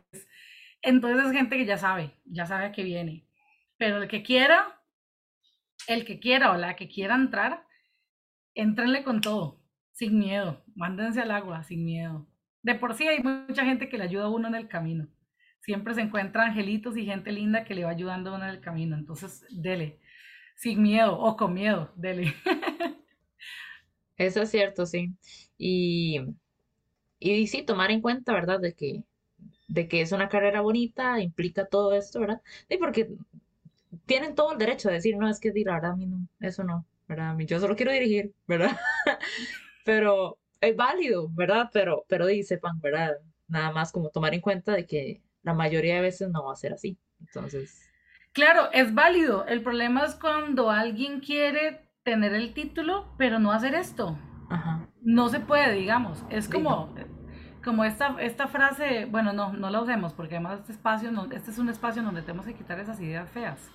Entonces 0.81 1.25
es 1.25 1.31
gente 1.33 1.57
que 1.57 1.65
ya 1.65 1.77
sabe, 1.77 2.15
ya 2.23 2.45
sabe 2.45 2.67
a 2.67 2.71
qué 2.71 2.83
viene. 2.83 3.27
Pero 3.77 4.01
el 4.01 4.07
que 4.07 4.23
quiera, 4.23 4.81
el 5.87 6.05
que 6.05 6.21
quiera 6.21 6.51
o 6.51 6.57
la 6.57 6.77
que 6.77 6.87
quiera 6.87 7.15
entrar, 7.15 7.65
entrenle 8.53 9.03
con 9.03 9.19
todo, 9.19 9.61
sin 9.91 10.17
miedo, 10.19 10.63
mándense 10.73 11.21
al 11.21 11.31
agua, 11.31 11.63
sin 11.63 11.83
miedo. 11.83 12.27
De 12.65 12.73
por 12.73 12.95
sí 12.95 13.07
hay 13.07 13.21
mucha 13.21 13.63
gente 13.63 13.87
que 13.87 13.99
le 13.99 14.05
ayuda 14.05 14.23
a 14.23 14.29
uno 14.29 14.47
en 14.47 14.55
el 14.55 14.67
camino. 14.67 15.07
Siempre 15.59 15.93
se 15.93 16.01
encuentra 16.01 16.45
angelitos 16.45 16.97
y 16.97 17.05
gente 17.05 17.31
linda 17.31 17.63
que 17.63 17.75
le 17.75 17.83
va 17.83 17.91
ayudando 17.91 18.31
a 18.31 18.37
uno 18.37 18.45
en 18.45 18.49
el 18.49 18.59
camino. 18.59 18.97
Entonces, 18.97 19.45
dele 19.51 19.99
sin 20.55 20.81
miedo 20.81 21.15
o 21.15 21.37
con 21.37 21.53
miedo, 21.53 21.91
dele. 21.95 22.33
Eso 24.17 24.41
es 24.41 24.49
cierto, 24.49 24.87
sí. 24.87 25.13
Y, 25.59 26.21
y 27.19 27.45
sí, 27.45 27.61
tomar 27.61 27.91
en 27.91 28.01
cuenta, 28.01 28.33
¿verdad? 28.33 28.59
De 28.59 28.73
que, 28.73 29.03
de 29.67 29.87
que 29.87 30.01
es 30.01 30.11
una 30.11 30.27
carrera 30.27 30.61
bonita, 30.61 31.19
implica 31.19 31.67
todo 31.67 31.93
esto, 31.93 32.19
¿verdad? 32.19 32.41
Y 32.67 32.77
porque 32.77 33.11
tienen 34.07 34.33
todo 34.33 34.53
el 34.53 34.57
derecho 34.57 34.87
de 34.87 34.95
decir, 34.95 35.17
no, 35.17 35.29
es 35.29 35.39
que 35.39 35.53
la 35.53 35.73
verdad 35.75 35.91
a 35.91 35.95
mí 35.95 36.07
no, 36.07 36.27
eso 36.39 36.63
no, 36.63 36.83
¿verdad? 37.07 37.29
A 37.29 37.33
mí, 37.35 37.45
yo 37.45 37.59
solo 37.59 37.75
quiero 37.75 37.91
dirigir, 37.91 38.33
¿verdad? 38.47 38.75
pero 39.85 40.39
es 40.61 40.75
válido, 40.75 41.29
¿verdad? 41.31 41.69
Pero, 41.73 42.05
pero 42.07 42.29
y 42.29 42.43
sepan, 42.43 42.79
¿verdad? 42.79 43.11
Nada 43.47 43.71
más 43.71 43.91
como 43.91 44.09
tomar 44.09 44.33
en 44.33 44.41
cuenta 44.41 44.73
de 44.73 44.85
que 44.85 45.21
la 45.43 45.53
mayoría 45.53 45.95
de 45.95 46.01
veces 46.01 46.29
no 46.29 46.45
va 46.45 46.53
a 46.53 46.57
ser 46.57 46.73
así. 46.73 46.97
Entonces, 47.19 47.85
Claro, 48.35 48.69
es 48.73 48.93
válido. 48.93 49.45
El 49.45 49.63
problema 49.63 50.03
es 50.03 50.13
cuando 50.15 50.69
alguien 50.69 51.21
quiere 51.21 51.89
tener 52.03 52.33
el 52.33 52.53
título, 52.53 53.07
pero 53.17 53.39
no 53.39 53.53
hacer 53.53 53.73
esto. 53.75 54.17
No 55.01 55.29
se 55.29 55.39
puede, 55.39 55.73
digamos. 55.73 56.21
Es 56.29 56.49
como, 56.49 56.93
como 57.63 57.85
esta, 57.85 58.17
esta 58.19 58.47
frase, 58.47 59.05
bueno, 59.05 59.31
no, 59.31 59.53
no 59.53 59.69
la 59.69 59.79
usemos, 59.79 60.11
porque 60.11 60.35
además 60.35 60.59
este 60.59 60.73
espacio, 60.73 61.13
no, 61.13 61.31
este 61.31 61.49
es 61.49 61.57
un 61.59 61.69
espacio 61.69 62.03
donde 62.03 62.23
tenemos 62.23 62.45
que 62.45 62.55
quitar 62.55 62.77
esas 62.77 62.99
ideas 62.99 63.29
feas. 63.29 63.71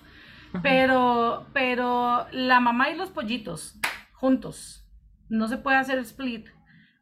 Pero, 0.61 1.47
pero 1.53 2.27
la 2.31 2.59
mamá 2.59 2.91
y 2.91 2.95
los 2.95 3.09
pollitos, 3.09 3.79
juntos, 4.13 4.87
no 5.27 5.47
se 5.47 5.57
puede 5.57 5.77
hacer 5.77 5.97
split. 5.99 6.49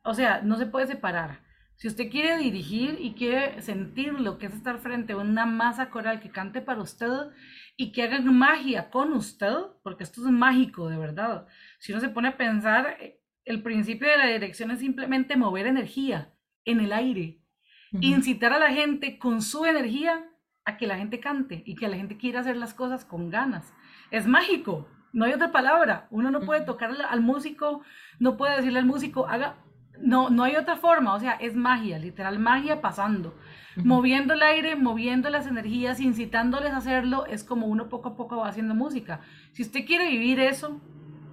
O 0.09 0.15
sea, 0.15 0.41
no 0.41 0.55
se 0.57 0.65
puede 0.65 0.87
separar. 0.87 1.41
Si 1.75 1.87
usted 1.87 2.09
quiere 2.09 2.35
dirigir 2.39 2.97
y 2.99 3.13
quiere 3.13 3.61
sentir 3.61 4.19
lo 4.19 4.39
que 4.39 4.47
es 4.47 4.55
estar 4.55 4.79
frente 4.79 5.13
a 5.13 5.17
una 5.17 5.45
masa 5.45 5.91
coral 5.91 6.19
que 6.19 6.31
cante 6.31 6.61
para 6.61 6.81
usted 6.81 7.29
y 7.77 7.91
que 7.91 8.01
hagan 8.01 8.35
magia 8.35 8.89
con 8.89 9.13
usted, 9.13 9.53
porque 9.83 10.03
esto 10.03 10.25
es 10.25 10.31
mágico 10.31 10.89
de 10.89 10.97
verdad. 10.97 11.45
Si 11.77 11.91
uno 11.91 12.01
se 12.01 12.09
pone 12.09 12.29
a 12.29 12.37
pensar, 12.37 12.97
el 13.45 13.61
principio 13.61 14.09
de 14.09 14.17
la 14.17 14.25
dirección 14.25 14.71
es 14.71 14.79
simplemente 14.79 15.37
mover 15.37 15.67
energía 15.67 16.33
en 16.65 16.79
el 16.79 16.91
aire, 16.91 17.43
incitar 17.91 18.51
a 18.51 18.59
la 18.59 18.71
gente 18.71 19.19
con 19.19 19.43
su 19.43 19.63
energía 19.67 20.25
a 20.65 20.77
que 20.77 20.87
la 20.87 20.97
gente 20.97 21.19
cante 21.19 21.61
y 21.67 21.75
que 21.75 21.87
la 21.87 21.97
gente 21.97 22.17
quiera 22.17 22.39
hacer 22.39 22.57
las 22.57 22.73
cosas 22.73 23.05
con 23.05 23.29
ganas. 23.29 23.71
Es 24.09 24.25
mágico, 24.25 24.89
no 25.13 25.25
hay 25.25 25.33
otra 25.33 25.51
palabra. 25.51 26.07
Uno 26.09 26.31
no 26.31 26.39
puede 26.39 26.61
tocar 26.61 26.97
al 26.99 27.21
músico, 27.21 27.83
no 28.17 28.37
puede 28.37 28.55
decirle 28.55 28.79
al 28.79 28.85
músico, 28.87 29.27
haga 29.27 29.68
no, 30.01 30.29
no 30.29 30.43
hay 30.43 30.55
otra 30.55 30.75
forma, 30.75 31.13
o 31.13 31.19
sea, 31.19 31.33
es 31.33 31.55
magia, 31.55 31.99
literal 31.99 32.39
magia 32.39 32.81
pasando. 32.81 33.35
Moviendo 33.75 34.33
el 34.33 34.41
aire, 34.41 34.75
moviendo 34.75 35.29
las 35.29 35.47
energías, 35.47 36.01
incitándoles 36.01 36.71
a 36.71 36.77
hacerlo, 36.77 37.25
es 37.25 37.43
como 37.43 37.67
uno 37.67 37.87
poco 37.87 38.09
a 38.09 38.15
poco 38.17 38.37
va 38.37 38.49
haciendo 38.49 38.75
música. 38.75 39.21
Si 39.53 39.61
usted 39.61 39.85
quiere 39.85 40.09
vivir 40.09 40.39
eso, 40.39 40.81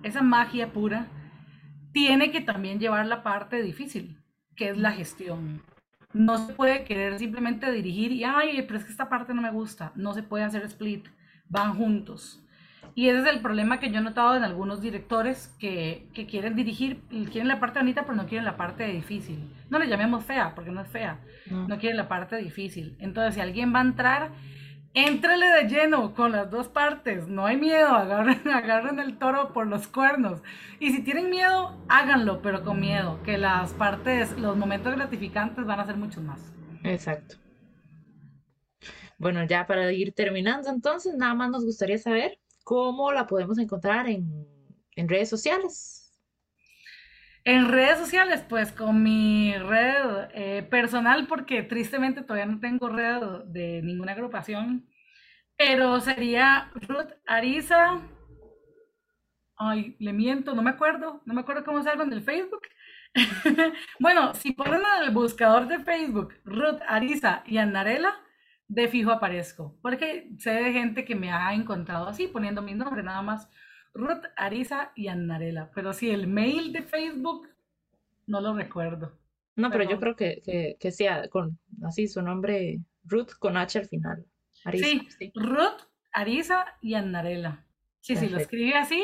esa 0.04 0.22
magia 0.22 0.72
pura, 0.72 1.08
tiene 1.92 2.30
que 2.30 2.40
también 2.40 2.78
llevar 2.78 3.06
la 3.06 3.22
parte 3.22 3.62
difícil, 3.62 4.22
que 4.54 4.70
es 4.70 4.78
la 4.78 4.92
gestión. 4.92 5.62
No 6.12 6.38
se 6.38 6.52
puede 6.52 6.84
querer 6.84 7.18
simplemente 7.18 7.70
dirigir 7.72 8.12
y, 8.12 8.22
ay, 8.22 8.62
pero 8.62 8.78
es 8.78 8.84
que 8.84 8.92
esta 8.92 9.08
parte 9.08 9.34
no 9.34 9.42
me 9.42 9.50
gusta. 9.50 9.92
No 9.96 10.12
se 10.12 10.22
puede 10.22 10.44
hacer 10.44 10.62
split, 10.64 11.08
van 11.48 11.74
juntos. 11.74 12.45
Y 12.96 13.10
ese 13.10 13.20
es 13.20 13.26
el 13.26 13.40
problema 13.42 13.78
que 13.78 13.90
yo 13.90 13.98
he 13.98 14.02
notado 14.02 14.36
en 14.36 14.42
algunos 14.42 14.80
directores 14.80 15.54
que, 15.60 16.08
que 16.14 16.24
quieren 16.24 16.56
dirigir, 16.56 17.02
quieren 17.30 17.46
la 17.46 17.60
parte 17.60 17.78
bonita, 17.78 18.04
pero 18.04 18.14
no 18.14 18.26
quieren 18.26 18.46
la 18.46 18.56
parte 18.56 18.86
difícil. 18.86 19.52
No 19.68 19.78
le 19.78 19.86
llamemos 19.86 20.24
fea, 20.24 20.54
porque 20.54 20.70
no 20.70 20.80
es 20.80 20.88
fea. 20.88 21.20
No, 21.50 21.78
quieren 21.78 21.98
la 21.98 22.08
parte 22.08 22.36
difícil. 22.36 22.96
Entonces, 22.98 23.34
si 23.34 23.42
alguien 23.42 23.74
va 23.74 23.80
a 23.80 23.82
entrar, 23.82 24.30
éntrele 24.94 25.46
de 25.46 25.68
lleno 25.68 26.14
con 26.14 26.32
las 26.32 26.50
dos 26.50 26.68
partes. 26.68 27.28
No 27.28 27.44
hay 27.44 27.58
miedo, 27.58 27.88
agarren, 27.88 28.48
agarren 28.48 28.98
el 28.98 29.18
toro 29.18 29.52
por 29.52 29.66
los 29.66 29.88
cuernos. 29.88 30.40
Y 30.80 30.92
si 30.92 31.02
tienen 31.02 31.28
miedo, 31.28 31.76
háganlo, 31.90 32.40
pero 32.40 32.64
con 32.64 32.80
miedo, 32.80 33.22
que 33.24 33.36
las 33.36 33.74
partes, 33.74 34.38
los 34.38 34.56
momentos 34.56 34.96
gratificantes 34.96 35.66
van 35.66 35.80
a 35.80 35.84
ser 35.84 35.98
muchos 35.98 36.22
más. 36.22 36.40
Exacto. 36.82 37.36
Bueno, 39.18 39.44
ya 39.44 39.66
para 39.66 39.92
ir 39.92 40.14
terminando, 40.14 40.70
entonces, 40.70 41.14
nada 41.14 41.34
más 41.34 41.50
nos 41.50 41.62
gustaría 41.62 41.98
saber 41.98 42.38
¿Cómo 42.66 43.12
la 43.12 43.28
podemos 43.28 43.58
encontrar 43.58 44.08
en, 44.08 44.44
redes 44.96 45.28
sociales? 45.28 46.12
En 47.44 47.68
redes 47.68 47.96
sociales, 47.96 48.44
pues 48.48 48.72
con 48.72 49.04
mi 49.04 49.56
red 49.56 50.30
eh, 50.34 50.66
personal, 50.68 51.28
porque 51.28 51.62
tristemente 51.62 52.22
todavía 52.22 52.46
no 52.46 52.58
tengo 52.58 52.88
red 52.88 53.44
de 53.44 53.82
ninguna 53.84 54.14
agrupación, 54.14 54.90
pero 55.56 56.00
sería 56.00 56.72
Ruth 56.74 57.12
Ariza. 57.24 58.00
Ay, 59.56 59.94
le 60.00 60.12
miento, 60.12 60.52
no 60.52 60.62
me 60.62 60.70
acuerdo, 60.70 61.22
no 61.24 61.34
me 61.34 61.42
acuerdo 61.42 61.64
cómo 61.64 61.84
salgo 61.84 62.02
en 62.02 62.14
el 62.14 62.22
Facebook. 62.22 62.62
bueno, 64.00 64.34
si 64.34 64.54
ponen 64.54 64.84
al 64.84 65.12
buscador 65.12 65.68
de 65.68 65.84
Facebook 65.84 66.34
Ruth 66.44 66.80
Ariza 66.88 67.44
y 67.46 67.58
Anarela, 67.58 68.25
de 68.68 68.88
fijo 68.88 69.10
aparezco, 69.10 69.78
porque 69.80 70.30
sé 70.38 70.50
de 70.50 70.72
gente 70.72 71.04
que 71.04 71.14
me 71.14 71.30
ha 71.30 71.54
encontrado 71.54 72.08
así, 72.08 72.26
poniendo 72.26 72.62
mi 72.62 72.74
nombre 72.74 73.02
nada 73.02 73.22
más, 73.22 73.48
Ruth, 73.94 74.24
Arisa 74.36 74.92
y 74.94 75.08
Annarela, 75.08 75.70
pero 75.74 75.92
si 75.92 76.10
el 76.10 76.26
mail 76.26 76.72
de 76.72 76.82
Facebook, 76.82 77.48
no 78.26 78.40
lo 78.40 78.54
recuerdo. 78.54 79.18
No, 79.54 79.70
pero, 79.70 79.84
yo 79.84 79.98
creo 79.98 80.16
que, 80.16 80.76
que, 80.78 80.90
sea 80.90 81.28
con 81.28 81.58
así 81.82 82.08
su 82.08 82.20
nombre, 82.20 82.80
Ruth 83.04 83.30
con 83.38 83.56
H 83.56 83.78
al 83.78 83.86
final. 83.86 84.26
sí, 84.72 85.08
Ruth, 85.34 85.80
Arisa 86.12 86.76
y 86.82 86.94
Annarela. 86.94 87.64
Sí, 88.00 88.16
si 88.16 88.28
lo 88.28 88.38
escribe 88.38 88.74
así, 88.74 89.02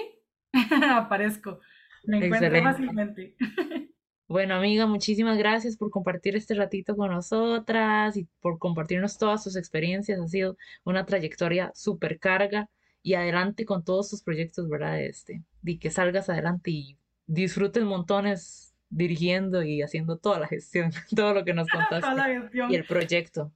aparezco. 0.90 1.60
Me 2.04 2.26
encuentro 2.26 2.62
fácilmente. 2.62 3.36
Bueno, 4.28 4.54
amiga, 4.54 4.86
muchísimas 4.86 5.36
gracias 5.36 5.76
por 5.76 5.90
compartir 5.90 6.36
este 6.36 6.54
ratito 6.54 6.96
con 6.96 7.10
nosotras 7.10 8.16
y 8.16 8.28
por 8.40 8.58
compartirnos 8.58 9.18
todas 9.18 9.42
sus 9.42 9.56
experiencias. 9.56 10.20
Ha 10.20 10.28
sido 10.28 10.56
una 10.84 11.04
trayectoria 11.04 11.70
súper 11.74 12.18
carga 12.18 12.70
y 13.02 13.14
adelante 13.14 13.64
con 13.64 13.84
todos 13.84 14.10
tus 14.10 14.22
proyectos, 14.22 14.68
¿verdad? 14.68 15.00
Este, 15.02 15.42
y 15.62 15.78
que 15.78 15.90
salgas 15.90 16.30
adelante 16.30 16.70
y 16.70 16.98
disfrutes 17.26 17.82
montones 17.84 18.74
dirigiendo 18.88 19.62
y 19.62 19.82
haciendo 19.82 20.18
toda 20.18 20.38
la 20.38 20.46
gestión, 20.46 20.90
todo 21.16 21.34
lo 21.34 21.44
que 21.44 21.54
nos 21.54 21.68
contaste 21.90 22.40
y 22.70 22.74
el 22.74 22.84
proyecto. 22.84 23.52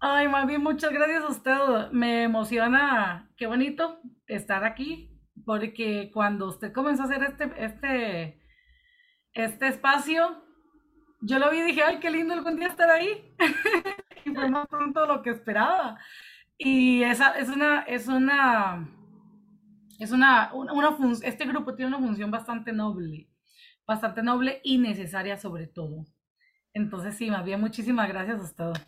Ay, 0.00 0.26
bien, 0.46 0.62
muchas 0.62 0.92
gracias 0.92 1.24
a 1.24 1.28
usted. 1.28 1.90
Me 1.92 2.24
emociona, 2.24 3.30
qué 3.36 3.46
bonito 3.46 4.00
estar 4.26 4.64
aquí, 4.64 5.18
porque 5.46 6.10
cuando 6.12 6.48
usted 6.48 6.72
comenzó 6.72 7.04
a 7.04 7.06
hacer 7.06 7.22
este, 7.22 7.50
este, 7.56 8.40
este 9.34 9.68
espacio, 9.68 10.42
yo 11.20 11.38
lo 11.38 11.50
vi 11.50 11.58
y 11.58 11.62
dije, 11.62 11.82
ay, 11.82 11.98
qué 11.98 12.10
lindo 12.10 12.34
algún 12.34 12.56
día 12.56 12.68
estar 12.68 12.90
ahí. 12.90 13.34
y 14.24 14.30
fue 14.30 14.48
más 14.48 14.66
pronto 14.68 15.02
de 15.02 15.06
lo 15.08 15.22
que 15.22 15.30
esperaba. 15.30 15.98
Y 16.56 17.02
esa 17.02 17.36
es 17.38 17.48
una, 17.48 17.82
es 17.82 18.06
una, 18.08 18.88
es 19.98 20.12
una, 20.12 20.52
una, 20.54 20.96
este 21.22 21.46
grupo 21.46 21.74
tiene 21.74 21.96
una 21.96 22.06
función 22.06 22.30
bastante 22.30 22.72
noble, 22.72 23.28
bastante 23.86 24.22
noble 24.22 24.60
y 24.62 24.78
necesaria 24.78 25.36
sobre 25.36 25.66
todo. 25.66 26.04
Entonces, 26.72 27.16
sí, 27.16 27.30
más 27.30 27.44
bien, 27.44 27.60
muchísimas 27.60 28.08
gracias 28.08 28.40
a 28.40 28.42
usted. 28.42 28.82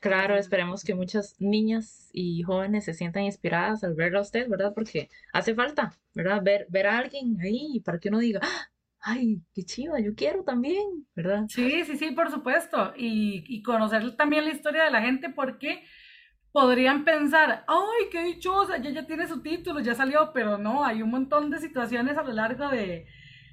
Claro, 0.00 0.36
esperemos 0.36 0.84
que 0.84 0.94
muchas 0.94 1.38
niñas 1.40 2.08
y 2.12 2.42
jóvenes 2.42 2.84
se 2.84 2.94
sientan 2.94 3.24
inspiradas 3.24 3.82
al 3.82 3.94
verlo 3.94 4.18
a 4.18 4.22
usted, 4.22 4.48
¿verdad? 4.48 4.72
Porque 4.74 5.10
hace 5.32 5.54
falta, 5.54 5.92
¿verdad? 6.14 6.42
Ver, 6.42 6.66
ver 6.70 6.86
a 6.86 6.98
alguien 6.98 7.38
ahí 7.40 7.80
para 7.84 7.98
que 7.98 8.08
uno 8.08 8.18
diga, 8.18 8.40
ay, 9.00 9.42
qué 9.54 9.62
chiva, 9.64 10.00
yo 10.00 10.14
quiero 10.14 10.44
también, 10.44 11.06
¿verdad? 11.14 11.48
Sí, 11.48 11.84
sí, 11.84 11.96
sí, 11.98 12.12
por 12.12 12.30
supuesto. 12.30 12.92
Y, 12.96 13.44
y 13.48 13.62
conocer 13.62 14.16
también 14.16 14.44
la 14.44 14.52
historia 14.52 14.84
de 14.84 14.90
la 14.90 15.02
gente 15.02 15.30
porque 15.30 15.84
podrían 16.52 17.04
pensar, 17.04 17.64
ay, 17.68 18.08
qué 18.12 18.22
dichosa, 18.24 18.78
ya 18.78 18.90
ya 18.90 19.06
tiene 19.06 19.28
su 19.28 19.42
título, 19.42 19.80
ya 19.80 19.94
salió, 19.94 20.32
pero 20.34 20.58
no, 20.58 20.84
hay 20.84 21.02
un 21.02 21.10
montón 21.10 21.50
de 21.50 21.58
situaciones 21.60 22.18
a 22.18 22.24
lo 22.24 22.32
largo 22.34 22.68
de, 22.70 23.06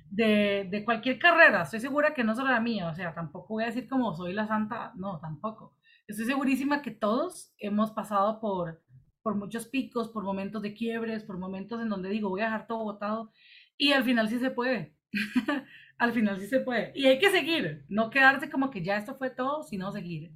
de, 0.10 0.68
de 0.72 0.86
cualquier 0.86 1.20
carrera. 1.20 1.64
Estoy 1.64 1.82
segura 1.82 2.14
que 2.16 2.24
no 2.26 2.36
solo 2.36 2.52
la 2.52 2.62
mía, 2.62 2.90
o 2.90 2.96
sea, 2.96 3.14
tampoco 3.16 3.56
voy 3.56 3.64
a 3.66 3.68
decir 3.68 3.88
como 3.90 4.16
soy 4.16 4.34
la 4.34 4.48
santa, 4.48 4.94
no, 4.98 5.20
tampoco 5.20 5.76
Estoy 6.08 6.26
segurísima 6.26 6.82
que 6.84 6.92
todos 6.92 7.54
hemos 7.60 7.92
pasado 7.92 8.42
por, 8.42 8.84
por 9.24 9.36
muchos 9.36 9.68
picos, 9.68 10.10
por 10.10 10.24
momentos 10.26 10.62
de 10.64 10.74
quiebres, 10.74 11.24
por 11.24 11.38
momentos 11.40 11.82
en 11.82 11.90
donde 11.90 12.10
digo, 12.10 12.30
voy 12.30 12.42
a 12.42 12.46
dejar 12.46 12.68
todo 12.68 12.84
botado 12.84 13.32
y 13.78 13.94
al 13.94 14.04
final 14.06 14.30
sí 14.30 14.40
se 14.40 14.52
puede. 14.52 14.97
al 15.98 16.14
final 16.14 16.40
sí 16.40 16.48
se 16.48 16.60
puede. 16.60 16.92
Y 16.96 17.08
hay 17.08 17.20
que 17.20 17.32
seguir, 17.32 17.86
no 17.90 18.10
quedarse 18.10 18.50
como 18.50 18.70
que 18.70 18.84
ya 18.84 18.98
esto 18.98 19.16
fue 19.16 19.30
todo, 19.30 19.64
sino 19.64 19.92
seguir. 19.92 20.32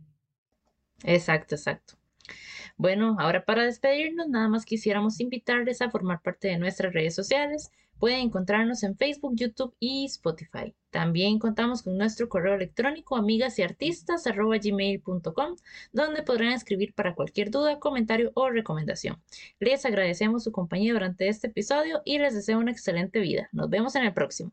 Exacto, 1.04 1.56
exacto. 1.56 1.96
Bueno, 2.78 3.16
ahora 3.20 3.46
para 3.46 3.64
despedirnos, 3.64 4.28
nada 4.30 4.48
más 4.48 4.66
quisiéramos 4.66 5.20
invitarles 5.20 5.82
a 5.82 5.92
formar 5.92 6.22
parte 6.22 6.48
de 6.48 6.58
nuestras 6.58 6.94
redes 6.94 7.14
sociales. 7.14 7.72
Pueden 8.00 8.22
encontrarnos 8.22 8.82
en 8.82 8.98
Facebook, 8.98 9.34
YouTube 9.36 9.76
y 9.80 10.06
Spotify. 10.06 10.74
También 10.90 11.38
contamos 11.38 11.84
con 11.84 11.96
nuestro 11.98 12.28
correo 12.28 12.56
electrónico 12.56 13.16
amigas 13.16 13.60
y 13.60 13.62
artistas 13.62 14.24
donde 15.94 16.24
podrán 16.24 16.54
escribir 16.54 16.96
para 16.96 17.14
cualquier 17.14 17.52
duda, 17.52 17.80
comentario 17.80 18.32
o 18.34 18.50
recomendación. 18.50 19.22
Les 19.60 19.86
agradecemos 19.86 20.44
su 20.44 20.52
compañía 20.52 20.94
durante 20.94 21.28
este 21.28 21.48
episodio 21.48 22.02
y 22.04 22.18
les 22.18 22.34
deseo 22.34 22.58
una 22.58 22.72
excelente 22.72 23.20
vida. 23.20 23.48
Nos 23.52 23.70
vemos 23.70 23.96
en 23.96 24.06
el 24.06 24.14
próximo. 24.14 24.52